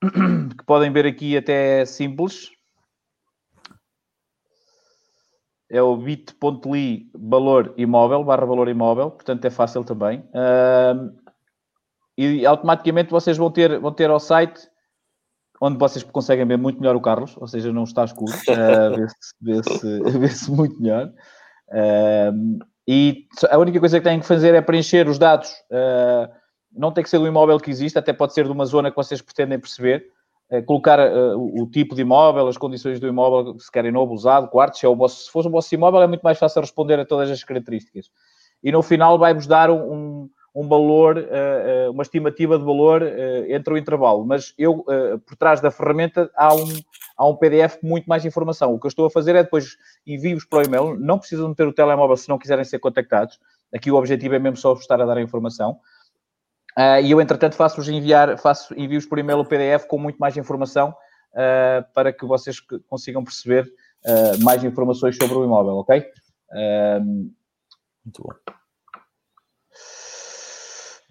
que 0.02 0.64
podem 0.64 0.92
ver 0.92 1.06
aqui 1.06 1.36
até 1.36 1.84
simples, 1.84 2.50
é 5.70 5.80
o 5.80 5.96
bit.ly 5.96 7.10
valor 7.14 7.72
imóvel, 7.78 8.22
barra 8.22 8.44
valor 8.44 8.68
imóvel, 8.68 9.10
portanto 9.10 9.44
é 9.44 9.50
fácil 9.50 9.82
também. 9.82 10.20
Uh, 10.28 11.16
e 12.16 12.44
automaticamente 12.44 13.10
vocês 13.10 13.38
vão 13.38 13.50
ter, 13.50 13.80
vão 13.80 13.90
ter 13.90 14.10
ao 14.10 14.20
site 14.20 14.68
onde 15.64 15.78
vocês 15.78 16.02
conseguem 16.02 16.44
ver 16.44 16.58
muito 16.58 16.80
melhor 16.80 16.96
o 16.96 17.00
Carlos, 17.00 17.36
ou 17.36 17.46
seja, 17.46 17.72
não 17.72 17.84
está 17.84 18.04
escuro, 18.04 18.32
uh, 18.32 19.06
vê-se 19.40 20.00
vê 20.02 20.10
vê 20.18 20.50
muito 20.50 20.82
melhor. 20.82 21.12
Uh, 21.68 22.58
e 22.86 23.26
a 23.48 23.56
única 23.58 23.78
coisa 23.78 24.00
que 24.00 24.04
têm 24.04 24.18
que 24.18 24.26
fazer 24.26 24.56
é 24.56 24.60
preencher 24.60 25.08
os 25.08 25.20
dados. 25.20 25.50
Uh, 25.70 26.28
não 26.72 26.90
tem 26.90 27.04
que 27.04 27.10
ser 27.10 27.18
do 27.20 27.28
imóvel 27.28 27.60
que 27.60 27.70
existe, 27.70 27.96
até 27.96 28.12
pode 28.12 28.34
ser 28.34 28.44
de 28.44 28.50
uma 28.50 28.64
zona 28.64 28.90
que 28.90 28.96
vocês 28.96 29.22
pretendem 29.22 29.60
perceber. 29.60 30.04
Uh, 30.50 30.64
colocar 30.64 30.98
uh, 30.98 31.62
o 31.62 31.70
tipo 31.70 31.94
de 31.94 32.02
imóvel, 32.02 32.48
as 32.48 32.58
condições 32.58 32.98
do 32.98 33.06
imóvel, 33.06 33.56
se 33.60 33.70
querem 33.70 33.92
novo, 33.92 34.12
usado, 34.12 34.48
quarto, 34.48 34.76
se, 34.78 34.84
é 34.84 34.88
o 34.88 34.96
vosso, 34.96 35.26
se 35.26 35.30
for 35.30 35.46
o 35.46 35.50
vosso 35.50 35.72
imóvel, 35.72 36.02
é 36.02 36.08
muito 36.08 36.22
mais 36.22 36.40
fácil 36.40 36.60
responder 36.60 36.98
a 36.98 37.06
todas 37.06 37.30
as 37.30 37.44
características. 37.44 38.10
E 38.64 38.72
no 38.72 38.82
final 38.82 39.16
vai-vos 39.16 39.46
dar 39.46 39.70
um, 39.70 39.76
um 39.76 40.30
um 40.54 40.68
valor, 40.68 41.16
eh, 41.16 41.26
eh, 41.30 41.88
uma 41.88 42.02
estimativa 42.02 42.58
de 42.58 42.64
valor 42.64 43.02
eh, 43.02 43.46
entre 43.48 43.72
o 43.72 43.78
intervalo. 43.78 44.24
Mas 44.24 44.52
eu, 44.58 44.84
por 45.26 45.36
trás 45.36 45.60
da 45.60 45.70
ferramenta, 45.70 46.30
há 46.36 46.54
um, 46.54 46.68
há 47.16 47.26
um 47.26 47.36
PDF 47.36 47.76
com 47.80 47.86
muito 47.86 48.06
mais 48.06 48.24
informação. 48.24 48.74
O 48.74 48.78
que 48.78 48.86
eu 48.86 48.90
estou 48.90 49.06
a 49.06 49.10
fazer 49.10 49.34
é 49.34 49.42
depois 49.42 49.76
envio-vos 50.06 50.44
para 50.44 50.60
o 50.60 50.62
e-mail. 50.62 50.98
Não 50.98 51.18
precisam 51.18 51.54
ter 51.54 51.66
o 51.66 51.72
telemóvel 51.72 52.16
se 52.16 52.28
não 52.28 52.38
quiserem 52.38 52.64
ser 52.64 52.78
contactados. 52.78 53.38
Aqui 53.74 53.90
o 53.90 53.96
objetivo 53.96 54.34
é 54.34 54.38
mesmo 54.38 54.58
só 54.58 54.74
estar 54.74 55.00
a 55.00 55.06
dar 55.06 55.16
a 55.16 55.22
informação. 55.22 55.78
e 57.02 57.10
eu, 57.10 57.20
entretanto, 57.20 57.54
faço-vos 57.54 57.88
enviar, 57.88 58.38
faço 58.38 58.74
envio-vos 58.74 59.08
por 59.08 59.18
e-mail 59.18 59.40
o 59.40 59.44
PDF 59.46 59.86
com 59.86 59.98
muito 59.98 60.18
mais 60.18 60.36
informação 60.36 60.94
para 61.94 62.12
que 62.12 62.26
vocês 62.26 62.60
consigam 62.88 63.24
perceber 63.24 63.66
mais 64.42 64.62
informações 64.62 65.16
sobre 65.16 65.38
o 65.38 65.44
imóvel, 65.44 65.76
ok? 65.76 66.04
muito 68.04 68.22
bom. 68.22 68.61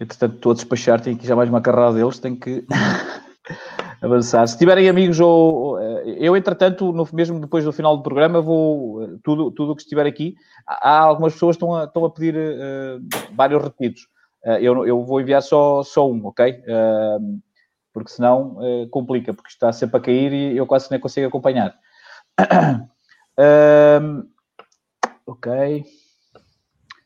Entretanto, 0.02 0.34
estou 0.34 0.50
a 0.50 0.54
despachar, 0.56 1.00
tenho 1.00 1.16
aqui 1.16 1.24
já 1.24 1.36
mais 1.36 1.48
uma 1.48 1.60
carrada 1.60 1.94
deles, 1.94 2.18
tenho 2.18 2.36
que 2.36 2.64
avançar. 4.02 4.44
Se 4.48 4.58
tiverem 4.58 4.88
amigos 4.88 5.20
ou... 5.20 5.78
Eh, 5.78 6.16
eu, 6.18 6.36
entretanto, 6.36 6.92
no, 6.92 7.08
mesmo 7.12 7.38
depois 7.38 7.64
do 7.64 7.72
final 7.72 7.96
do 7.96 8.02
programa, 8.02 8.40
vou... 8.40 9.04
Eh, 9.04 9.18
tudo 9.22 9.70
o 9.70 9.76
que 9.76 9.82
estiver 9.82 10.04
aqui, 10.04 10.34
há 10.66 10.98
algumas 10.98 11.34
pessoas 11.34 11.56
que 11.56 11.62
estão 11.62 11.76
a, 11.76 11.84
estão 11.84 12.04
a 12.04 12.10
pedir 12.10 12.34
uh, 12.34 13.00
vários 13.32 13.62
repetidos. 13.62 14.08
Uh, 14.44 14.58
eu, 14.60 14.84
eu 14.84 15.04
vou 15.04 15.20
enviar 15.20 15.40
só, 15.40 15.84
só 15.84 16.10
um, 16.10 16.26
ok? 16.26 16.50
Uh, 16.50 17.40
porque 17.92 18.10
senão 18.10 18.56
complica, 18.90 19.34
porque 19.34 19.50
está 19.50 19.70
sempre 19.70 19.98
a 19.98 20.00
cair 20.00 20.32
e 20.32 20.56
eu 20.56 20.66
quase 20.66 20.90
nem 20.90 20.98
consigo 20.98 21.28
acompanhar. 21.28 21.74
Ok. 25.26 25.84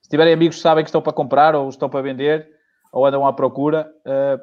Se 0.00 0.08
tiverem 0.08 0.32
amigos 0.32 0.56
que 0.56 0.62
sabem 0.62 0.84
que 0.84 0.88
estão 0.88 1.02
para 1.02 1.12
comprar 1.12 1.56
ou 1.56 1.68
estão 1.68 1.90
para 1.90 2.00
vender 2.02 2.55
ou 2.96 3.04
andam 3.04 3.26
à 3.26 3.32
procura, 3.32 3.94
uh, 4.06 4.42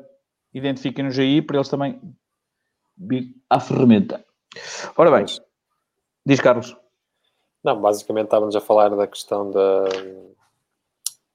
identifiquem-nos 0.54 1.18
aí 1.18 1.42
para 1.42 1.58
eles 1.58 1.68
também 1.68 2.00
vir 2.96 3.36
à 3.50 3.60
ferramenta. 3.60 4.24
Ora 4.96 5.10
bem, 5.10 5.26
diz 6.24 6.40
Carlos. 6.40 6.78
Não, 7.64 7.82
basicamente 7.82 8.26
estávamos 8.26 8.56
a 8.56 8.62
falar 8.62 8.90
da 8.90 9.08
questão 9.08 9.50
da, 9.50 9.86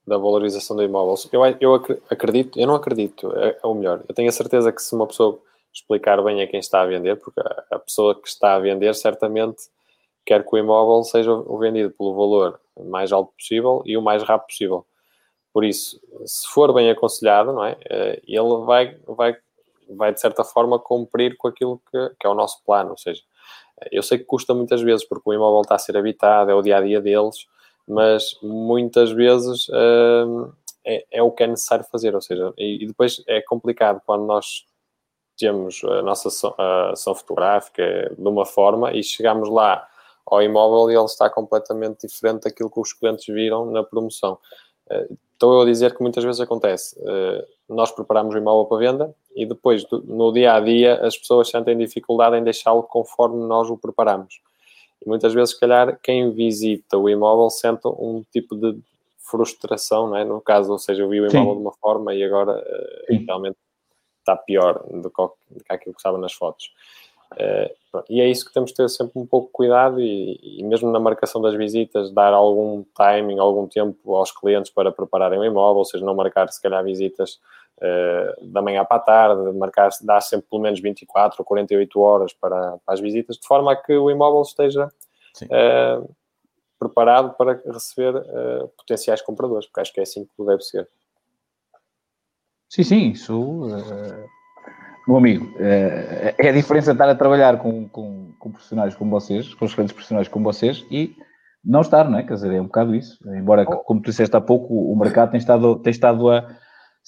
da 0.07 0.17
valorização 0.17 0.77
do 0.77 0.83
imóvel. 0.83 1.15
Eu, 1.33 1.41
eu 1.59 1.75
acredito, 2.09 2.57
eu 2.57 2.65
não 2.65 2.75
acredito, 2.75 3.35
é, 3.35 3.59
é, 3.61 3.67
o 3.67 3.73
melhor. 3.73 4.01
Eu 4.07 4.15
tenho 4.15 4.29
a 4.29 4.31
certeza 4.31 4.71
que 4.71 4.81
se 4.81 4.95
uma 4.95 5.05
pessoa 5.05 5.41
explicar 5.73 6.23
bem 6.23 6.41
a 6.41 6.47
quem 6.47 6.61
está 6.61 6.83
a 6.83 6.85
vender, 6.85 7.17
porque 7.17 7.41
a, 7.41 7.75
a 7.75 7.79
pessoa 7.79 8.15
que 8.15 8.29
está 8.29 8.53
a 8.53 8.59
vender 8.59 8.95
certamente 8.95 9.63
quer 10.25 10.45
que 10.45 10.55
o 10.55 10.57
imóvel 10.57 11.03
seja 11.03 11.35
vendido 11.59 11.91
pelo 11.91 12.15
valor 12.15 12.61
mais 12.85 13.11
alto 13.11 13.33
possível 13.33 13.83
e 13.85 13.97
o 13.97 14.01
mais 14.01 14.23
rápido 14.23 14.47
possível. 14.47 14.85
Por 15.59 15.65
isso, 15.65 15.99
se 16.25 16.47
for 16.47 16.73
bem 16.73 16.89
aconselhado, 16.89 17.51
não 17.51 17.65
é? 17.65 17.75
Eh, 17.89 18.21
ele 18.25 18.65
vai, 18.65 18.97
vai, 19.05 19.35
vai 19.89 20.13
de 20.13 20.21
certa 20.21 20.41
forma 20.41 20.79
cumprir 20.79 21.35
com 21.35 21.49
aquilo 21.49 21.81
que, 21.91 22.11
que 22.17 22.25
é 22.25 22.29
o 22.29 22.33
nosso 22.33 22.63
plano. 22.63 22.91
Ou 22.91 22.97
seja, 22.97 23.21
eu 23.91 24.01
sei 24.01 24.19
que 24.19 24.23
custa 24.23 24.53
muitas 24.53 24.81
vezes 24.81 25.05
porque 25.05 25.29
o 25.29 25.33
imóvel 25.33 25.59
está 25.59 25.75
a 25.75 25.77
ser 25.77 25.97
habitado, 25.97 26.49
é 26.49 26.55
o 26.55 26.61
dia 26.61 26.77
a 26.77 26.81
dia 26.81 27.01
deles, 27.01 27.45
mas 27.85 28.39
muitas 28.41 29.11
vezes 29.11 29.67
uh, 29.67 30.49
é, 30.85 31.05
é, 31.11 31.21
o 31.21 31.29
que 31.29 31.43
é 31.43 31.47
necessário 31.47 31.83
fazer. 31.91 32.15
Ou 32.15 32.21
seja, 32.21 32.53
e, 32.57 32.81
e, 32.81 32.87
depois 32.87 33.21
é 33.27 33.41
complicado 33.41 34.01
quando 34.05 34.23
nós 34.25 34.65
temos 35.37 35.83
a 35.83 36.01
nossa 36.01 36.29
ação 36.93 37.13
fotográfica 37.13 38.15
de 38.17 38.27
uma 38.29 38.45
forma 38.45 38.93
e 38.93 39.03
chegamos 39.03 39.49
lá 39.49 39.85
ao 40.25 40.41
imóvel 40.41 40.89
e 40.89 40.95
ele 40.95 41.03
está 41.03 41.29
completamente 41.29 42.07
diferente 42.07 42.43
daquilo 42.43 42.71
que 42.71 42.79
os 42.79 42.93
clientes 42.93 43.25
viram 43.27 43.69
na 43.69 43.83
promoção. 43.83 44.39
Estou 45.33 45.53
eu 45.53 45.61
a 45.61 45.65
dizer 45.65 45.95
que 45.95 46.01
muitas 46.01 46.23
vezes 46.23 46.41
acontece. 46.41 46.99
Uh, 46.99 47.45
nós 47.73 47.91
preparamos 47.91 48.35
o 48.35 48.37
imóvel 48.37 48.65
para 48.65 48.77
venda 48.77 49.15
e 49.35 49.45
depois, 49.45 49.85
no 49.89 50.33
dia 50.33 50.53
a 50.53 50.59
dia, 50.59 50.95
as 50.95 51.17
pessoas 51.17 51.49
sentem 51.49 51.77
dificuldade 51.77 52.35
em 52.35 52.43
deixá-lo 52.43 52.83
conforme 52.83 53.45
nós 53.47 53.69
o 53.69 53.77
preparamos. 53.77 54.41
E 55.01 55.07
muitas 55.07 55.33
vezes, 55.33 55.53
se 55.53 55.59
calhar, 55.59 55.97
quem 56.03 56.31
visita 56.31 56.97
o 56.97 57.09
imóvel 57.09 57.49
sente 57.49 57.87
um 57.87 58.23
tipo 58.33 58.55
de 58.55 58.77
frustração, 59.17 60.09
não 60.09 60.17
é? 60.17 60.25
no 60.25 60.41
caso, 60.41 60.71
ou 60.71 60.79
seja, 60.79 61.03
eu 61.03 61.09
vi 61.09 61.21
o 61.21 61.29
imóvel 61.29 61.53
Sim. 61.53 61.57
de 61.57 61.61
uma 61.61 61.73
forma 61.73 62.13
e 62.13 62.23
agora 62.23 62.57
uh, 62.57 63.25
realmente 63.25 63.57
está 64.19 64.35
pior 64.35 64.83
do 64.91 65.09
que 65.09 65.21
aquilo 65.69 65.93
que 65.93 65.99
estava 65.99 66.17
nas 66.17 66.33
fotos. 66.33 66.71
Uh, 67.33 68.03
e 68.09 68.21
é 68.21 68.27
isso 68.27 68.45
que 68.45 68.53
temos 68.53 68.71
de 68.71 68.77
ter 68.77 68.89
sempre 68.89 69.19
um 69.19 69.25
pouco 69.25 69.47
de 69.47 69.53
cuidado 69.53 70.01
e, 70.01 70.39
e, 70.41 70.63
mesmo 70.63 70.91
na 70.91 70.99
marcação 70.99 71.41
das 71.41 71.55
visitas, 71.55 72.11
dar 72.11 72.33
algum 72.33 72.83
timing, 72.95 73.39
algum 73.39 73.67
tempo 73.67 74.15
aos 74.15 74.31
clientes 74.31 74.71
para 74.71 74.91
prepararem 74.91 75.39
o 75.39 75.45
imóvel, 75.45 75.79
ou 75.79 75.85
seja, 75.85 76.05
não 76.05 76.15
marcar 76.15 76.49
se 76.49 76.61
calhar 76.61 76.83
visitas 76.83 77.39
uh, 77.77 78.45
da 78.47 78.61
manhã 78.61 78.83
para 78.83 78.97
a 78.97 78.99
tarde, 78.99 79.57
marcar, 79.57 79.89
dar 80.01 80.21
sempre 80.21 80.47
pelo 80.49 80.61
menos 80.61 80.79
24 80.79 81.37
ou 81.39 81.45
48 81.45 81.99
horas 81.99 82.33
para, 82.33 82.77
para 82.85 82.93
as 82.93 82.99
visitas, 82.99 83.37
de 83.37 83.47
forma 83.47 83.71
a 83.71 83.75
que 83.75 83.93
o 83.93 84.09
imóvel 84.09 84.41
esteja 84.41 84.87
uh, 85.43 86.15
preparado 86.79 87.35
para 87.35 87.61
receber 87.65 88.13
potenciais 88.77 89.21
compradores, 89.21 89.65
porque 89.67 89.81
acho 89.81 89.93
que 89.93 89.99
é 89.99 90.03
assim 90.03 90.25
que 90.25 90.45
deve 90.45 90.61
ser. 90.61 90.87
Sim, 92.69 92.83
sim, 92.83 93.11
isso 93.11 93.67
meu 95.09 95.17
amigo, 95.17 95.51
eh, 95.59 96.35
é 96.37 96.49
a 96.49 96.51
diferença 96.51 96.91
estar 96.91 97.09
a 97.09 97.15
trabalhar 97.15 97.57
com, 97.57 97.89
com, 97.89 98.31
com, 98.37 98.51
profissionais 98.51 98.95
como 98.95 99.09
vocês, 99.09 99.53
com 99.55 99.65
excelentes 99.65 99.93
profissionais 99.93 100.27
como 100.27 100.45
vocês, 100.45 100.85
e 100.91 101.15
não 101.65 101.81
estar, 101.81 102.07
não 102.07 102.19
é? 102.19 102.23
Quer 102.23 102.35
dizer, 102.35 102.53
é 102.53 102.61
um 102.61 102.65
bocado 102.65 102.95
isso. 102.95 103.17
Embora, 103.33 103.65
oh. 103.67 103.77
como 103.77 104.01
tu 104.01 104.11
disseste 104.11 104.35
há 104.35 104.41
pouco, 104.41 104.73
o 104.73 104.95
mercado 104.95 105.31
tem 105.31 105.39
estado, 105.39 105.77
tem 105.79 105.91
estado 105.91 106.29
a 106.29 106.47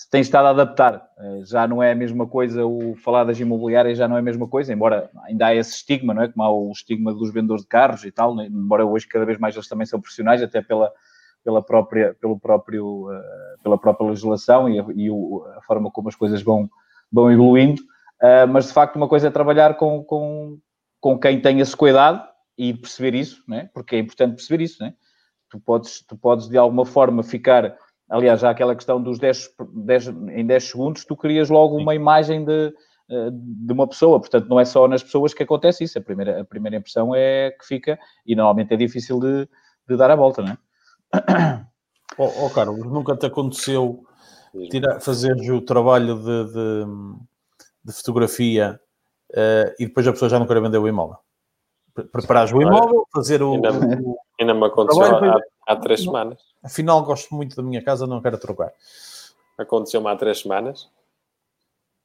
tem 0.09 0.21
estado 0.21 0.47
a 0.47 0.49
adaptar. 0.49 1.05
Eh, 1.19 1.41
já 1.45 1.67
não 1.67 1.83
é 1.83 1.91
a 1.91 1.95
mesma 1.95 2.25
coisa 2.25 2.65
o 2.65 2.95
falar 2.95 3.23
das 3.23 3.39
imobiliárias, 3.39 3.99
já 3.99 4.07
não 4.07 4.15
é 4.15 4.19
a 4.19 4.23
mesma 4.23 4.47
coisa, 4.47 4.73
embora 4.73 5.11
ainda 5.25 5.47
há 5.47 5.55
esse 5.55 5.75
estigma, 5.75 6.13
não 6.13 6.23
é? 6.23 6.27
Como 6.27 6.43
há 6.43 6.51
o 6.51 6.71
estigma 6.71 7.13
dos 7.13 7.31
vendedores 7.31 7.61
de 7.61 7.69
carros 7.69 8.03
e 8.03 8.11
tal, 8.11 8.35
né? 8.35 8.47
embora 8.47 8.83
hoje 8.83 9.07
cada 9.07 9.25
vez 9.25 9.37
mais 9.37 9.55
eles 9.55 9.67
também 9.67 9.85
são 9.85 10.01
profissionais, 10.01 10.41
até 10.41 10.59
pela, 10.61 10.91
pela 11.43 11.61
própria, 11.61 12.15
pelo 12.19 12.39
próprio, 12.39 13.11
eh, 13.11 13.55
pela 13.61 13.77
própria 13.77 14.07
legislação 14.07 14.67
e, 14.67 14.79
a, 14.79 14.85
e 14.95 15.09
a 15.57 15.61
forma 15.61 15.91
como 15.91 16.09
as 16.09 16.15
coisas 16.15 16.41
vão, 16.41 16.67
vão 17.11 17.31
evoluindo, 17.31 17.81
uh, 18.21 18.47
mas 18.47 18.67
de 18.67 18.73
facto 18.73 18.95
uma 18.95 19.07
coisa 19.07 19.27
é 19.27 19.31
trabalhar 19.31 19.75
com, 19.75 20.03
com, 20.03 20.57
com 20.99 21.19
quem 21.19 21.41
tem 21.41 21.59
esse 21.59 21.75
cuidado 21.75 22.23
e 22.57 22.73
perceber 22.73 23.15
isso, 23.15 23.43
né? 23.47 23.69
porque 23.73 23.95
é 23.95 23.99
importante 23.99 24.35
perceber 24.35 24.63
isso. 24.63 24.81
Né? 24.83 24.93
Tu, 25.49 25.59
podes, 25.59 26.05
tu 26.07 26.17
podes 26.17 26.47
de 26.47 26.57
alguma 26.57 26.85
forma 26.85 27.23
ficar, 27.23 27.75
aliás, 28.09 28.39
já 28.39 28.49
aquela 28.49 28.75
questão 28.75 29.01
dos 29.01 29.19
10, 29.19 29.49
10 29.73 30.07
em 30.07 30.45
10 30.45 30.63
segundos, 30.63 31.05
tu 31.05 31.15
crias 31.15 31.49
logo 31.49 31.75
uma 31.77 31.95
imagem 31.95 32.45
de, 32.45 32.73
ah, 33.11 33.29
de 33.31 33.73
uma 33.73 33.87
pessoa, 33.87 34.19
portanto 34.19 34.47
não 34.47 34.59
é 34.59 34.63
só 34.63 34.87
nas 34.87 35.03
pessoas 35.03 35.33
que 35.33 35.43
acontece 35.43 35.83
isso, 35.83 35.97
a 35.97 36.01
primeira, 36.01 36.41
a 36.41 36.45
primeira 36.45 36.77
impressão 36.77 37.13
é 37.13 37.51
que 37.51 37.65
fica, 37.65 37.99
e 38.25 38.35
normalmente 38.35 38.73
é 38.73 38.77
difícil 38.77 39.19
de, 39.19 39.49
de 39.87 39.97
dar 39.97 40.09
a 40.09 40.15
volta, 40.15 40.41
não 40.41 40.51
é? 40.51 41.65
Oh, 42.17 42.45
oh 42.45 42.49
Carlos, 42.49 42.85
nunca 42.85 43.15
te 43.15 43.25
aconteceu 43.25 44.03
tirar, 44.69 44.99
fazer 44.99 45.33
o 45.51 45.61
trabalho 45.61 46.15
de, 46.15 46.53
de, 46.53 46.85
de 47.85 47.93
fotografia 47.93 48.79
uh, 49.31 49.73
e 49.79 49.85
depois 49.85 50.07
a 50.07 50.11
pessoa 50.11 50.29
já 50.29 50.39
não 50.39 50.47
quer 50.47 50.61
vender 50.61 50.77
o 50.77 50.87
imóvel. 50.87 51.17
Preparares 52.11 52.53
o 52.53 52.61
imóvel, 52.61 53.05
fazer 53.13 53.43
o. 53.43 53.53
Ainda, 53.53 53.73
o, 53.73 54.17
ainda 54.39 54.53
me 54.53 54.65
aconteceu 54.65 55.03
há, 55.03 55.39
há, 55.67 55.75
três 55.75 56.01
semanas. 56.01 56.39
Afinal, 56.63 57.03
gosto 57.03 57.35
muito 57.35 57.55
da 57.55 57.63
minha 57.63 57.83
casa, 57.83 58.07
não 58.07 58.21
quero 58.21 58.37
trocar. 58.37 58.71
Aconteceu-me 59.57 60.07
há 60.07 60.15
três 60.15 60.39
semanas. 60.39 60.89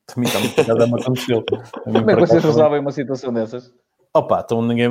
Também, 0.06 0.30
também 0.54 0.92
me 0.92 1.00
aconteceu. 1.00 1.44
Como 1.84 2.10
é 2.10 2.14
que 2.14 2.20
vocês 2.20 2.42
resolvem 2.42 2.80
uma 2.80 2.92
situação 2.92 3.32
dessas? 3.32 3.72
Opa, 4.12 4.42
então 4.44 4.62
ninguém. 4.62 4.90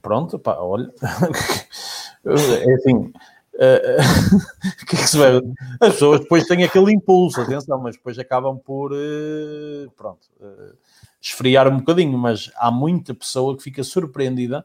Pronto, 0.00 0.38
pá, 0.38 0.56
olha. 0.58 0.90
é 2.24 2.74
assim, 2.74 3.12
Uh, 3.54 4.38
que 4.86 4.96
é 4.96 4.98
que 4.98 5.06
se 5.06 5.18
vai... 5.18 5.36
As 5.80 5.94
pessoas 5.94 6.20
depois 6.20 6.46
têm 6.46 6.64
aquele 6.64 6.92
impulso, 6.92 7.40
atenção, 7.40 7.80
mas 7.80 7.96
depois 7.96 8.18
acabam 8.18 8.58
por 8.58 8.92
uh, 8.92 9.90
pronto, 9.96 10.28
uh, 10.40 10.74
esfriar 11.20 11.68
um 11.68 11.78
bocadinho. 11.78 12.16
Mas 12.16 12.50
há 12.56 12.70
muita 12.70 13.14
pessoa 13.14 13.56
que 13.56 13.62
fica 13.62 13.82
surpreendida, 13.82 14.64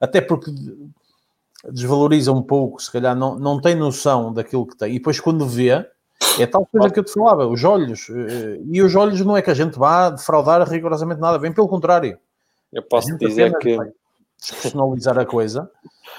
até 0.00 0.20
porque 0.20 0.50
desvaloriza 1.70 2.32
um 2.32 2.42
pouco, 2.42 2.82
se 2.82 2.90
calhar 2.90 3.14
não, 3.14 3.38
não 3.38 3.60
tem 3.60 3.74
noção 3.74 4.32
daquilo 4.32 4.66
que 4.66 4.76
tem, 4.76 4.90
e 4.90 4.98
depois 4.98 5.20
quando 5.20 5.46
vê, 5.46 5.86
é 6.38 6.44
tal 6.44 6.66
coisa 6.66 6.90
que 6.90 6.98
eu 6.98 7.04
te 7.04 7.12
falava, 7.12 7.46
os 7.46 7.62
olhos, 7.62 8.08
e 8.68 8.82
os 8.82 8.96
olhos 8.96 9.20
não 9.20 9.36
é 9.36 9.42
que 9.42 9.50
a 9.50 9.54
gente 9.54 9.78
vá 9.78 10.10
defraudar 10.10 10.68
rigorosamente 10.68 11.20
nada, 11.20 11.38
bem 11.38 11.52
pelo 11.52 11.68
contrário. 11.68 12.18
Eu 12.72 12.82
posso 12.82 13.16
dizer 13.16 13.56
que 13.58 13.78
despersonalizar 14.42 15.18
a 15.18 15.24
coisa 15.24 15.70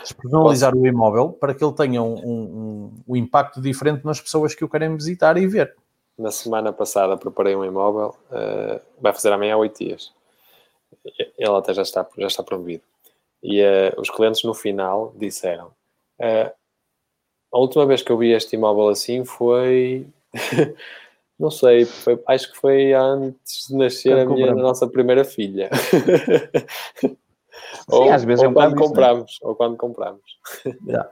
despersonalizar 0.01 0.75
o 0.75 0.85
imóvel 0.85 1.31
para 1.31 1.53
que 1.53 1.63
ele 1.63 1.73
tenha 1.73 2.01
um, 2.01 2.15
um, 2.15 2.93
um, 3.07 3.15
impacto 3.15 3.61
diferente 3.61 4.05
nas 4.05 4.19
pessoas 4.19 4.55
que 4.55 4.63
o 4.63 4.69
querem 4.69 4.95
visitar 4.95 5.37
e 5.37 5.47
ver. 5.47 5.75
Na 6.17 6.31
semana 6.31 6.71
passada 6.71 7.17
preparei 7.17 7.55
um 7.55 7.65
imóvel, 7.65 8.15
uh, 8.31 8.81
vai 8.99 9.13
fazer 9.13 9.31
amanhã 9.31 9.57
oito 9.57 9.83
dias. 9.83 10.13
Ele 11.37 11.55
até 11.55 11.73
já 11.73 11.81
está, 11.81 12.07
já 12.17 12.27
está 12.27 12.43
promovido. 12.43 12.83
E 13.41 13.61
uh, 13.61 13.99
os 13.99 14.09
clientes 14.09 14.43
no 14.43 14.53
final 14.53 15.13
disseram: 15.17 15.67
uh, 16.19 16.51
a 17.51 17.57
última 17.57 17.85
vez 17.85 18.01
que 18.01 18.11
eu 18.11 18.17
vi 18.17 18.31
este 18.31 18.55
imóvel 18.55 18.89
assim 18.89 19.25
foi. 19.25 20.05
não 21.39 21.49
sei, 21.49 21.85
foi, 21.85 22.21
acho 22.27 22.51
que 22.51 22.57
foi 22.57 22.93
antes 22.93 23.67
de 23.67 23.75
nascer 23.75 24.17
a, 24.17 24.25
minha, 24.25 24.51
a 24.51 24.55
nossa 24.55 24.87
primeira 24.87 25.25
filha. 25.25 25.69
ou, 27.87 28.03
Sim, 28.03 28.09
às 28.09 28.23
vezes 28.23 28.43
é 28.43 28.47
um 28.47 28.53
quando 28.53 28.75
compramos, 28.75 29.31
isso, 29.31 29.39
ou 29.43 29.55
quando 29.55 29.77
compramos. 29.77 30.21
Yeah. 30.87 31.09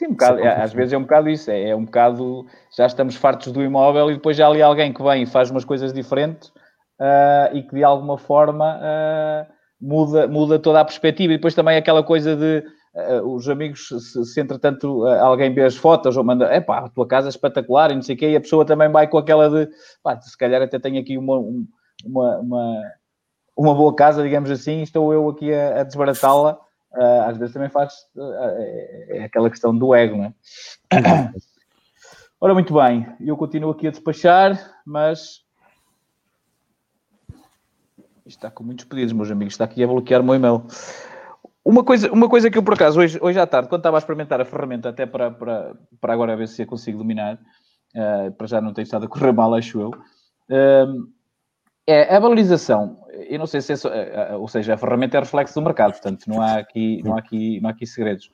Sim, 0.00 0.06
um 0.06 0.10
bocado, 0.12 0.40
é, 0.40 0.62
às 0.62 0.72
vezes 0.72 0.94
é 0.94 0.96
um 0.96 1.02
bocado 1.02 1.28
isso, 1.28 1.50
é, 1.50 1.68
é, 1.68 1.76
um 1.76 1.84
bocado, 1.84 2.46
já 2.74 2.86
estamos 2.86 3.16
fartos 3.16 3.52
do 3.52 3.62
imóvel 3.62 4.10
e 4.10 4.14
depois 4.14 4.34
já 4.34 4.48
ali 4.48 4.62
alguém 4.62 4.94
que 4.94 5.02
vem 5.02 5.24
e 5.24 5.26
faz 5.26 5.50
umas 5.50 5.62
coisas 5.62 5.92
diferentes 5.92 6.48
uh, 6.98 7.54
e 7.54 7.62
que 7.62 7.74
de 7.74 7.84
alguma 7.84 8.16
forma 8.16 8.78
uh, 8.78 9.52
muda, 9.78 10.26
muda 10.26 10.58
toda 10.58 10.80
a 10.80 10.84
perspectiva 10.86 11.34
e 11.34 11.36
depois 11.36 11.54
também 11.54 11.76
aquela 11.76 12.02
coisa 12.02 12.34
de 12.34 12.64
uh, 12.94 13.34
os 13.34 13.46
amigos, 13.46 13.88
se, 13.88 14.24
se 14.24 14.40
entretanto 14.40 15.04
alguém 15.06 15.52
vê 15.52 15.64
as 15.64 15.76
fotos 15.76 16.16
ou 16.16 16.24
manda, 16.24 16.46
é 16.46 16.62
pá, 16.62 16.78
a 16.78 16.88
tua 16.88 17.06
casa 17.06 17.28
é 17.28 17.30
espetacular 17.30 17.90
e 17.90 17.94
não 17.94 18.02
sei 18.02 18.14
o 18.16 18.18
quê, 18.18 18.30
e 18.30 18.36
a 18.36 18.40
pessoa 18.40 18.64
também 18.64 18.88
vai 18.88 19.06
com 19.06 19.18
aquela 19.18 19.50
de, 19.50 19.70
pá, 20.02 20.18
se 20.18 20.38
calhar 20.38 20.62
até 20.62 20.78
tenho 20.78 20.98
aqui 20.98 21.18
uma, 21.18 21.38
uma, 22.06 22.38
uma 22.38 22.82
uma 23.60 23.74
boa 23.74 23.94
casa, 23.94 24.22
digamos 24.22 24.50
assim, 24.50 24.80
estou 24.80 25.12
eu 25.12 25.28
aqui 25.28 25.52
a, 25.52 25.82
a 25.82 25.84
desbaratá-la. 25.84 26.58
Uh, 26.92 27.28
às 27.28 27.36
vezes 27.36 27.52
também 27.52 27.68
faz 27.68 27.92
uh, 28.16 28.32
é 29.10 29.24
aquela 29.24 29.50
questão 29.50 29.76
do 29.76 29.94
ego, 29.94 30.16
não 30.16 30.24
é? 30.24 30.34
Ora, 32.40 32.54
muito 32.54 32.72
bem, 32.72 33.06
eu 33.20 33.36
continuo 33.36 33.70
aqui 33.70 33.86
a 33.86 33.90
despachar, 33.90 34.58
mas 34.84 35.44
está 38.24 38.50
com 38.50 38.64
muitos 38.64 38.86
pedidos, 38.86 39.12
meus 39.12 39.30
amigos, 39.30 39.52
está 39.52 39.66
aqui 39.66 39.84
a 39.84 39.86
bloquear 39.86 40.22
o 40.22 40.24
meu 40.24 40.36
e-mail. 40.36 40.64
Uma 41.62 41.84
coisa, 41.84 42.10
uma 42.10 42.30
coisa 42.30 42.50
que 42.50 42.56
eu, 42.56 42.62
por 42.62 42.72
acaso, 42.72 42.98
hoje, 42.98 43.18
hoje 43.20 43.38
à 43.38 43.46
tarde, 43.46 43.68
quando 43.68 43.80
estava 43.80 43.98
a 43.98 44.00
experimentar 44.00 44.40
a 44.40 44.46
ferramenta, 44.46 44.88
até 44.88 45.04
para, 45.04 45.30
para, 45.30 45.76
para 46.00 46.14
agora 46.14 46.34
ver 46.34 46.48
se 46.48 46.62
a 46.62 46.66
consigo 46.66 46.96
dominar, 46.96 47.34
uh, 47.34 48.32
para 48.32 48.46
já 48.46 48.58
não 48.58 48.72
ter 48.72 48.82
estado 48.82 49.04
a 49.04 49.08
correr 49.08 49.32
mal, 49.32 49.54
acho 49.54 49.80
eu, 49.80 49.90
uh, 49.90 51.10
é 51.86 52.14
a 52.14 52.20
valorização. 52.20 52.98
Eu 53.28 53.38
não 53.38 53.46
sei 53.46 53.60
se 53.60 53.72
é, 53.72 54.34
uh, 54.34 54.40
ou 54.40 54.48
seja, 54.48 54.74
a 54.74 54.78
ferramenta 54.78 55.16
é 55.16 55.20
reflexo 55.20 55.54
do 55.54 55.62
mercado, 55.62 55.92
portanto, 55.92 56.24
não 56.26 56.40
há 56.40 56.58
aqui, 56.58 57.02
não 57.04 57.14
há 57.14 57.18
aqui, 57.18 57.60
não 57.60 57.68
há 57.68 57.72
aqui 57.72 57.86
segredos. 57.86 58.30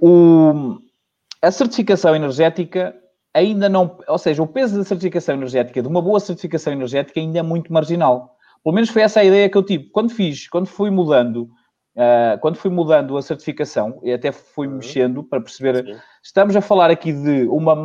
O, 0.00 0.78
a 1.40 1.50
certificação 1.50 2.14
energética 2.14 2.94
ainda 3.32 3.68
não, 3.68 3.98
ou 4.08 4.18
seja, 4.18 4.42
o 4.42 4.46
peso 4.46 4.76
da 4.76 4.84
certificação 4.84 5.34
energética, 5.34 5.80
de 5.80 5.88
uma 5.88 6.02
boa 6.02 6.20
certificação 6.20 6.72
energética, 6.72 7.20
ainda 7.20 7.38
é 7.38 7.42
muito 7.42 7.72
marginal. 7.72 8.36
Pelo 8.62 8.74
menos 8.74 8.90
foi 8.90 9.02
essa 9.02 9.20
a 9.20 9.24
ideia 9.24 9.48
que 9.48 9.56
eu 9.56 9.62
tive. 9.62 9.84
Quando 9.90 10.10
fiz, 10.10 10.48
quando 10.48 10.66
fui 10.66 10.90
mudando, 10.90 11.48
uh, 12.00 12.38
quando 12.40 12.56
fui 12.56 12.70
mudando 12.70 13.16
a 13.16 13.22
certificação, 13.22 14.00
e 14.02 14.12
até 14.12 14.32
fui 14.32 14.66
uhum. 14.66 14.76
mexendo 14.76 15.22
para 15.22 15.40
perceber, 15.40 15.84
Sim. 15.84 16.00
estamos 16.22 16.56
a 16.56 16.60
falar 16.60 16.90
aqui 16.90 17.12
de 17.12 17.46
uma 17.48 17.76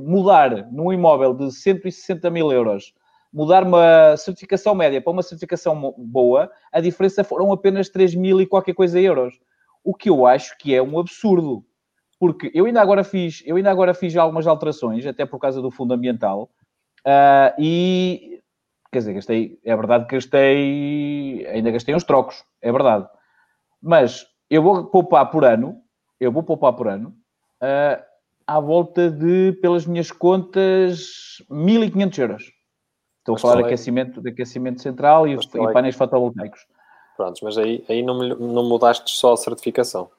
mudar 0.00 0.70
num 0.70 0.92
imóvel 0.92 1.34
de 1.34 1.52
160 1.52 2.30
mil 2.30 2.52
euros, 2.52 2.94
mudar 3.32 3.64
uma 3.64 4.16
certificação 4.16 4.74
média 4.74 5.02
para 5.02 5.12
uma 5.12 5.22
certificação 5.22 5.94
boa, 5.98 6.50
a 6.72 6.80
diferença 6.80 7.24
foram 7.24 7.52
apenas 7.52 7.88
3 7.88 8.14
mil 8.14 8.40
e 8.40 8.46
qualquer 8.46 8.74
coisa 8.74 9.00
euros. 9.00 9.34
O 9.84 9.94
que 9.94 10.08
eu 10.08 10.26
acho 10.26 10.56
que 10.58 10.74
é 10.74 10.82
um 10.82 10.98
absurdo. 10.98 11.64
Porque 12.18 12.50
eu 12.52 12.66
ainda 12.66 12.80
agora 12.80 13.04
fiz, 13.04 13.42
eu 13.46 13.56
ainda 13.56 13.70
agora 13.70 13.94
fiz 13.94 14.16
algumas 14.16 14.46
alterações, 14.46 15.06
até 15.06 15.24
por 15.24 15.38
causa 15.38 15.62
do 15.62 15.70
fundamental, 15.70 16.50
uh, 17.06 17.54
e 17.58 18.38
Quer 18.90 19.00
dizer, 19.00 19.12
gastei, 19.12 19.58
é 19.64 19.76
verdade 19.76 20.06
que 20.06 20.14
gastei, 20.14 21.46
ainda 21.46 21.70
gastei 21.70 21.94
uns 21.94 22.04
trocos, 22.04 22.42
é 22.62 22.72
verdade. 22.72 23.06
Mas 23.82 24.26
eu 24.50 24.62
vou 24.62 24.86
poupar 24.86 25.30
por 25.30 25.44
ano, 25.44 25.80
eu 26.18 26.32
vou 26.32 26.42
poupar 26.42 26.72
por 26.72 26.88
ano, 26.88 27.14
uh, 27.62 28.02
à 28.46 28.60
volta 28.60 29.10
de, 29.10 29.52
pelas 29.60 29.86
minhas 29.86 30.10
contas, 30.10 31.42
1500 31.50 32.18
euros. 32.18 32.42
Estou 33.18 33.34
mas 33.34 33.40
a 33.40 33.42
falar 33.42 33.56
de 33.56 33.66
aquecimento, 33.66 34.22
de 34.22 34.30
aquecimento 34.30 34.80
central 34.80 35.28
e, 35.28 35.34
e 35.34 35.72
painéis 35.72 35.96
fotovoltaicos. 35.96 36.66
Prontos, 37.16 37.42
mas 37.42 37.58
aí, 37.58 37.84
aí 37.88 38.02
não, 38.02 38.16
não 38.16 38.68
mudaste 38.68 39.10
só 39.16 39.34
a 39.34 39.36
certificação. 39.36 40.10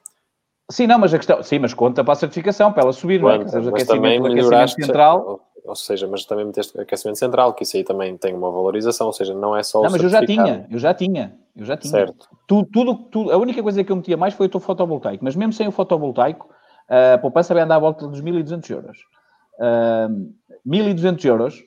Sim, 0.70 0.86
não, 0.86 0.98
mas 0.98 1.12
a 1.12 1.18
questão, 1.18 1.42
sim, 1.42 1.58
mas 1.58 1.74
conta 1.74 2.04
para 2.04 2.12
a 2.12 2.16
certificação, 2.16 2.72
para 2.72 2.84
ela 2.84 2.92
subir, 2.92 3.18
Pronto, 3.18 3.34
não 3.34 3.42
é? 3.42 3.44
Dizer, 3.44 3.58
mas 3.58 3.68
aquecimento, 3.68 3.96
também 3.96 4.20
melhoraste, 4.20 4.74
aquecimento 4.74 4.86
central 4.86 5.49
ou 5.64 5.76
seja, 5.76 6.06
mas 6.06 6.24
também 6.24 6.44
meteste 6.44 6.78
aquecimento 6.80 7.18
central, 7.18 7.54
que 7.54 7.62
isso 7.62 7.76
aí 7.76 7.84
também 7.84 8.16
tem 8.16 8.34
uma 8.34 8.50
valorização, 8.50 9.06
ou 9.06 9.12
seja, 9.12 9.34
não 9.34 9.56
é 9.56 9.62
só 9.62 9.82
Não, 9.82 9.90
mas 9.90 10.02
eu 10.02 10.08
já 10.08 10.24
tinha, 10.24 10.66
eu 10.70 10.78
já 10.78 10.94
tinha, 10.94 11.38
eu 11.56 11.64
já 11.64 11.76
tinha. 11.76 11.90
Certo. 11.90 12.28
Tudo, 12.46 12.68
tudo, 12.72 12.94
tudo, 13.10 13.32
a 13.32 13.36
única 13.36 13.62
coisa 13.62 13.82
que 13.84 13.92
eu 13.92 13.96
metia 13.96 14.16
mais 14.16 14.34
foi 14.34 14.46
o 14.46 14.48
teu 14.50 14.60
fotovoltaico, 14.60 15.24
mas 15.24 15.36
mesmo 15.36 15.52
sem 15.52 15.68
o 15.68 15.72
fotovoltaico, 15.72 16.48
a 17.14 17.18
poupança 17.18 17.54
vai 17.54 17.62
andar 17.62 17.76
à 17.76 17.78
volta 17.78 18.06
dos 18.06 18.20
1.200 18.20 18.70
euros. 18.70 18.98
Uh, 19.60 20.34
1.200 20.66 21.24
euros, 21.26 21.62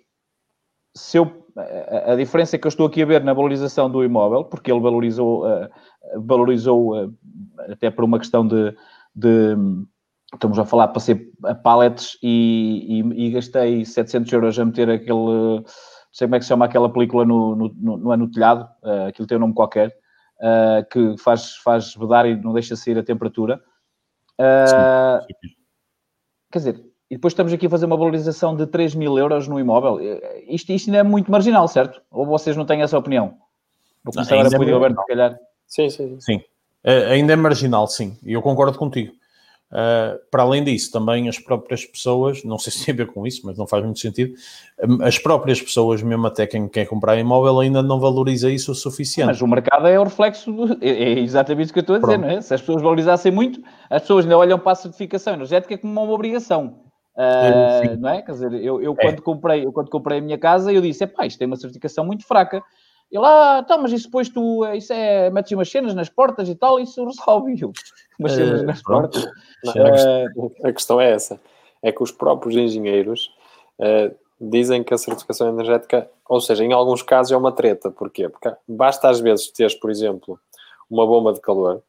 se 0.96 1.18
eu, 1.18 1.46
a, 1.56 2.14
a, 2.14 2.16
diferença 2.16 2.58
que 2.58 2.68
eu 2.68 2.70
estou 2.70 2.88
aqui 2.88 3.02
a 3.02 3.06
ver 3.06 3.24
na 3.24 3.34
valorização 3.34 3.89
do 3.89 4.04
imóvel, 4.04 4.44
porque 4.44 4.72
ele 4.72 4.82
valorizou, 4.82 5.46
uh, 5.46 5.70
valorizou 6.18 7.06
uh, 7.06 7.14
até 7.70 7.89
por 7.89 8.04
uma 8.04 8.20
questão 8.20 8.46
de, 8.46 8.76
de 9.16 9.56
estamos 10.34 10.58
a 10.60 10.66
falar, 10.66 10.90
passei 10.90 11.32
a 11.44 11.56
pallets 11.56 12.18
e, 12.22 13.02
e, 13.02 13.28
e, 13.28 13.32
gastei 13.32 13.86
700 13.86 14.32
euros 14.34 14.60
a 14.60 14.66
meter 14.66 14.90
aquele, 14.90 15.14
não 15.14 15.66
sei 16.12 16.28
como 16.28 16.36
é 16.36 16.40
que 16.40 16.46
se 16.46 16.50
chama 16.50 16.66
aquela 16.66 16.92
película 16.92 17.26
no, 17.26 17.56
no, 17.56 17.74
no, 17.76 17.98
no, 17.98 18.18
no 18.18 18.32
telhado, 18.32 18.68
uh, 18.84 19.08
aquilo 19.08 19.28
tem 19.28 19.38
um 19.38 19.42
nome 19.42 19.54
qualquer, 19.54 19.90
uh, 20.40 20.88
que 20.90 21.22
faz, 21.22 21.56
faz 21.58 21.96
vedar 21.96 22.26
e 22.28 22.36
não 22.36 22.54
deixa 22.54 22.76
sair 22.76 22.98
a 22.98 23.04
temperatura. 23.04 23.62
Uh, 24.40 25.26
quer 26.52 26.60
dizer, 26.60 26.86
e 27.10 27.16
depois 27.16 27.34
estamos 27.34 27.54
aqui 27.54 27.68
a 27.68 27.70
fazer 27.70 27.86
uma 27.86 27.98
valorização 27.98 28.56
de 28.56 28.66
3 28.66 28.96
mil 28.96 29.18
euros 29.18 29.48
no 29.48 29.60
imóvel. 29.60 30.00
Isto, 30.48 30.72
isto 30.72 30.88
ainda 30.88 31.00
é 31.00 31.04
muito 31.04 31.32
marginal, 31.32 31.68
certo? 31.68 32.02
Ou 32.10 32.26
vocês 32.26 32.58
não 32.58 32.66
têm 32.66 32.82
essa 32.82 32.98
opinião? 32.98 33.38
Vou 34.04 34.14
começar 34.14 34.36
agora 34.36 34.58
por 34.58 34.68
é 34.68 34.72
Roberto, 34.72 35.00
se 35.00 35.08
calhar. 35.08 35.40
Sim, 35.68 35.90
sim. 35.90 36.20
Sim, 36.20 36.42
ainda 36.84 37.34
é 37.34 37.36
marginal, 37.36 37.88
sim. 37.88 38.18
E 38.24 38.34
eu 38.34 38.42
concordo 38.42 38.78
contigo. 38.78 39.14
Uh, 39.74 40.19
para 40.30 40.43
além 40.43 40.63
disso, 40.63 40.91
também 40.91 41.28
as 41.28 41.39
próprias 41.39 41.84
pessoas, 41.84 42.43
não 42.43 42.59
sei 42.59 42.71
se 42.71 42.86
tem 42.86 42.93
a 42.93 42.97
ver 42.97 43.07
com 43.07 43.26
isso, 43.26 43.41
mas 43.43 43.57
não 43.57 43.65
faz 43.65 43.84
muito 43.84 43.97
sentido, 43.97 44.36
as 45.01 45.17
próprias 45.17 45.59
pessoas, 45.59 46.03
mesmo 46.03 46.28
até 46.28 46.45
quem 46.45 46.67
quer 46.67 46.86
comprar 46.86 47.17
imóvel, 47.17 47.59
ainda 47.59 47.82
não 47.82 47.99
valoriza 47.99 48.51
isso 48.51 48.71
o 48.71 48.76
suficiente. 48.76 49.26
Mas 49.26 49.41
o 49.41 49.47
mercado 49.47 49.88
é 49.88 49.99
o 49.99 50.03
reflexo, 50.03 50.51
do, 50.51 50.78
é, 50.80 50.89
é 50.89 51.19
exatamente 51.19 51.65
isso 51.65 51.74
que 51.74 51.80
eu 51.80 51.82
estou 51.82 51.95
a 51.95 51.99
dizer, 51.99 52.19
Pronto. 52.19 52.28
não 52.30 52.38
é? 52.38 52.41
Se 52.41 52.53
as 52.53 52.61
pessoas 52.61 52.84
valorizassem 52.84 53.32
muito, 53.32 53.63
as 53.89 54.03
pessoas 54.03 54.26
ainda 54.26 54.38
olham 54.38 54.59
para 54.59 54.74
a 54.74 54.76
certificação 54.76 55.34
energética 55.34 55.76
como 55.76 55.91
uma 55.91 56.11
obrigação. 56.13 56.80
Uh, 57.15 57.97
não 57.97 58.09
é? 58.09 58.21
Quer 58.21 58.32
dizer, 58.32 58.53
eu, 58.53 58.80
eu, 58.80 58.93
é. 58.93 58.95
quando 58.95 59.21
comprei, 59.24 59.65
eu 59.65 59.74
quando 59.74 59.89
comprei 59.89 60.19
a 60.19 60.21
minha 60.21 60.38
casa, 60.38 60.71
eu 60.71 60.82
disse, 60.82 61.03
é 61.03 61.07
pá, 61.07 61.26
isto 61.26 61.39
tem 61.39 61.47
uma 61.47 61.55
certificação 61.55 62.05
muito 62.05 62.28
fraca. 62.28 62.61
E 63.14 63.18
lá, 63.20 63.61
tá, 63.61 63.78
mas 63.78 63.91
isso 63.91 64.05
depois 64.05 64.28
tu, 64.28 64.66
isso 64.74 64.91
é, 64.91 65.30
metes 65.30 65.51
umas 65.51 65.70
cenas 65.70 65.93
nas 65.93 66.09
portas 66.09 66.49
e 66.49 66.55
tal, 66.55 66.80
isso 66.80 67.05
resolve 67.05 67.53
umas 68.18 68.32
cenas 68.32 68.61
uh, 68.61 68.66
nas 68.66 68.82
portas. 68.82 69.24
Não, 69.64 70.51
a 70.64 70.74
questão 70.74 70.99
é 70.99 71.11
essa, 71.11 71.39
é 71.84 71.91
que 71.91 72.01
os 72.01 72.11
próprios 72.11 72.55
engenheiros 72.55 73.32
uh, 73.78 74.16
dizem 74.41 74.84
que 74.84 74.95
a 74.95 74.97
certificação 74.97 75.47
energética, 75.47 76.09
ou 76.28 76.41
seja, 76.41 76.64
em 76.64 76.74
alguns 76.74 77.03
casos 77.03 77.32
é 77.32 77.38
uma 77.38 77.51
treta, 77.51 77.91
porquê? 77.91 78.28
Porque 78.28 78.51
basta 78.68 79.07
às 79.07 79.20
vezes 79.20 79.51
teres, 79.51 79.76
por 79.76 79.91
exemplo, 79.91 80.39
uma 80.89 81.05
bomba 81.05 81.34
de 81.34 81.39
calor, 81.39 81.84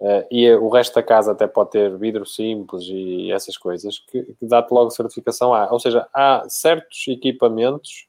Uh, 0.00 0.26
e 0.30 0.52
o 0.52 0.68
resto 0.68 0.96
da 0.96 1.02
casa 1.02 1.32
até 1.32 1.46
pode 1.46 1.70
ter 1.70 1.96
vidro 1.96 2.26
simples 2.26 2.84
e 2.88 3.32
essas 3.32 3.56
coisas, 3.56 3.98
que, 4.00 4.22
que 4.22 4.44
dá-te 4.44 4.70
logo 4.70 4.90
certificação 4.90 5.54
A. 5.54 5.72
Ou 5.72 5.80
seja, 5.80 6.06
há 6.12 6.44
certos 6.48 7.06
equipamentos 7.08 8.06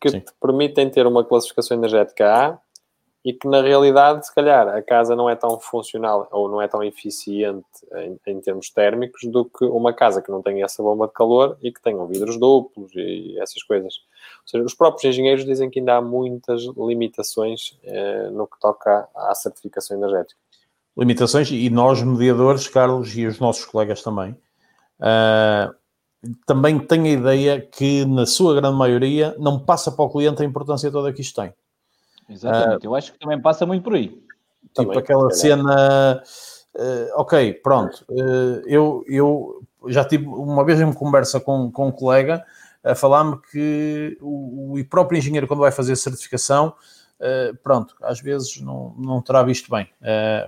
que 0.00 0.08
Sim. 0.08 0.20
te 0.20 0.32
permitem 0.40 0.88
ter 0.88 1.06
uma 1.06 1.24
classificação 1.24 1.76
energética 1.76 2.26
A 2.26 2.58
e 3.22 3.34
que 3.34 3.46
na 3.46 3.60
realidade, 3.60 4.26
se 4.26 4.34
calhar, 4.34 4.66
a 4.68 4.80
casa 4.80 5.14
não 5.14 5.28
é 5.28 5.36
tão 5.36 5.60
funcional 5.60 6.26
ou 6.30 6.48
não 6.48 6.62
é 6.62 6.66
tão 6.66 6.82
eficiente 6.82 7.66
em, 7.94 8.18
em, 8.26 8.40
termos 8.40 8.70
térmicos 8.70 9.20
do 9.24 9.44
que 9.44 9.64
uma 9.66 9.92
casa 9.92 10.22
que 10.22 10.30
não 10.30 10.40
tem 10.40 10.62
essa 10.62 10.82
bomba 10.82 11.06
de 11.06 11.12
calor 11.12 11.58
e 11.60 11.70
que 11.70 11.82
tenham 11.82 12.06
vidros 12.06 12.38
duplos 12.38 12.90
e 12.94 13.38
essas 13.38 13.62
coisas. 13.62 13.94
Ou 14.42 14.48
seja, 14.48 14.64
os 14.64 14.74
próprios 14.74 15.04
engenheiros 15.04 15.44
dizem 15.44 15.68
que 15.68 15.80
ainda 15.80 15.96
há 15.96 16.00
muitas 16.00 16.62
limitações 16.78 17.78
eh, 17.84 18.30
no 18.30 18.46
que 18.46 18.58
toca 18.58 19.06
à 19.14 19.34
certificação 19.34 19.98
energética. 19.98 20.40
Limitações, 20.96 21.50
e 21.50 21.68
nós, 21.68 22.02
mediadores, 22.02 22.68
Carlos, 22.68 23.14
e 23.16 23.26
os 23.26 23.38
nossos 23.38 23.64
colegas 23.64 24.02
também, 24.02 24.32
uh, 24.98 25.74
também 26.44 26.78
tenho 26.78 27.04
a 27.04 27.08
ideia 27.08 27.60
que, 27.60 28.04
na 28.04 28.26
sua 28.26 28.54
grande 28.54 28.76
maioria, 28.76 29.34
não 29.38 29.58
passa 29.58 29.90
para 29.90 30.04
o 30.04 30.10
cliente 30.10 30.42
a 30.42 30.44
importância 30.44 30.90
toda 30.90 31.12
que 31.12 31.22
isto 31.22 31.40
tem. 31.40 31.52
Exatamente, 32.28 32.86
uh, 32.86 32.90
eu 32.90 32.94
acho 32.94 33.12
que 33.12 33.18
também 33.18 33.40
passa 33.40 33.64
muito 33.64 33.82
por 33.82 33.94
aí. 33.94 34.22
Tipo 34.76 34.98
aquela 34.98 35.30
cena, 35.30 36.22
uh, 36.76 37.20
ok, 37.20 37.54
pronto, 37.54 38.04
uh, 38.10 38.62
eu, 38.66 39.04
eu 39.08 39.64
já 39.88 40.04
tive 40.04 40.26
uma 40.26 40.64
vez 40.64 40.80
uma 40.80 40.94
conversa 40.94 41.40
com, 41.40 41.70
com 41.72 41.88
um 41.88 41.92
colega 41.92 42.44
a 42.84 42.94
falar-me 42.94 43.38
que 43.50 44.16
o, 44.20 44.78
o 44.78 44.84
próprio 44.84 45.18
engenheiro, 45.18 45.48
quando 45.48 45.60
vai 45.60 45.72
fazer 45.72 45.92
a 45.92 45.96
certificação, 45.96 46.74
Uh, 47.20 47.54
pronto, 47.62 47.94
às 48.00 48.18
vezes 48.18 48.62
não, 48.62 48.94
não 48.96 49.20
terá 49.20 49.42
visto 49.42 49.70
bem. 49.70 49.86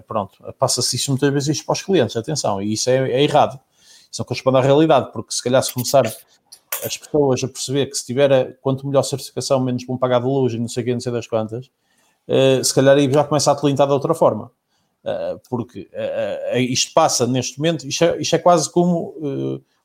Pronto, 0.09 0.43
passa-se 0.59 0.97
isso 0.97 1.11
muitas 1.11 1.31
vezes 1.31 1.49
isto 1.51 1.66
para 1.66 1.75
os 1.75 1.83
clientes, 1.83 2.16
atenção, 2.16 2.62
e 2.62 2.73
isso 2.73 2.89
é, 2.89 3.11
é 3.11 3.23
errado. 3.23 3.61
Isso 4.12 4.20
não 4.20 4.26
corresponde 4.26 4.58
à 4.58 4.60
realidade, 4.60 5.10
porque 5.10 5.32
se 5.32 5.42
calhar 5.42 5.62
se 5.62 5.72
começar 5.72 6.04
as 6.84 6.96
pessoas 6.98 7.42
a 7.42 7.48
perceber 7.48 7.86
que 7.86 7.96
se 7.96 8.04
tiver 8.04 8.58
quanto 8.60 8.86
melhor 8.86 9.02
certificação, 9.02 9.58
menos 9.58 9.86
vão 9.86 9.96
pagar 9.96 10.18
de 10.18 10.26
luz 10.26 10.52
e 10.52 10.58
não 10.58 10.68
sei 10.68 10.82
o 10.82 10.86
que, 10.86 10.92
não 10.92 11.00
sei 11.00 11.12
das 11.12 11.26
quantas, 11.26 11.70
uh, 12.28 12.62
se 12.62 12.74
calhar 12.74 12.94
aí 12.94 13.10
já 13.10 13.24
começa 13.24 13.50
a 13.50 13.54
atlintar 13.54 13.86
de 13.86 13.92
outra 13.94 14.12
forma. 14.12 14.50
Uh, 15.02 15.40
porque 15.48 15.88
uh, 15.92 16.58
isto 16.58 16.92
passa 16.92 17.26
neste 17.26 17.58
momento, 17.58 17.86
isto 17.86 18.04
é, 18.04 18.20
isto 18.20 18.36
é 18.36 18.38
quase 18.38 18.70
como, 18.70 19.14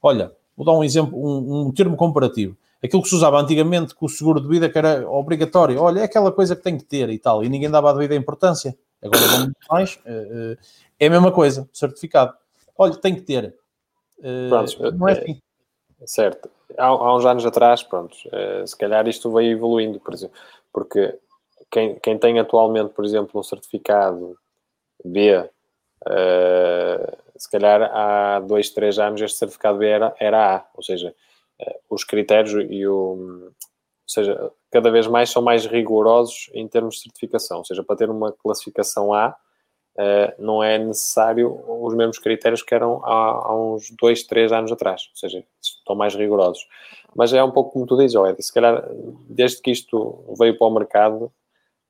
olha, 0.02 0.34
vou 0.58 0.66
dar 0.66 0.74
um 0.74 0.84
exemplo, 0.84 1.18
um, 1.18 1.68
um, 1.68 1.72
termo 1.72 1.96
comparativo. 1.96 2.58
Aquilo 2.84 3.02
que 3.02 3.10
se 3.10 3.16
usava 3.16 3.40
antigamente 3.40 3.96
com 3.96 4.06
o 4.06 4.10
seguro 4.10 4.42
de 4.42 4.48
vida, 4.48 4.70
que 4.70 4.78
era 4.78 5.10
obrigatório, 5.10 5.82
olha, 5.82 6.02
é 6.02 6.04
aquela 6.04 6.34
coisa 6.34 6.54
que 6.54 6.62
tem 6.62 6.78
que 6.78 6.84
ter 6.84 7.10
e 7.10 7.18
tal, 7.18 7.44
e 7.44 7.50
ninguém 7.50 7.70
dava 7.70 7.90
a 7.90 7.94
devida 7.94 8.14
importância. 8.14 8.78
Agora 9.02 9.28
vamos 9.28 9.54
mais, 9.70 10.00
é 11.00 11.08
a 11.08 11.10
mesma 11.10 11.32
coisa, 11.32 11.68
certificado. 11.72 12.34
Olha, 12.78 12.96
tem 12.96 13.16
que 13.16 13.22
ter. 13.22 13.56
Pronto, 14.50 14.92
não 14.94 15.08
é 15.08 15.12
assim. 15.14 15.42
Certo. 16.06 16.50
Há, 16.78 16.86
há, 16.86 17.16
uns 17.16 17.26
anos 17.26 17.46
atrás, 17.46 17.82
pronto, 17.82 18.16
eh, 18.32 18.66
se 18.66 18.78
calhar 18.78 19.08
isto 19.08 19.32
veio 19.32 19.52
evoluindo, 19.52 20.00
por 20.00 20.14
exemplo, 20.14 20.38
porque 20.72 21.18
quem, 21.72 21.96
quem 22.00 22.18
tem 22.18 22.40
atualmente, 22.40 22.94
por 22.94 23.04
exemplo, 23.04 23.40
um 23.40 23.44
certificado 23.44 24.38
B, 25.04 25.38
uh, 25.38 27.18
se 27.36 27.50
calhar 27.50 27.82
há 27.82 28.40
dois, 28.40 28.70
três 28.70 29.00
anos 29.00 29.22
este 29.22 29.38
certificado 29.38 29.78
B 29.78 29.88
era, 29.88 30.16
era 30.20 30.58
A, 30.58 30.66
ou 30.76 30.84
seja, 30.84 31.16
os 31.90 32.04
critérios 32.04 32.54
e 32.70 32.86
o. 32.88 33.52
Ou 33.54 34.10
seja, 34.10 34.52
cada 34.72 34.90
vez 34.90 35.06
mais 35.06 35.30
são 35.30 35.42
mais 35.42 35.66
rigorosos 35.66 36.50
em 36.54 36.66
termos 36.66 36.96
de 36.96 37.02
certificação, 37.02 37.58
ou 37.58 37.66
seja, 37.66 37.84
para 37.84 37.98
ter 37.98 38.10
uma 38.10 38.32
classificação 38.32 39.14
A, 39.14 39.36
não 40.38 40.64
é 40.64 40.78
necessário 40.78 41.60
os 41.68 41.96
mesmos 41.96 42.20
critérios 42.20 42.62
que 42.62 42.76
eram 42.76 43.04
há, 43.04 43.48
há, 43.48 43.56
uns 43.56 43.90
dois, 44.00 44.24
três 44.24 44.52
anos 44.52 44.72
atrás, 44.72 45.10
ou 45.12 45.18
seja, 45.18 45.44
estão 45.62 45.96
mais 45.96 46.16
rigorosos. 46.16 46.68
Mas 47.16 47.34
é 47.34 47.44
um 47.44 47.52
pouco 47.52 47.72
como 47.72 47.88
tu 47.88 47.98
dizes, 47.98 48.16
Ed, 48.16 48.42
se 48.44 48.54
calhar 48.54 48.88
desde 49.28 49.62
que 49.62 49.72
isto 49.72 50.24
veio 50.38 50.58
para 50.58 50.68
o 50.68 50.72
mercado, 50.72 51.32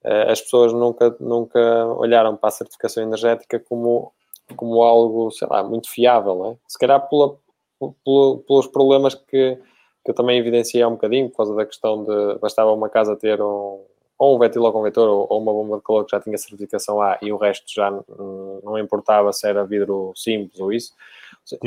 uh, 0.05 0.31
as 0.31 0.39
pessoas 0.41 0.71
nunca, 0.71 1.15
nunca 1.19 1.85
olharam 1.87 2.37
para 2.37 2.47
a 2.47 2.51
certificação 2.51 3.03
energética 3.03 3.59
como, 3.59 4.13
como 4.55 4.81
algo, 4.83 5.29
sei 5.31 5.47
lá, 5.49 5.61
muito 5.63 5.89
fiável, 5.89 6.51
é? 6.51 6.57
se 6.65 6.79
calhar 6.79 7.05
pela, 7.09 7.37
pela, 8.05 8.37
pelos 8.47 8.67
problemas 8.67 9.15
que, 9.15 9.57
que 10.05 10.11
eu 10.11 10.15
também 10.15 10.39
evidenciei 10.39 10.81
há 10.81 10.87
um 10.87 10.91
bocadinho, 10.91 11.29
por 11.29 11.37
causa 11.37 11.55
da 11.55 11.65
questão 11.65 12.05
de 12.05 12.39
bastava 12.39 12.71
uma 12.71 12.87
casa 12.87 13.17
ter 13.17 13.41
um 13.41 13.83
ou 14.17 14.35
um 14.35 14.39
ventiloconvetor 14.39 15.07
ou, 15.07 15.27
ou 15.29 15.41
uma 15.41 15.53
bomba 15.53 15.77
de 15.77 15.83
calor 15.83 16.05
que 16.05 16.11
já 16.11 16.19
tinha 16.19 16.37
certificação 16.37 17.01
A 17.01 17.17
e 17.21 17.31
o 17.31 17.37
resto 17.37 17.65
já 17.73 17.91
não 18.63 18.77
importava 18.79 19.31
se 19.31 19.47
era 19.47 19.63
vidro 19.65 20.11
simples 20.15 20.59
ou 20.59 20.73
isso. 20.73 20.93
Sim. 21.45 21.57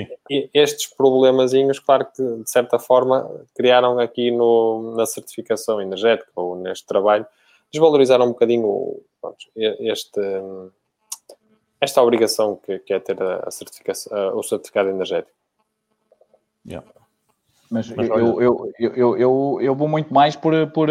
Estes 0.52 0.86
problemazinhos, 0.88 1.78
claro 1.78 2.06
que 2.06 2.22
de 2.22 2.50
certa 2.50 2.78
forma 2.78 3.30
criaram 3.54 3.98
aqui 3.98 4.30
no, 4.30 4.94
na 4.96 5.06
certificação 5.06 5.80
energética 5.80 6.30
ou 6.34 6.56
neste 6.56 6.86
trabalho, 6.86 7.26
desvalorizaram 7.72 8.26
um 8.26 8.30
bocadinho 8.30 9.00
pronto, 9.20 9.38
este, 9.56 10.20
esta 11.80 12.02
obrigação 12.02 12.56
que, 12.56 12.78
que, 12.80 12.92
é 12.92 13.00
ter 13.00 13.22
a 13.22 13.50
certificação, 13.50 14.36
o 14.36 14.42
certificado 14.42 14.90
energético. 14.90 15.34
Yeah. 16.66 16.86
Mas, 17.70 17.88
Mas 17.90 18.08
eu, 18.08 18.42
eu, 18.42 18.72
eu, 18.78 19.16
eu, 19.16 19.58
eu, 19.62 19.74
vou 19.74 19.88
muito 19.88 20.12
mais 20.12 20.34
por, 20.34 20.52
por 20.72 20.90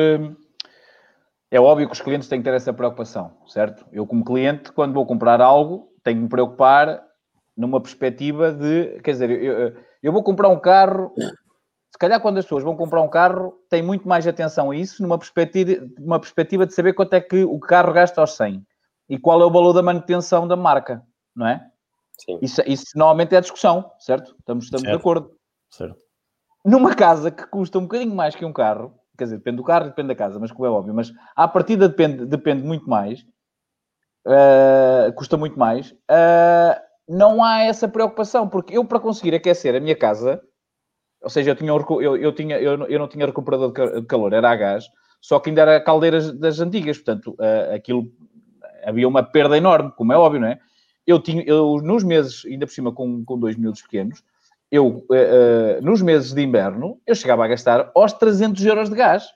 é 1.52 1.60
óbvio 1.60 1.88
que 1.88 1.93
os 1.93 2.02
clientes 2.02 2.28
têm 2.28 2.39
que 2.39 2.50
ter 2.50 2.56
essa 2.56 2.72
preocupação, 2.72 3.38
certo? 3.47 3.86
Eu, 3.91 4.06
como 4.06 4.24
cliente, 4.24 4.72
quando 4.72 4.93
vou 4.93 5.06
comprar 5.06 5.41
algo, 5.41 5.91
tenho 6.04 6.18
que 6.18 6.24
me 6.24 6.30
preocupar 6.30 7.04
numa 7.58 7.82
perspectiva 7.82 8.52
de, 8.52 9.02
quer 9.02 9.12
dizer, 9.12 9.30
eu, 9.32 9.76
eu 10.02 10.14
vou 10.14 10.24
comprar 10.24 10.47
um 10.47 10.60
carro, 10.60 11.14
se 11.18 11.97
calhar 12.00 12.22
quando 12.22 12.38
as 12.38 12.45
pessoas 12.45 12.64
vão 12.64 12.76
comprar 12.76 13.02
um 13.02 13.10
carro, 13.10 13.54
têm 13.70 13.82
muito 13.82 14.08
mais 14.08 14.26
atenção 14.28 14.72
a 14.72 14.76
isso, 14.76 15.02
numa 15.02 15.18
perspectiva, 15.18 15.86
uma 16.00 16.20
perspectiva 16.20 16.66
de 16.66 16.74
saber 16.74 16.93
quanto 16.93 17.14
é 17.16 17.22
que 17.22 17.43
o 17.43 17.60
carro 17.60 17.91
gasta 17.93 18.22
aos 18.22 18.36
100 18.36 18.64
e 19.10 19.18
qual 19.18 19.41
é 19.41 19.45
o 19.45 19.52
valor 19.52 19.74
da 19.74 19.82
manutenção 19.82 20.47
da 20.47 20.56
marca, 20.56 21.04
não 21.36 21.47
é? 21.47 21.66
Sim. 22.20 22.38
Isso, 22.41 22.62
isso 22.68 22.86
normalmente 22.95 23.34
é 23.34 23.39
a 23.39 23.41
discussão, 23.41 23.91
certo? 23.97 24.36
Estamos, 24.39 24.66
estamos 24.66 24.82
certo. 24.82 24.95
de 24.95 25.00
acordo. 25.00 25.32
Certo. 25.72 25.97
Numa 26.64 26.93
casa 26.93 27.32
que 27.32 27.47
custa 27.47 27.80
um 27.80 27.84
bocadinho 27.84 28.14
mais 28.14 28.36
que 28.36 28.45
um 28.45 28.54
carro, 28.54 28.99
quer 29.20 29.26
dizer, 29.26 29.38
depende 29.38 29.57
do 29.57 29.63
carro, 29.63 29.86
depende 29.86 30.07
da 30.07 30.15
casa, 30.15 30.39
mas 30.39 30.51
como 30.51 30.65
é 30.65 30.70
óbvio, 30.70 30.93
mas 30.93 31.11
à 31.36 31.47
partida 31.47 31.88
depende, 31.88 32.26
depende 32.26 32.63
muito 32.63 32.89
mais, 32.89 33.22
uh, 34.26 35.13
custa 35.15 35.38
muito 35.38 35.57
mais, 35.57 35.91
uh, 35.91 36.80
não 37.07 37.43
há 37.43 37.61
essa 37.61 37.88
preocupação, 37.88 38.49
porque 38.49 38.78
eu 38.78 38.84
para 38.86 38.99
conseguir 38.99 39.36
aquecer 39.36 39.76
a 39.76 39.80
minha 39.80 39.95
casa, 39.95 40.41
ou 41.22 41.30
seja, 41.30 41.51
eu, 41.51 41.55
tinha, 41.55 41.72
eu, 41.72 42.17
eu, 42.17 42.32
tinha, 42.34 42.57
eu, 42.59 42.86
eu 42.86 42.99
não 42.99 43.07
tinha 43.07 43.26
recuperador 43.26 43.72
de 43.72 44.07
calor, 44.07 44.34
era 44.34 44.49
a 44.49 44.55
gás, 44.55 44.86
só 45.22 45.39
que 45.39 45.49
ainda 45.49 45.61
era 45.61 45.82
caldeiras 45.82 46.32
das 46.32 46.59
antigas, 46.59 46.97
portanto, 46.97 47.36
uh, 47.39 47.76
aquilo 47.76 48.11
havia 48.84 49.07
uma 49.07 49.24
perda 49.24 49.57
enorme, 49.57 49.91
como 49.95 50.13
é 50.13 50.17
óbvio, 50.17 50.41
não 50.41 50.47
é? 50.47 50.59
Eu 51.05 51.20
tinha, 51.20 51.43
eu, 51.43 51.82
nos 51.84 52.03
meses, 52.03 52.45
ainda 52.45 52.65
por 52.65 52.74
cima 52.74 52.91
com, 52.93 53.24
com 53.26 53.38
dois 53.38 53.55
miúdos 53.55 53.82
pequenos, 53.82 54.24
eu, 54.72 55.05
uh, 55.09 55.82
nos 55.82 56.01
meses 56.01 56.34
de 56.34 56.41
inverno, 56.41 57.01
eu 57.05 57.15
chegava 57.15 57.43
a 57.43 57.47
gastar 57.47 57.91
aos 57.95 58.13
300 58.13 58.63
euros 58.65 58.89
de 58.89 58.95
gás. 58.95 59.28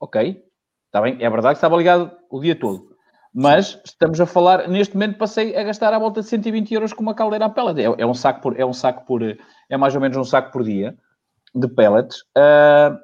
Ok, 0.00 0.42
está 0.86 1.00
bem, 1.00 1.16
é 1.20 1.28
verdade 1.30 1.54
que 1.54 1.58
estava 1.58 1.76
ligado 1.76 2.12
o 2.30 2.40
dia 2.40 2.54
todo. 2.54 2.94
Mas 3.36 3.80
estamos 3.84 4.20
a 4.20 4.26
falar, 4.26 4.68
neste 4.68 4.94
momento 4.94 5.18
passei 5.18 5.56
a 5.56 5.64
gastar 5.64 5.92
à 5.92 5.98
volta 5.98 6.20
de 6.20 6.28
120 6.28 6.72
euros 6.72 6.92
com 6.92 7.02
uma 7.02 7.14
caldeira 7.14 7.46
a 7.46 7.50
pellet. 7.50 7.80
É, 7.80 8.02
é, 8.02 8.06
um 8.06 8.14
saco 8.14 8.40
por, 8.40 8.58
é 8.58 8.64
um 8.64 8.72
saco 8.72 9.04
por, 9.04 9.22
é 9.22 9.76
mais 9.76 9.94
ou 9.94 10.00
menos 10.00 10.16
um 10.16 10.22
saco 10.22 10.52
por 10.52 10.62
dia 10.62 10.96
de 11.52 11.66
pellets. 11.66 12.20
Uh, 12.38 12.96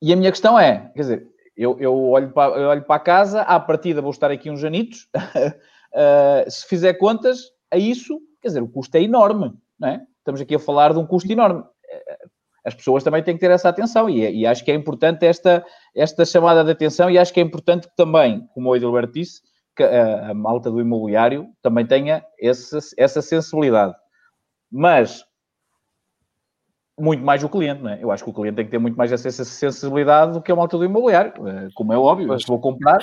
e 0.00 0.12
a 0.12 0.16
minha 0.16 0.30
questão 0.30 0.58
é, 0.58 0.90
quer 0.94 1.00
dizer, 1.02 1.28
eu, 1.54 1.78
eu, 1.78 1.94
olho 1.94 2.30
para, 2.30 2.56
eu 2.56 2.68
olho 2.68 2.84
para 2.84 2.96
a 2.96 3.00
casa, 3.00 3.42
à 3.42 3.60
partida 3.60 4.00
vou 4.00 4.12
estar 4.12 4.30
aqui 4.30 4.50
uns 4.50 4.64
anitos. 4.64 5.08
uh, 5.14 6.48
se 6.50 6.66
fizer 6.66 6.94
contas, 6.94 7.50
a 7.70 7.76
isso, 7.76 8.18
quer 8.40 8.48
dizer, 8.48 8.62
o 8.62 8.68
custo 8.68 8.96
é 8.96 9.02
enorme 9.02 9.52
é? 9.86 10.00
Estamos 10.18 10.40
aqui 10.40 10.54
a 10.54 10.58
falar 10.58 10.92
de 10.92 10.98
um 10.98 11.06
custo 11.06 11.30
enorme. 11.30 11.62
As 12.64 12.74
pessoas 12.74 13.02
também 13.02 13.22
têm 13.22 13.34
que 13.34 13.40
ter 13.40 13.50
essa 13.50 13.68
atenção 13.68 14.10
e, 14.10 14.40
e 14.40 14.46
acho 14.46 14.64
que 14.64 14.70
é 14.70 14.74
importante 14.74 15.24
esta, 15.24 15.64
esta 15.94 16.24
chamada 16.24 16.62
de 16.64 16.70
atenção 16.70 17.10
e 17.10 17.18
acho 17.18 17.32
que 17.32 17.40
é 17.40 17.42
importante 17.42 17.88
que 17.88 17.96
também, 17.96 18.46
como 18.52 18.68
o 18.68 18.76
Edilberto 18.76 19.12
disse, 19.12 19.40
que 19.74 19.82
a, 19.82 20.30
a 20.30 20.34
malta 20.34 20.70
do 20.70 20.80
imobiliário 20.80 21.48
também 21.62 21.86
tenha 21.86 22.22
essa, 22.38 22.78
essa 22.98 23.22
sensibilidade. 23.22 23.94
Mas 24.70 25.24
muito 26.98 27.24
mais 27.24 27.42
o 27.44 27.48
cliente, 27.48 27.82
não 27.82 27.90
é? 27.90 28.02
Eu 28.02 28.10
acho 28.10 28.24
que 28.24 28.30
o 28.30 28.34
cliente 28.34 28.56
tem 28.56 28.64
que 28.64 28.70
ter 28.70 28.78
muito 28.78 28.96
mais 28.96 29.12
essa 29.12 29.30
sensibilidade 29.44 30.32
do 30.32 30.42
que 30.42 30.50
a 30.50 30.56
malta 30.56 30.76
do 30.76 30.84
imobiliário. 30.84 31.32
Eh, 31.48 31.68
como 31.74 31.92
é 31.92 31.98
óbvio, 31.98 32.26
mas... 32.26 32.42
se 32.42 32.48
vou 32.48 32.60
comprar, 32.60 32.98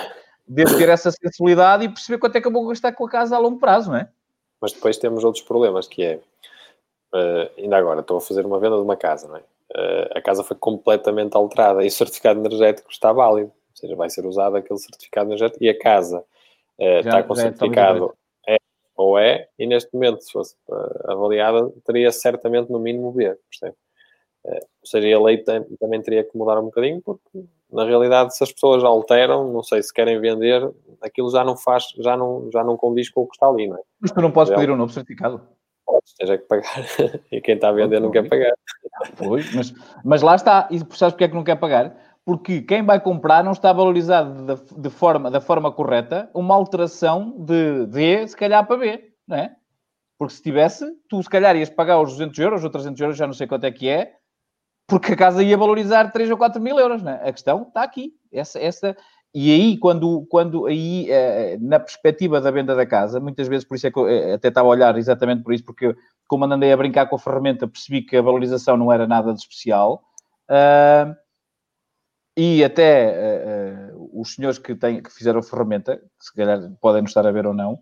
devo 0.48 0.78
ter 0.78 0.90
essa 0.90 1.10
sensibilidade 1.12 1.86
e 1.86 1.90
perceber 1.90 2.20
quanto 2.20 2.36
é 2.36 2.42
que 2.42 2.48
eu 2.48 2.52
vou 2.52 2.68
gastar 2.68 2.92
com 2.92 3.06
a 3.06 3.10
casa 3.10 3.36
a 3.36 3.40
longo 3.40 3.58
prazo, 3.58 3.92
não 3.92 3.98
é? 3.98 4.10
Mas 4.62 4.74
depois 4.74 4.98
temos 4.98 5.24
outros 5.24 5.44
problemas, 5.44 5.88
que 5.88 6.04
é 6.04 6.20
Uh, 7.16 7.50
ainda 7.58 7.78
agora, 7.78 8.02
estou 8.02 8.18
a 8.18 8.22
fazer 8.22 8.46
uma 8.46 8.60
venda 8.60 8.76
de 8.76 8.82
uma 8.82 8.98
casa, 8.98 9.26
não 9.30 9.38
é? 9.38 9.40
Uh, 9.40 10.18
a 10.18 10.22
casa 10.22 10.44
foi 10.44 10.58
completamente 10.58 11.34
alterada 11.38 11.82
e 11.82 11.88
o 11.88 11.92
certificado 11.92 12.42
energético 12.42 12.92
está 12.92 13.14
válido, 13.14 13.48
ou 13.48 13.78
seja, 13.78 13.96
vai 13.96 14.10
ser 14.10 14.26
usado 14.26 14.58
aquele 14.58 14.78
certificado 14.78 15.30
energético 15.30 15.64
e 15.64 15.70
a 15.70 15.80
casa 15.80 16.20
uh, 16.20 16.84
já, 16.84 17.00
está 17.00 17.24
com 17.24 17.32
o 17.32 17.36
certificado 17.38 18.14
é 18.46 18.58
ou 18.98 19.18
é, 19.18 19.48
e 19.58 19.66
neste 19.66 19.94
momento, 19.94 20.24
se 20.24 20.32
fosse 20.32 20.56
avaliada, 21.06 21.72
teria 21.86 22.12
certamente 22.12 22.70
no 22.70 22.80
mínimo 22.80 23.12
B, 23.14 23.38
percebe? 23.50 23.76
ou 24.48 24.88
seja, 24.88 25.18
a 25.18 25.22
lei 25.22 25.40
tem, 25.40 25.64
também 25.80 26.02
teria 26.02 26.24
que 26.24 26.38
mudar 26.38 26.60
um 26.60 26.66
bocadinho, 26.66 27.02
porque 27.02 27.44
na 27.72 27.84
realidade, 27.84 28.36
se 28.36 28.44
as 28.44 28.52
pessoas 28.52 28.84
alteram, 28.84 29.52
não 29.52 29.64
sei 29.64 29.82
se 29.82 29.92
querem 29.92 30.20
vender, 30.20 30.70
aquilo 31.02 31.32
já 31.32 31.44
não 31.44 31.58
faz, 31.58 31.88
já 31.98 32.16
não, 32.16 32.50
já 32.54 32.64
não 32.64 32.78
condiz 32.78 33.10
com 33.10 33.22
o 33.22 33.28
que 33.28 33.36
está 33.36 33.48
ali, 33.48 33.68
não 33.68 33.78
é? 33.78 33.82
Mas 34.00 34.12
tu 34.12 34.22
não 34.22 34.32
podes 34.32 34.54
pedir 34.54 34.70
um 34.70 34.78
novo 34.78 34.94
certificado 34.94 35.42
esteja 36.04 36.38
que 36.38 36.46
pagar. 36.46 36.86
e 37.32 37.42
quem 37.42 37.56
está 37.56 37.70
a 37.70 37.74
vender 37.74 38.00
não 38.00 38.12
quer 38.12 38.28
pagar. 38.28 38.54
Pois, 39.18 39.54
mas, 39.54 39.74
mas 40.04 40.22
lá 40.22 40.36
está. 40.36 40.68
E 40.72 40.80
sabes 40.80 41.14
porque 41.14 41.26
é 41.26 41.28
que 41.28 41.36
não 41.36 41.44
quer 41.44 41.56
pagar? 41.56 41.96
Porque 42.24 42.62
quem 42.62 42.84
vai 42.84 43.00
comprar 43.00 43.44
não 43.44 43.52
está 43.52 43.72
valorizado 43.72 44.56
de, 44.56 44.82
de 44.82 44.90
forma, 44.90 45.30
da 45.30 45.40
forma 45.40 45.72
correta 45.72 46.30
uma 46.34 46.56
alteração 46.56 47.36
de 47.38 47.86
D, 47.86 48.28
se 48.28 48.36
calhar, 48.36 48.66
para 48.66 48.78
B, 48.78 49.12
não 49.28 49.38
é? 49.38 49.56
Porque 50.18 50.34
se 50.34 50.42
tivesse, 50.42 50.86
tu 51.08 51.22
se 51.22 51.30
calhar 51.30 51.56
ias 51.56 51.70
pagar 51.70 52.02
os 52.02 52.14
200 52.14 52.40
euros 52.40 52.64
ou 52.64 52.70
300 52.70 53.00
euros, 53.02 53.18
já 53.18 53.28
não 53.28 53.34
sei 53.34 53.46
quanto 53.46 53.66
é 53.66 53.72
que 53.72 53.88
é, 53.88 54.16
porque 54.88 55.14
a 55.14 55.18
casa 55.18 55.44
ia 55.44 55.58
valorizar 55.58 56.12
3 56.12 56.30
ou 56.32 56.38
4 56.38 56.62
mil 56.62 56.80
euros, 56.80 57.02
não 57.02 57.12
é? 57.12 57.30
A 57.30 57.32
questão 57.32 57.64
está 57.64 57.84
aqui. 57.84 58.14
Essa, 58.32 58.60
essa, 58.60 58.96
e 59.38 59.52
aí, 59.52 59.78
quando, 59.78 60.26
quando 60.30 60.66
aí, 60.66 61.12
eh, 61.12 61.58
na 61.60 61.78
perspectiva 61.78 62.40
da 62.40 62.50
venda 62.52 62.74
da 62.74 62.86
casa, 62.86 63.20
muitas 63.20 63.50
vezes, 63.50 63.66
por 63.66 63.76
isso 63.76 63.86
é 63.86 63.92
que 63.92 64.00
eu 64.00 64.08
eh, 64.08 64.34
até 64.36 64.48
estava 64.48 64.66
a 64.66 64.72
olhar 64.72 64.98
exatamente 64.98 65.44
por 65.44 65.54
isso, 65.54 65.66
porque 65.66 65.94
como 66.26 66.46
andei 66.46 66.72
a 66.72 66.78
brincar 66.78 67.08
com 67.08 67.18
a 67.18 67.20
ferramenta, 67.20 67.68
percebi 67.68 68.02
que 68.02 68.16
a 68.16 68.22
valorização 68.22 68.78
não 68.78 68.94
era 68.94 69.06
nada 69.06 69.34
de 69.34 69.40
especial. 69.42 70.02
E 72.38 72.64
até 72.64 73.92
uh, 73.94 74.10
os 74.22 74.36
senhores 74.36 74.58
que, 74.58 74.74
têm, 74.74 75.02
que 75.02 75.12
fizeram 75.12 75.40
a 75.40 75.44
ferramenta, 75.44 76.02
se 76.20 76.34
calhar 76.34 76.72
podem 76.82 77.02
nos 77.02 77.12
estar 77.12 77.28
a 77.28 77.32
ver 77.32 77.46
ou 77.46 77.54
não, 77.54 77.74
uh, 77.74 77.80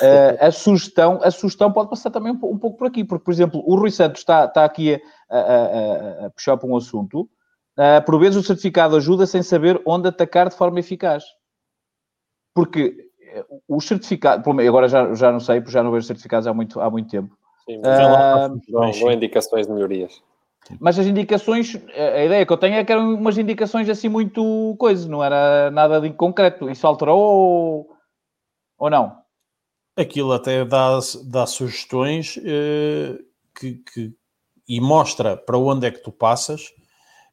a, 0.40 0.50
sugestão, 0.50 1.18
a 1.22 1.30
sugestão 1.30 1.72
pode 1.72 1.88
passar 1.88 2.10
também 2.10 2.32
um, 2.32 2.36
um, 2.36 2.58
pouco 2.58 2.76
por 2.76 2.86
aqui, 2.86 3.04
porque, 3.04 3.24
por 3.24 3.32
exemplo, 3.32 3.62
o 3.66 3.74
Rui 3.74 3.90
Santos 3.90 4.20
está, 4.20 4.44
está 4.44 4.66
aqui 4.66 5.00
a, 5.30 5.38
a, 5.38 6.26
a 6.26 6.30
puxar 6.30 6.58
para 6.58 6.68
um 6.68 6.76
assunto 6.76 7.26
Uh, 7.78 8.04
por 8.04 8.18
vezes 8.18 8.36
o 8.36 8.42
certificado 8.42 8.96
ajuda 8.96 9.26
sem 9.26 9.42
saber 9.42 9.80
onde 9.86 10.08
atacar 10.08 10.48
de 10.48 10.56
forma 10.56 10.80
eficaz. 10.80 11.24
Porque 12.54 13.10
eh, 13.22 13.44
o 13.68 13.80
certificado, 13.80 14.50
agora 14.60 14.88
já, 14.88 15.14
já 15.14 15.32
não 15.32 15.40
sei, 15.40 15.60
porque 15.60 15.72
já 15.72 15.82
não 15.82 15.92
vejo 15.92 16.06
certificados 16.06 16.46
há 16.46 16.52
muito, 16.52 16.80
há 16.80 16.90
muito 16.90 17.08
tempo. 17.08 17.36
Sim, 17.64 17.80
mas 17.82 17.98
uh, 17.98 18.60
não, 18.68 18.92
não 18.92 19.12
indicações 19.12 19.66
de 19.66 19.72
melhorias. 19.72 20.22
Mas 20.78 20.98
as 20.98 21.06
indicações, 21.06 21.74
a 21.96 22.24
ideia 22.24 22.44
que 22.44 22.52
eu 22.52 22.56
tenho 22.56 22.76
é 22.76 22.84
que 22.84 22.92
eram 22.92 23.14
umas 23.14 23.38
indicações 23.38 23.88
assim 23.88 24.08
muito 24.08 24.76
coisas, 24.78 25.06
não 25.06 25.24
era 25.24 25.70
nada 25.70 26.00
de 26.00 26.10
concreto. 26.10 26.68
Isso 26.68 26.86
alterou 26.86 27.18
ou, 27.18 27.96
ou 28.78 28.90
não? 28.90 29.18
Aquilo 29.96 30.32
até 30.32 30.64
dá, 30.64 30.98
dá 31.24 31.46
sugestões 31.46 32.38
eh, 32.44 33.18
que, 33.58 33.74
que, 33.76 34.14
e 34.68 34.80
mostra 34.80 35.36
para 35.36 35.58
onde 35.58 35.86
é 35.86 35.90
que 35.90 36.02
tu 36.02 36.12
passas 36.12 36.72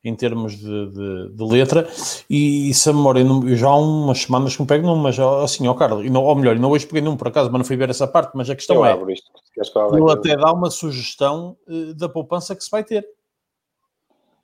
em 0.04 0.16
termos 0.16 0.56
de, 0.58 0.92
de, 0.92 1.30
de 1.34 1.44
letra, 1.44 1.88
e, 2.30 2.70
e 2.70 2.74
se 2.74 2.90
a 2.90 2.94
memória, 2.94 3.22
eu 3.22 3.56
já 3.56 3.68
há 3.68 3.76
umas 3.76 4.20
semanas 4.20 4.56
que 4.56 4.62
me 4.62 4.68
pego 4.68 4.88
num, 4.88 4.96
mas 4.96 5.20
assim, 5.20 5.68
ó 5.68 5.74
Carlos, 5.74 6.06
e 6.06 6.10
não, 6.10 6.24
ou 6.24 6.36
melhor, 6.36 6.58
não 6.58 6.72
hoje 6.72 6.86
peguei 6.86 7.02
num 7.02 7.18
por 7.18 7.28
acaso, 7.28 7.50
mas 7.52 7.60
não 7.60 7.66
fui 7.66 7.76
ver 7.76 7.90
essa 7.90 8.08
parte, 8.08 8.32
mas 8.36 8.50
a 8.50 8.56
questão 8.56 8.78
eu 8.78 8.86
é, 8.86 9.14
isto, 9.14 9.32
ele 9.94 10.12
até 10.12 10.36
dá 10.36 10.52
uma 10.54 10.70
sugestão 10.70 11.58
uh, 11.68 11.94
da 11.96 12.08
poupança 12.08 12.56
que 12.56 12.64
se 12.64 12.70
vai 12.70 12.84
ter. 12.84 13.06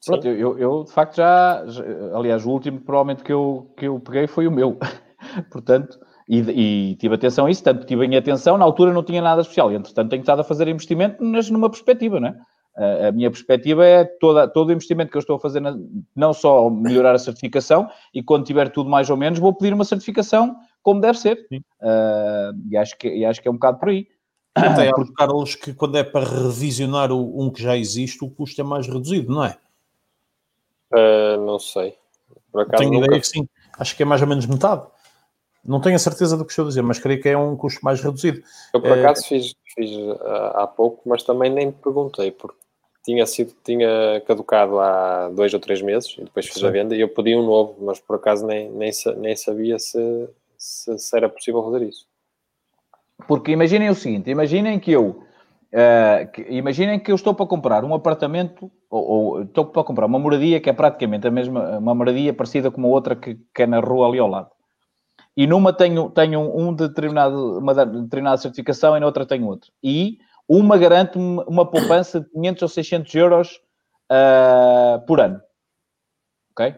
Pronto, 0.05 0.27
eu, 0.27 0.57
eu, 0.57 0.83
de 0.83 0.91
facto 0.91 1.15
já, 1.15 1.63
já, 1.65 1.83
aliás, 2.13 2.45
o 2.45 2.49
último 2.49 2.81
provavelmente 2.81 3.23
que 3.23 3.31
eu, 3.31 3.71
que 3.77 3.87
eu 3.87 3.99
peguei 3.99 4.27
foi 4.27 4.47
o 4.47 4.51
meu, 4.51 4.77
portanto, 5.49 5.97
E, 6.27 6.39
e, 6.39 6.95
tive 6.95 7.15
atenção 7.15 7.45
a 7.45 7.51
isso, 7.51 7.63
tanto 7.63 7.85
tive 7.85 8.05
em 8.05 8.15
atenção, 8.15 8.57
na 8.57 8.65
altura 8.65 8.93
não 8.93 9.03
tinha 9.03 9.21
nada 9.21 9.41
especial, 9.41 9.71
e 9.71 9.75
entretanto 9.75 10.09
tenho 10.09 10.21
estado 10.21 10.39
a 10.39 10.43
fazer 10.43 10.67
investimento, 10.67 11.23
mas 11.23 11.49
numa 11.49 11.69
perspectiva, 11.69 12.19
não 12.19 12.29
é? 12.29 12.35
A 12.75 13.11
minha 13.11 13.29
perspectiva 13.29 13.85
é 13.85 14.03
toda, 14.03 14.47
todo 14.47 14.69
o 14.69 14.71
investimento 14.71 15.11
que 15.11 15.17
eu 15.17 15.21
estou 15.21 15.35
a 15.35 15.39
fazer, 15.39 15.59
na, 15.59 15.77
não 16.15 16.33
só 16.33 16.71
melhorar 16.71 17.13
a 17.13 17.19
certificação, 17.19 17.87
e 18.11 18.23
quando 18.23 18.45
tiver 18.45 18.69
tudo 18.69 18.89
mais 18.89 19.11
ou 19.11 19.17
menos, 19.17 19.37
vou 19.37 19.53
pedir 19.53 19.73
uma 19.73 19.85
certificação 19.85 20.55
como 20.83 20.99
deve 20.99 21.17
ser. 21.17 21.47
Uh, 21.51 22.53
e, 22.69 22.77
acho 22.77 22.97
que, 22.97 23.07
e 23.07 23.25
acho 23.25 23.41
que 23.41 23.47
é 23.47 23.51
um 23.51 23.55
bocado 23.55 23.79
por 23.79 23.89
aí. 23.89 24.07
Até 24.53 24.89
há, 24.89 24.93
Carlos, 25.15 25.55
que 25.55 25.73
quando 25.73 25.97
é 25.97 26.03
para 26.03 26.25
revisionar 26.25 27.11
o, 27.11 27.41
um 27.41 27.49
que 27.49 27.63
já 27.63 27.77
existe, 27.77 28.23
o 28.23 28.29
custo 28.29 28.59
é 28.59 28.63
mais 28.63 28.87
reduzido, 28.87 29.33
não 29.33 29.45
é? 29.45 29.57
Uh, 30.91 31.43
não 31.43 31.57
sei. 31.57 31.95
Por 32.51 32.61
acaso, 32.61 32.83
Tenho 32.83 32.93
nunca... 32.93 33.05
ideia 33.05 33.21
que 33.21 33.27
sim. 33.27 33.47
Acho 33.79 33.95
que 33.95 34.03
é 34.03 34.05
mais 34.05 34.21
ou 34.21 34.27
menos 34.27 34.45
metade. 34.45 34.85
Não 35.65 35.79
tenho 35.79 35.95
a 35.95 35.99
certeza 35.99 36.37
do 36.37 36.43
que 36.45 36.51
estou 36.51 36.65
a 36.65 36.67
dizer, 36.67 36.83
mas 36.83 36.99
creio 36.99 37.21
que 37.21 37.29
é 37.29 37.37
um 37.37 37.55
custo 37.55 37.79
mais 37.83 38.01
reduzido. 38.01 38.43
Eu, 38.73 38.81
por 38.81 38.91
acaso, 38.91 39.21
é... 39.21 39.27
fiz, 39.29 39.55
fiz 39.73 39.91
uh, 39.91 40.19
há 40.55 40.67
pouco, 40.67 41.01
mas 41.07 41.23
também 41.23 41.49
nem 41.49 41.71
te 41.71 41.77
perguntei, 41.79 42.31
porque 42.31 42.62
tinha 43.03 43.25
sido, 43.25 43.53
tinha 43.63 44.21
caducado 44.25 44.79
há 44.79 45.29
dois 45.29 45.53
ou 45.53 45.59
três 45.59 45.81
meses, 45.81 46.15
e 46.17 46.23
depois 46.23 46.45
fiz 46.45 46.55
Sim. 46.55 46.67
a 46.67 46.71
venda, 46.71 46.95
e 46.95 47.01
eu 47.01 47.09
pedi 47.09 47.35
um 47.35 47.45
novo, 47.45 47.75
mas 47.81 47.99
por 47.99 48.15
acaso 48.15 48.45
nem, 48.45 48.69
nem, 48.71 48.91
nem 49.17 49.35
sabia 49.35 49.77
se, 49.79 50.29
se, 50.57 50.97
se 50.97 51.17
era 51.17 51.29
possível 51.29 51.63
fazer 51.63 51.85
isso. 51.85 52.07
Porque 53.27 53.51
imaginem 53.51 53.89
o 53.89 53.95
seguinte, 53.95 54.29
imaginem 54.29 54.79
que 54.79 54.91
eu 54.91 55.23
Uh, 55.73 56.31
que, 56.31 56.43
imaginem 56.51 56.99
que 56.99 57.11
eu 57.11 57.15
estou 57.15 57.33
para 57.33 57.47
comprar 57.47 57.83
um 57.83 57.95
apartamento, 57.95 58.71
ou, 58.91 59.09
ou, 59.09 59.41
estou 59.41 59.65
para 59.65 59.83
comprar 59.83 60.05
uma 60.05 60.19
moradia 60.19 60.59
que 60.59 60.69
é 60.69 60.73
praticamente 60.73 61.25
a 61.25 61.31
mesma, 61.31 61.79
uma 61.79 61.95
moradia 61.95 62.31
parecida 62.31 62.69
com 62.69 62.77
uma 62.77 62.89
outra 62.89 63.15
que, 63.15 63.39
que 63.51 63.63
é 63.63 63.65
na 63.65 63.79
rua 63.79 64.07
ali 64.07 64.19
ao 64.19 64.27
lado 64.27 64.51
e 65.35 65.47
numa 65.47 65.73
tenho, 65.73 66.09
tenho 66.11 66.39
um 66.55 66.73
determinado, 66.73 67.57
uma 67.57 67.73
determinada 67.73 68.37
certificação 68.37 68.95
e 68.95 68.99
na 68.99 69.05
outra 69.05 69.25
tenho 69.25 69.47
outra. 69.47 69.69
E 69.83 70.19
uma 70.47 70.77
garante 70.77 71.17
uma 71.17 71.69
poupança 71.69 72.19
de 72.19 72.29
500 72.29 72.61
ou 72.61 72.69
600 72.69 73.15
euros 73.15 73.61
uh, 74.11 75.05
por 75.05 75.19
ano. 75.19 75.41
Ok? 76.51 76.75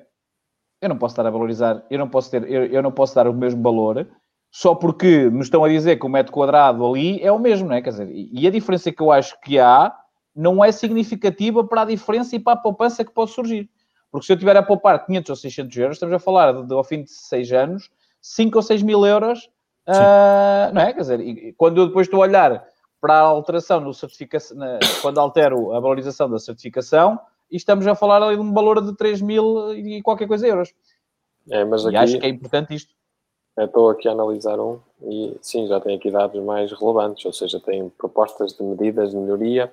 Eu 0.82 0.90
não 0.90 0.98
posso 0.98 1.14
estar 1.14 1.26
a 1.26 1.32
valorizar, 1.32 1.84
eu 1.90 1.98
não 1.98 2.10
posso 2.10 2.30
ter, 2.30 2.50
eu, 2.50 2.66
eu, 2.66 2.84
não 2.84 2.92
posso 2.92 3.16
dar 3.16 3.28
o 3.28 3.34
mesmo 3.34 3.62
valor 3.62 4.08
só 4.52 4.76
porque 4.76 5.30
me 5.30 5.42
estão 5.42 5.64
a 5.64 5.70
dizer 5.70 5.98
que 5.98 6.06
o 6.06 6.10
metro 6.10 6.32
quadrado 6.32 6.86
ali 6.86 7.22
é 7.22 7.32
o 7.32 7.40
mesmo, 7.40 7.68
não 7.68 7.76
é? 7.76 7.82
Quer 7.82 7.90
dizer, 7.90 8.10
e 8.12 8.48
a 8.48 8.52
diferença 8.52 8.92
que 8.92 9.02
eu 9.02 9.12
acho 9.12 9.40
que 9.42 9.60
há 9.60 9.94
não 10.36 10.64
é 10.64 10.72
significativa 10.72 11.64
para 11.64 11.82
a 11.82 11.86
diferença 11.86 12.36
e 12.36 12.40
para 12.40 12.54
a 12.54 12.62
poupança 12.62 13.04
que 13.04 13.12
pode 13.12 13.32
surgir. 13.32 13.70
Porque 14.12 14.28
se 14.28 14.34
eu 14.34 14.38
tiver 14.38 14.56
a 14.56 14.64
poupar 14.64 15.06
500 15.06 15.30
ou 15.30 15.36
600 15.36 15.78
euros, 15.78 15.96
estamos 15.98 16.16
a 16.16 16.20
falar 16.20 16.54
de, 16.54 16.68
de 16.68 16.74
ao 16.74 16.84
fim 16.84 17.04
de 17.04 17.12
6 17.12 17.52
anos, 17.52 17.90
5 18.22 18.58
ou 18.58 18.62
6 18.62 18.82
mil 18.82 19.06
euros, 19.06 19.50
uh, 19.88 20.74
não 20.74 20.82
é? 20.82 20.94
Quer 20.94 21.02
dizer, 21.02 21.54
quando 21.58 21.82
eu 21.82 21.88
depois 21.88 22.08
estou 22.08 22.22
a 22.22 22.28
olhar 22.28 22.66
para 23.00 23.16
a 23.16 23.22
alteração 23.22 23.80
no 23.80 23.94
certificação, 23.94 24.58
na, 24.58 24.80
quando 25.02 25.20
altero 25.20 25.74
a 25.74 25.80
valorização 25.80 26.30
da 26.30 26.40
certificação, 26.40 27.20
e 27.52 27.58
estamos 27.58 27.86
a 27.86 27.96
falar 27.96 28.22
ali 28.24 28.36
de 28.36 28.42
um 28.42 28.54
valor 28.54 28.82
de 28.82 28.96
3 28.96 29.22
mil 29.22 29.74
e 29.74 30.02
qualquer 30.02 30.28
coisa 30.28 30.48
euros. 30.48 30.74
É, 31.50 31.64
mas 31.64 31.86
aqui, 31.86 31.96
e 31.96 31.98
acho 31.98 32.20
que 32.20 32.26
é 32.26 32.30
importante 32.30 32.74
isto. 32.74 32.94
Estou 33.58 33.90
aqui 33.90 34.08
a 34.10 34.12
analisar 34.12 34.60
um 34.60 34.80
e 35.04 35.38
sim, 35.42 35.68
já 35.68 35.80
tem 35.80 35.96
aqui 35.96 36.12
dados 36.12 36.44
mais 36.44 36.72
relevantes, 36.74 37.24
ou 37.26 37.32
seja, 37.32 37.60
tem 37.60 37.88
propostas 37.90 38.54
de 38.54 38.64
medidas 38.64 39.12
de 39.12 39.18
melhoria, 39.18 39.72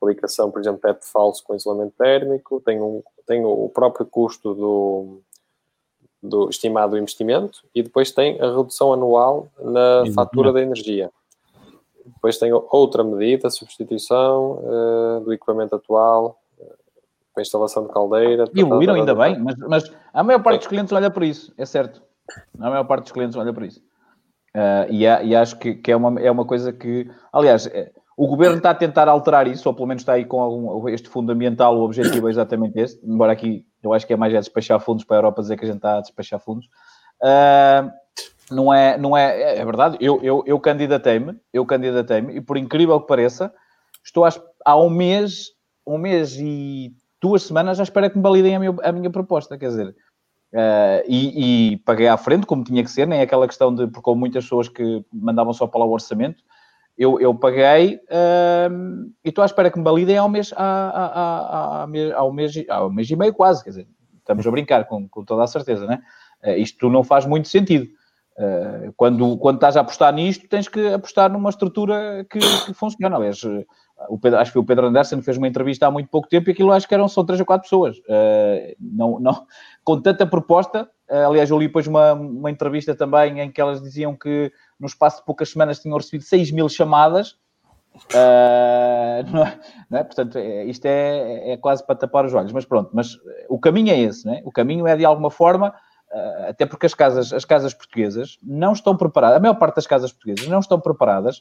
aplicação, 0.00 0.50
por 0.50 0.60
exemplo, 0.60 0.80
teto 0.80 1.04
falso 1.04 1.44
com 1.44 1.54
isolamento 1.54 1.94
térmico, 1.96 2.60
tem, 2.60 2.80
um, 2.80 3.02
tem 3.26 3.44
o 3.44 3.68
próprio 3.68 4.06
custo 4.06 4.54
do, 4.54 5.20
do 6.22 6.48
estimado 6.48 6.98
investimento 6.98 7.62
e 7.74 7.82
depois 7.82 8.10
tem 8.10 8.40
a 8.40 8.56
redução 8.56 8.92
anual 8.92 9.48
na 9.60 10.04
fatura 10.12 10.52
da 10.52 10.60
energia. 10.60 11.10
Depois 12.14 12.38
tem 12.38 12.52
outra 12.52 13.02
medida, 13.04 13.50
substituição 13.50 14.58
uh, 14.62 15.20
do 15.24 15.32
equipamento 15.32 15.74
atual, 15.74 16.38
uh, 16.58 16.74
a 17.38 17.40
instalação 17.40 17.86
de 17.86 17.92
caldeira. 17.92 18.44
E 18.54 18.60
evoluíram 18.60 18.94
ainda 18.94 19.14
bem, 19.14 19.38
mas, 19.38 19.56
mas 19.58 19.92
a 20.12 20.22
maior 20.22 20.42
parte 20.42 20.60
dos 20.60 20.68
clientes 20.68 20.92
olha 20.92 21.10
por 21.10 21.22
isso, 21.22 21.52
é 21.56 21.64
certo. 21.64 22.02
A 22.58 22.70
maior 22.70 22.84
parte 22.84 23.04
dos 23.04 23.12
clientes 23.12 23.36
olha 23.36 23.52
por 23.52 23.62
isso. 23.62 23.80
Uh, 24.54 24.90
e, 24.90 25.02
e, 25.04 25.36
acho 25.36 25.58
que, 25.58 25.74
que, 25.74 25.92
é, 25.92 25.96
uma, 25.96 26.20
é 26.20 26.30
uma 26.30 26.44
coisa 26.44 26.72
que, 26.72 27.08
aliás, 27.32 27.70
o 28.16 28.26
governo 28.26 28.58
está 28.58 28.70
a 28.70 28.74
tentar 28.74 29.08
alterar 29.08 29.46
isso, 29.46 29.68
ou 29.68 29.74
pelo 29.74 29.86
menos 29.86 30.02
está 30.02 30.12
aí 30.12 30.24
com 30.24 30.40
algum, 30.40 30.88
este 30.88 31.08
fundamental, 31.08 31.76
o 31.78 31.82
objetivo 31.82 32.28
é 32.28 32.30
exatamente 32.30 32.78
esse, 32.78 33.00
embora 33.02 33.32
aqui 33.32 33.64
eu 33.82 33.92
acho 33.92 34.06
que 34.06 34.12
é 34.12 34.16
mais 34.16 34.34
é 34.34 34.38
despachar 34.38 34.78
fundos 34.78 35.04
para 35.04 35.16
a 35.16 35.18
Europa 35.18 35.42
dizer 35.42 35.56
que 35.56 35.64
a 35.64 35.68
gente 35.68 35.76
está 35.76 35.96
a 35.96 36.00
despachar 36.00 36.38
fundos. 36.38 36.66
Uh, 37.22 37.90
não 38.50 38.72
é, 38.72 38.98
não 38.98 39.16
é, 39.16 39.40
é, 39.40 39.58
é 39.58 39.64
verdade, 39.64 39.96
eu, 40.00 40.20
eu, 40.22 40.42
eu 40.46 40.58
candidatei-me, 40.60 41.38
eu 41.52 41.64
candidatei-me, 41.64 42.36
e 42.36 42.40
por 42.40 42.56
incrível 42.56 43.00
que 43.00 43.06
pareça, 43.06 43.52
estou 44.04 44.24
há 44.64 44.76
um 44.76 44.90
mês, 44.90 45.50
um 45.86 45.98
mês 45.98 46.36
e 46.36 46.92
duas 47.20 47.42
semanas 47.42 47.78
à 47.78 47.82
espera 47.82 48.10
que 48.10 48.16
me 48.16 48.22
validem 48.22 48.56
a 48.56 48.58
minha, 48.58 48.74
a 48.82 48.92
minha 48.92 49.10
proposta, 49.10 49.58
quer 49.58 49.68
dizer, 49.68 49.88
uh, 49.88 51.02
e, 51.06 51.72
e, 51.72 51.76
paguei 51.78 52.08
à 52.08 52.16
frente, 52.16 52.46
como 52.46 52.64
tinha 52.64 52.82
que 52.82 52.90
ser, 52.90 53.06
nem 53.06 53.20
aquela 53.20 53.46
questão 53.46 53.74
de, 53.74 53.86
porque 53.86 54.08
houve 54.08 54.20
muitas 54.20 54.44
pessoas 54.44 54.68
que 54.68 55.04
mandavam 55.12 55.52
só 55.52 55.66
para 55.66 55.80
lá 55.80 55.86
o 55.86 55.92
orçamento, 55.92 56.42
eu, 56.96 57.18
eu 57.20 57.34
paguei 57.34 57.96
uh, 57.96 59.10
e 59.24 59.28
estou 59.28 59.42
à 59.42 59.46
espera 59.46 59.70
que 59.70 59.78
me 59.78 59.84
validem 59.84 60.18
ao 60.18 60.28
mês, 60.28 60.52
ao, 60.54 61.86
mês, 61.86 62.12
ao, 62.12 62.32
mês, 62.32 62.64
ao 62.68 62.90
mês 62.90 63.10
e 63.10 63.16
meio 63.16 63.32
quase, 63.32 63.64
quer 63.64 63.70
dizer, 63.70 63.88
estamos 64.18 64.46
a 64.46 64.50
brincar 64.50 64.84
com, 64.86 65.08
com 65.08 65.24
toda 65.24 65.42
a 65.42 65.46
certeza, 65.46 65.86
né? 65.86 66.02
Uh, 66.44 66.58
isto 66.58 66.88
não 66.90 67.02
faz 67.02 67.24
muito 67.24 67.48
sentido. 67.48 67.86
Uh, 68.40 68.92
quando, 68.96 69.36
quando 69.36 69.56
estás 69.56 69.76
a 69.76 69.82
apostar 69.82 70.14
nisto, 70.14 70.48
tens 70.48 70.66
que 70.66 70.94
apostar 70.94 71.30
numa 71.30 71.50
estrutura 71.50 72.24
que, 72.30 72.38
que 72.38 72.72
funciona. 72.72 73.16
Aliás, 73.16 73.42
o 74.08 74.18
Pedro, 74.18 74.38
acho 74.38 74.52
que 74.52 74.58
o 74.58 74.64
Pedro 74.64 74.86
Anderson 74.86 75.20
fez 75.20 75.36
uma 75.36 75.48
entrevista 75.48 75.86
há 75.86 75.90
muito 75.90 76.08
pouco 76.08 76.28
tempo 76.28 76.48
e 76.48 76.52
aquilo 76.52 76.72
acho 76.72 76.88
que 76.88 76.94
eram 76.94 77.08
só 77.08 77.22
três 77.22 77.38
ou 77.40 77.46
quatro 77.46 77.64
pessoas. 77.64 77.98
Uh, 77.98 78.74
não, 78.80 79.20
não, 79.20 79.46
com 79.84 80.00
tanta 80.00 80.26
proposta, 80.26 80.88
uh, 81.10 81.28
aliás, 81.28 81.50
eu 81.50 81.58
li 81.58 81.66
depois 81.66 81.86
uma, 81.86 82.14
uma 82.14 82.50
entrevista 82.50 82.94
também 82.94 83.40
em 83.40 83.50
que 83.50 83.60
elas 83.60 83.82
diziam 83.82 84.16
que 84.16 84.52
no 84.78 84.86
espaço 84.86 85.18
de 85.18 85.26
poucas 85.26 85.50
semanas 85.50 85.80
tinham 85.80 85.96
recebido 85.96 86.24
6 86.24 86.50
mil 86.52 86.68
chamadas. 86.68 87.38
Uh, 88.14 89.26
não 89.30 89.44
é, 89.44 89.60
não 89.90 89.98
é? 89.98 90.04
Portanto, 90.04 90.38
é, 90.38 90.64
isto 90.64 90.86
é, 90.86 91.52
é, 91.52 91.56
quase 91.56 91.84
para 91.84 91.96
tapar 91.96 92.24
os 92.24 92.32
olhos, 92.32 92.52
mas 92.52 92.64
pronto, 92.64 92.90
mas 92.94 93.18
o 93.48 93.58
caminho 93.58 93.90
é 93.90 93.98
esse, 93.98 94.24
não 94.24 94.32
é? 94.32 94.42
o 94.44 94.52
caminho 94.52 94.86
é 94.86 94.96
de 94.96 95.04
alguma 95.04 95.30
forma, 95.30 95.74
até 96.48 96.66
porque 96.66 96.86
as 96.86 96.94
casas, 96.94 97.32
as 97.32 97.44
casas 97.44 97.72
portuguesas 97.72 98.38
não 98.42 98.72
estão 98.72 98.96
preparadas, 98.96 99.36
a 99.36 99.40
maior 99.40 99.54
parte 99.54 99.76
das 99.76 99.86
casas 99.86 100.12
portuguesas 100.12 100.48
não 100.48 100.58
estão 100.58 100.80
preparadas 100.80 101.38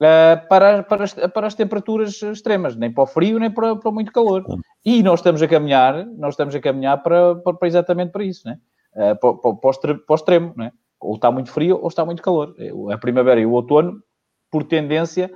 uh, 0.00 0.48
para, 0.48 0.82
para, 0.82 1.04
as, 1.04 1.14
para 1.14 1.46
as 1.46 1.54
temperaturas 1.54 2.20
extremas, 2.20 2.74
nem 2.74 2.92
para 2.92 3.04
o 3.04 3.06
frio, 3.06 3.38
nem 3.38 3.50
para, 3.50 3.76
para 3.76 3.90
muito 3.92 4.12
calor. 4.12 4.44
E 4.84 5.02
nós 5.02 5.20
estamos 5.20 5.40
a 5.40 5.46
caminhar, 5.48 6.04
nós 6.06 6.34
estamos 6.34 6.54
a 6.54 6.60
caminhar 6.60 7.02
para, 7.02 7.36
para, 7.36 7.68
exatamente 7.68 8.10
para 8.10 8.24
isso, 8.24 8.42
não 8.44 8.52
é? 8.52 9.14
para, 9.14 9.34
para, 9.34 9.54
para 9.54 10.00
o 10.08 10.14
extremo, 10.14 10.52
não 10.56 10.64
é? 10.64 10.72
ou 11.00 11.14
está 11.14 11.30
muito 11.30 11.50
frio 11.50 11.78
ou 11.80 11.88
está 11.88 12.04
muito 12.04 12.22
calor. 12.22 12.54
A 12.92 12.98
primavera 12.98 13.40
e 13.40 13.46
o 13.46 13.52
outono, 13.52 14.02
por 14.50 14.64
tendência, 14.64 15.30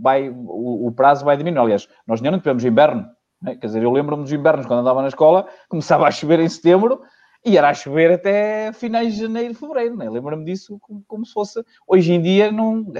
vai, 0.00 0.28
o, 0.30 0.86
o, 0.86 0.92
prazo 0.92 1.24
vai 1.24 1.36
diminuir. 1.36 1.62
Aliás, 1.62 1.88
nós 2.06 2.20
ainda 2.20 2.30
não 2.30 2.38
tivemos 2.38 2.64
inverno. 2.64 3.06
Né? 3.42 3.56
Quer 3.56 3.66
dizer, 3.66 3.82
eu 3.82 3.90
lembro-me 3.90 4.22
dos 4.22 4.32
invernos 4.32 4.66
quando 4.66 4.80
andava 4.80 5.02
na 5.02 5.08
escola, 5.08 5.46
começava 5.68 6.06
a 6.06 6.10
chover 6.10 6.40
em 6.40 6.48
setembro 6.48 7.02
e 7.44 7.58
era 7.58 7.68
a 7.68 7.74
chover 7.74 8.10
até 8.12 8.72
finais 8.72 9.14
de 9.14 9.20
janeiro 9.20 9.54
fevereiro. 9.54 9.96
Né? 9.96 10.08
Lembro-me 10.08 10.44
disso 10.44 10.78
como, 10.80 11.04
como, 11.06 11.26
se 11.26 11.32
fosse. 11.32 11.62
Hoje 11.86 12.12
em 12.12 12.22
dia, 12.22 12.50
não, 12.50 12.90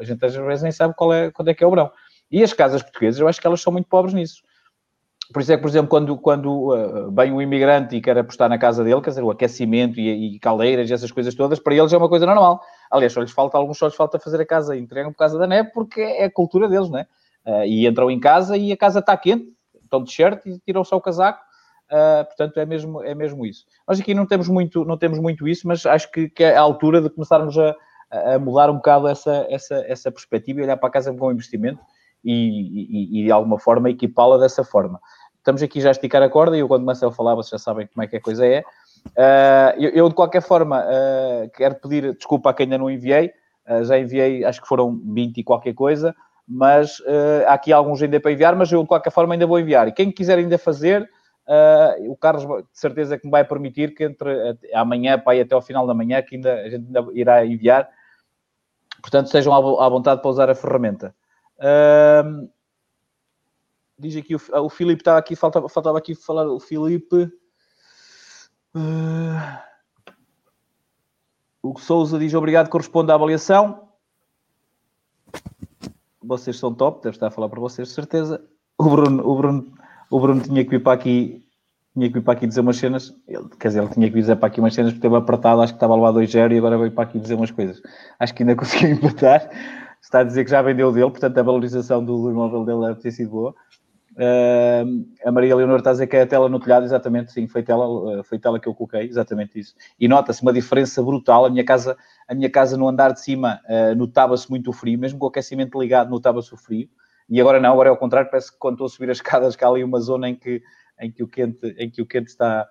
a 0.00 0.04
gente 0.04 0.24
às 0.24 0.34
vezes 0.34 0.62
nem 0.62 0.72
sabe 0.72 0.94
qual 0.96 1.12
é, 1.12 1.30
quando 1.30 1.48
é 1.48 1.54
que 1.54 1.62
é 1.62 1.66
o 1.66 1.70
verão. 1.70 1.90
E 2.30 2.42
as 2.42 2.52
casas 2.52 2.82
portuguesas, 2.82 3.20
eu 3.20 3.28
acho 3.28 3.40
que 3.40 3.46
elas 3.46 3.60
são 3.60 3.72
muito 3.72 3.88
pobres 3.88 4.14
nisso. 4.14 4.42
Por 5.32 5.40
isso 5.40 5.52
é 5.52 5.56
que, 5.56 5.62
por 5.62 5.68
exemplo, 5.68 5.88
quando, 5.88 6.16
quando 6.18 6.74
uh, 6.74 7.10
vem 7.12 7.32
um 7.32 7.40
imigrante 7.40 7.96
e 7.96 8.00
quer 8.02 8.18
apostar 8.18 8.48
na 8.48 8.58
casa 8.58 8.82
dele, 8.82 9.00
quer 9.00 9.10
dizer, 9.10 9.22
o 9.22 9.30
aquecimento 9.30 9.98
e, 9.98 10.34
e 10.34 10.38
caldeiras 10.38 10.90
e 10.90 10.92
essas 10.92 11.10
coisas 11.10 11.34
todas, 11.34 11.58
para 11.58 11.74
eles 11.74 11.92
é 11.92 11.96
uma 11.96 12.08
coisa 12.08 12.26
normal. 12.26 12.60
Aliás, 12.90 13.12
só 13.12 13.20
lhes 13.20 13.30
falta, 13.30 13.56
alguns 13.56 13.78
só 13.78 13.86
lhes 13.86 13.94
falta 13.94 14.18
fazer 14.18 14.40
a 14.40 14.46
casa 14.46 14.76
entregam 14.76 15.12
por 15.12 15.18
causa 15.18 15.38
da 15.38 15.46
neve, 15.46 15.70
porque 15.72 16.00
é 16.00 16.24
a 16.24 16.30
cultura 16.30 16.68
deles, 16.68 16.90
né? 16.90 17.06
Uh, 17.46 17.64
e 17.64 17.86
entram 17.86 18.10
em 18.10 18.20
casa 18.20 18.56
e 18.56 18.72
a 18.72 18.76
casa 18.76 18.98
está 18.98 19.16
quente, 19.16 19.48
estão 19.82 20.02
de 20.02 20.10
shirt 20.10 20.44
e 20.44 20.58
tiram 20.58 20.84
só 20.84 20.96
o 20.96 21.00
casaco. 21.00 21.40
Uh, 21.92 22.24
portanto, 22.24 22.58
é 22.58 22.64
mesmo, 22.64 23.04
é 23.04 23.14
mesmo 23.14 23.44
isso. 23.44 23.66
Nós 23.86 24.00
aqui 24.00 24.14
não 24.14 24.24
temos 24.24 24.48
muito, 24.48 24.82
não 24.84 24.96
temos 24.96 25.18
muito 25.18 25.46
isso, 25.46 25.68
mas 25.68 25.84
acho 25.84 26.10
que, 26.10 26.30
que 26.30 26.42
é 26.42 26.56
a 26.56 26.60
altura 26.60 27.02
de 27.02 27.10
começarmos 27.10 27.58
a, 27.58 27.76
a 28.10 28.38
mudar 28.38 28.70
um 28.70 28.76
bocado 28.76 29.06
essa, 29.08 29.46
essa, 29.50 29.84
essa 29.86 30.10
perspectiva 30.10 30.60
e 30.60 30.62
olhar 30.62 30.78
para 30.78 30.88
a 30.88 30.92
casa 30.92 31.12
como 31.12 31.28
um 31.28 31.32
investimento 31.32 31.80
e, 32.24 32.32
e, 32.32 33.20
e 33.20 33.24
de 33.24 33.30
alguma 33.30 33.58
forma 33.58 33.90
equipá-la 33.90 34.38
dessa 34.38 34.64
forma 34.64 34.98
estamos 35.42 35.60
aqui 35.62 35.80
já 35.80 35.88
a 35.88 35.90
esticar 35.90 36.22
a 36.22 36.28
corda 36.30 36.56
e 36.56 36.60
eu 36.60 36.68
quando 36.68 36.82
começo 36.82 37.04
a 37.04 37.12
falar 37.12 37.34
vocês 37.34 37.50
já 37.50 37.58
sabem 37.58 37.86
como 37.88 38.02
é 38.02 38.06
que 38.06 38.16
a 38.16 38.20
coisa 38.20 38.46
é. 38.46 38.60
Uh, 39.08 39.74
eu, 39.76 39.90
eu, 39.90 40.08
de 40.08 40.14
qualquer 40.14 40.40
forma, 40.40 40.80
uh, 40.80 41.50
quero 41.54 41.74
pedir 41.74 42.14
desculpa 42.14 42.50
a 42.50 42.54
quem 42.54 42.64
ainda 42.64 42.78
não 42.78 42.88
enviei. 42.88 43.32
Uh, 43.68 43.84
já 43.84 43.98
enviei, 43.98 44.44
acho 44.44 44.62
que 44.62 44.68
foram 44.68 45.00
20 45.04 45.38
e 45.38 45.44
qualquer 45.44 45.74
coisa, 45.74 46.14
mas 46.46 47.02
há 47.46 47.54
aqui 47.54 47.72
alguns 47.72 48.02
ainda 48.02 48.20
para 48.20 48.32
enviar, 48.32 48.54
mas 48.54 48.70
eu 48.70 48.82
de 48.82 48.88
qualquer 48.88 49.10
forma 49.10 49.34
ainda 49.34 49.46
vou 49.46 49.58
enviar. 49.58 49.88
E 49.88 49.92
quem 49.92 50.10
quiser 50.10 50.38
ainda 50.38 50.58
fazer, 50.58 51.08
Uh, 51.52 52.10
o 52.10 52.16
Carlos, 52.16 52.44
de 52.44 52.78
certeza, 52.78 53.18
que 53.18 53.26
me 53.26 53.30
vai 53.30 53.44
permitir 53.44 53.94
que 53.94 54.04
entre 54.04 54.56
amanhã, 54.72 55.18
para 55.18 55.42
até 55.42 55.54
ao 55.54 55.60
final 55.60 55.86
da 55.86 55.92
manhã, 55.92 56.22
que 56.22 56.36
ainda, 56.36 56.54
a 56.54 56.70
gente 56.70 56.86
ainda 56.86 57.06
irá 57.12 57.44
enviar. 57.44 57.90
Portanto, 59.02 59.26
estejam 59.26 59.52
à, 59.52 59.88
vontade 59.88 60.22
para 60.22 60.30
usar 60.30 60.48
a 60.48 60.54
ferramenta. 60.54 61.14
Uh, 61.58 62.48
diz 63.98 64.16
aqui 64.16 64.34
o, 64.34 64.40
o 64.64 64.70
Filipe 64.70 65.02
estava 65.02 65.18
aqui, 65.18 65.36
faltava, 65.36 65.68
faltava 65.68 65.98
aqui 65.98 66.14
falar 66.14 66.46
o 66.46 66.58
Filipe. 66.58 67.30
Uh, 68.74 69.58
o 71.62 71.78
Souza 71.78 72.18
diz 72.18 72.32
obrigado, 72.32 72.70
corresponde 72.70 73.12
à 73.12 73.14
avaliação. 73.14 73.88
Vocês 76.22 76.56
são 76.56 76.72
top, 76.72 77.02
deve 77.02 77.16
estar 77.16 77.26
a 77.26 77.30
falar 77.30 77.48
para 77.48 77.60
vocês, 77.60 77.88
de 77.88 77.94
certeza. 77.94 78.42
O 78.78 78.84
Bruno, 78.84 79.28
o 79.28 79.36
Bruno, 79.36 79.74
o 80.08 80.20
Bruno 80.20 80.40
tinha 80.40 80.64
que 80.64 80.70
vir 80.70 80.82
para 80.82 80.92
aqui, 80.92 81.41
tinha 81.94 82.08
que 82.08 82.14
vir 82.14 82.22
para 82.22 82.34
aqui 82.34 82.46
dizer 82.46 82.60
umas 82.60 82.76
cenas. 82.76 83.14
Ele, 83.28 83.48
quer 83.58 83.68
dizer, 83.68 83.82
ele 83.82 83.92
tinha 83.92 84.06
que 84.08 84.14
vir 84.14 84.20
dizer 84.20 84.36
para 84.36 84.48
aqui 84.48 84.60
umas 84.60 84.74
cenas 84.74 84.92
porque 84.92 85.06
esteve 85.06 85.16
apertado, 85.16 85.60
acho 85.60 85.72
que 85.72 85.76
estava 85.76 85.92
a 85.92 85.96
levar 85.96 86.12
2-0 86.12 86.52
e 86.52 86.58
agora 86.58 86.78
veio 86.78 86.92
para 86.92 87.04
aqui 87.04 87.18
dizer 87.18 87.34
umas 87.34 87.50
coisas. 87.50 87.80
Acho 88.18 88.34
que 88.34 88.42
ainda 88.42 88.54
conseguiu 88.56 88.90
empatar. 88.90 89.50
Está 90.00 90.20
a 90.20 90.24
dizer 90.24 90.44
que 90.44 90.50
já 90.50 90.60
vendeu 90.62 90.90
dele, 90.90 91.10
portanto 91.10 91.38
a 91.38 91.42
valorização 91.42 92.04
do 92.04 92.30
imóvel 92.30 92.64
dele 92.64 92.88
deve 92.88 93.00
ter 93.00 93.10
sido 93.12 93.30
boa. 93.30 93.54
Uh, 94.12 95.06
a 95.24 95.32
Maria 95.32 95.56
Leonor 95.56 95.78
está 95.78 95.90
a 95.90 95.92
dizer 95.94 96.06
que 96.06 96.16
é 96.16 96.22
a 96.22 96.26
tela 96.26 96.48
no 96.48 96.60
telhado, 96.60 96.84
exatamente, 96.84 97.32
sim, 97.32 97.46
foi 97.46 97.62
tela, 97.62 97.86
eh, 98.18 98.22
foi 98.22 98.38
tela 98.38 98.60
que 98.60 98.68
eu 98.68 98.74
coloquei, 98.74 99.06
exatamente 99.06 99.58
isso. 99.58 99.74
E 99.98 100.06
nota-se 100.06 100.42
uma 100.42 100.52
diferença 100.52 101.02
brutal. 101.02 101.46
A 101.46 101.50
minha 101.50 101.64
casa, 101.64 101.96
a 102.28 102.34
minha 102.34 102.50
casa 102.50 102.76
no 102.76 102.88
andar 102.88 103.12
de 103.12 103.20
cima 103.20 103.60
uh, 103.64 103.94
notava-se 103.94 104.50
muito 104.50 104.68
o 104.68 104.72
frio, 104.72 104.98
mesmo 104.98 105.18
com 105.18 105.26
o 105.26 105.28
aquecimento 105.28 105.80
ligado, 105.80 106.10
notava-se 106.10 106.52
o 106.52 106.56
frio. 106.56 106.88
E 107.28 107.40
agora 107.40 107.58
não, 107.58 107.72
agora 107.72 107.88
é 107.88 107.90
ao 107.90 107.96
contrário, 107.96 108.28
parece 108.30 108.52
que 108.52 108.58
quando 108.58 108.74
estou 108.74 108.86
a 108.86 108.90
subir 108.90 109.10
as 109.10 109.16
escadas, 109.16 109.56
que 109.56 109.64
há 109.64 109.68
ali 109.68 109.82
uma 109.82 110.00
zona 110.00 110.28
em 110.28 110.34
que, 110.34 110.62
em 111.00 111.10
que, 111.10 111.22
o, 111.22 111.28
quente, 111.28 111.66
em 111.78 111.90
que 111.90 112.02
o 112.02 112.06
quente 112.06 112.28
está, 112.28 112.68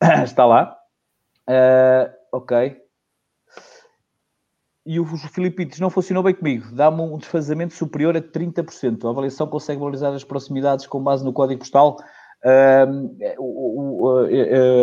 está 0.24 0.44
lá. 0.46 0.76
Uh, 1.48 2.10
ok. 2.32 2.82
E 4.86 5.00
o 5.00 5.06
Filipe 5.06 5.64
diz, 5.64 5.80
não 5.80 5.88
funcionou 5.88 6.22
bem 6.22 6.34
comigo, 6.34 6.70
dá-me 6.70 7.00
um 7.00 7.16
desfazamento 7.16 7.72
superior 7.72 8.14
a 8.18 8.20
30%. 8.20 9.06
A 9.06 9.10
avaliação 9.10 9.46
consegue 9.46 9.78
valorizar 9.78 10.10
as 10.10 10.24
proximidades 10.24 10.86
com 10.86 11.02
base 11.02 11.24
no 11.24 11.32
código 11.32 11.60
postal. 11.60 11.96
Uh, 12.44 13.16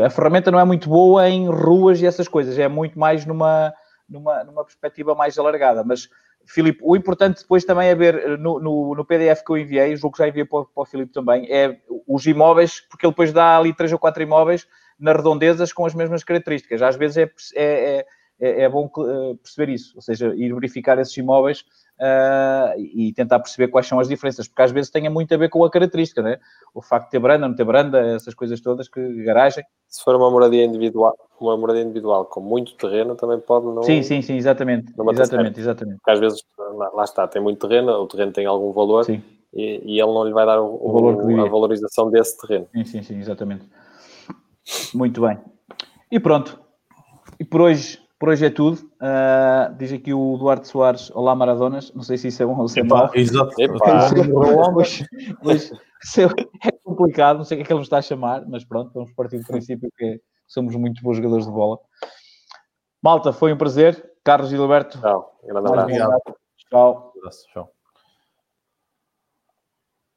a 0.04 0.10
ferramenta 0.10 0.50
não 0.50 0.60
é 0.60 0.66
muito 0.66 0.90
boa 0.90 1.30
em 1.30 1.48
ruas 1.48 2.02
e 2.02 2.08
essas 2.08 2.28
coisas, 2.28 2.58
é 2.58 2.68
muito 2.68 2.98
mais 2.98 3.28
numa, 3.28 3.72
numa, 4.10 4.44
numa 4.44 4.64
perspectiva 4.64 5.14
mais 5.14 5.38
alargada. 5.38 5.84
Mas, 5.84 6.10
Filipe, 6.46 6.80
o 6.82 6.96
importante 6.96 7.42
depois 7.42 7.64
também 7.64 7.90
é 7.90 7.96
ver 7.96 8.38
no, 8.38 8.60
no, 8.60 8.96
no 8.96 9.06
PDF 9.06 9.44
que 9.46 9.52
eu 9.52 9.58
enviei, 9.58 9.96
julgo 9.96 10.16
que 10.16 10.24
já 10.24 10.28
enviei 10.28 10.46
para, 10.46 10.66
para 10.66 10.84
o 10.84 10.86
Filipe 10.86 11.14
também, 11.14 11.48
é 11.50 11.80
os 12.08 12.26
imóveis, 12.26 12.82
porque 12.82 13.06
ele 13.06 13.12
depois 13.12 13.32
dá 13.32 13.58
ali 13.58 13.74
três 13.74 13.92
ou 13.92 14.00
quatro 14.00 14.22
imóveis 14.22 14.68
nas 15.00 15.16
redondezas 15.16 15.72
com 15.74 15.86
as 15.86 15.94
mesmas 15.94 16.24
características. 16.24 16.82
Às 16.82 16.96
vezes 16.96 17.18
é, 17.18 17.32
é, 17.56 17.98
é 18.00 18.06
é, 18.42 18.64
é 18.64 18.70
bom 18.70 18.90
uh, 18.98 19.38
perceber 19.38 19.72
isso, 19.72 19.94
ou 19.96 20.02
seja, 20.02 20.34
ir 20.36 20.54
verificar 20.54 20.98
esses 20.98 21.16
imóveis 21.16 21.64
uh, 22.02 22.80
e 22.80 23.14
tentar 23.14 23.40
perceber 23.40 23.68
quais 23.68 23.88
são 23.88 24.00
as 24.00 24.08
diferenças, 24.08 24.48
porque 24.48 24.62
às 24.62 24.72
vezes 24.72 24.90
tem 24.90 25.08
muito 25.10 25.34
a 25.34 25.38
ver 25.38 25.50
com 25.50 25.64
a 25.64 25.70
característica, 25.70 26.22
né? 26.22 26.40
o 26.74 26.82
facto 26.82 27.06
de 27.06 27.12
ter 27.12 27.20
branda, 27.20 27.48
não 27.48 27.56
ter 27.56 27.64
branda, 27.64 28.00
essas 28.16 28.34
coisas 28.34 28.60
todas, 28.60 28.90
que 28.90 29.24
garagem. 29.24 29.64
Se 29.88 30.04
for 30.04 30.16
uma 30.16 30.32
moradia 30.32 30.64
individual, 30.64 31.16
uma 31.40 31.56
moradia 31.58 31.84
individual 31.84 32.26
com 32.26 32.42
muito 32.42 32.76
terreno, 32.76 33.16
também 33.16 33.40
pode 33.40 33.66
não. 33.66 33.84
Sim, 33.84 34.02
sim, 34.02 34.22
sim, 34.22 34.36
exatamente. 34.36 34.94
Exatamente, 35.12 35.60
exatamente. 35.60 35.98
Porque 35.98 36.12
às 36.12 36.20
vezes, 36.20 36.44
lá 36.94 37.04
está, 37.04 37.28
tem 37.28 37.42
muito 37.42 37.68
terreno, 37.68 37.92
o 37.92 38.08
terreno 38.08 38.32
tem 38.32 38.46
algum 38.46 38.72
valor 38.72 39.06
e, 39.10 39.22
e, 39.54 40.00
ele 40.00 40.14
não 40.14 40.24
lhe 40.24 40.32
vai 40.32 40.46
dar 40.46 40.62
o, 40.62 40.80
o 40.82 40.94
valor 40.94 41.16
o, 41.16 41.42
a 41.42 41.50
valorização 41.50 42.10
desse 42.10 42.40
terreno. 42.40 42.68
Sim, 42.74 42.86
sim, 42.86 43.04
sim, 43.04 43.20
exatamente. 43.20 43.66
Muito 44.94 45.22
bem. 45.22 45.38
E 46.10 46.20
pronto. 46.20 46.58
E 47.38 47.44
por 47.44 47.62
hoje 47.62 48.00
por 48.22 48.30
hoje 48.30 48.46
é 48.46 48.52
tudo. 48.52 48.78
Uh, 49.02 49.74
diz 49.80 49.92
aqui 49.92 50.14
o 50.14 50.38
Duarte 50.38 50.68
Soares: 50.68 51.10
Olá, 51.16 51.34
Maradonas. 51.36 51.92
Não 51.96 52.04
sei 52.04 52.18
se 52.18 52.28
isso 52.28 52.44
é 52.44 52.46
bom 52.46 52.56
ou 52.56 52.68
se 52.68 52.80
é 52.80 52.84
mau. 52.84 53.10
Exato. 53.16 53.52
mas, 54.72 55.04
mas 55.44 55.72
é 56.20 56.72
complicado. 56.84 57.38
Não 57.38 57.44
sei 57.44 57.56
o 57.56 57.58
que 57.58 57.64
é 57.64 57.66
que 57.66 57.74
ele 57.74 57.80
nos 57.80 57.88
está 57.88 57.98
a 57.98 58.02
chamar, 58.04 58.48
mas 58.48 58.64
pronto, 58.64 58.92
vamos 58.94 59.12
partir 59.14 59.40
do 59.40 59.48
princípio 59.48 59.90
que 59.98 60.22
somos 60.48 60.76
muito 60.76 61.02
bons 61.02 61.18
jogadores 61.18 61.48
de 61.48 61.52
bola. 61.52 61.80
Malta, 63.02 63.34
foi 63.34 63.52
um 63.52 63.58
prazer. 63.58 64.12
Carlos 64.24 64.52
Gilberto. 64.52 65.00
Tchau. 65.00 65.40
Grande 65.44 65.68
abraço. 65.68 66.22
Tchau. 66.70 67.14
Tchau. 67.52 67.74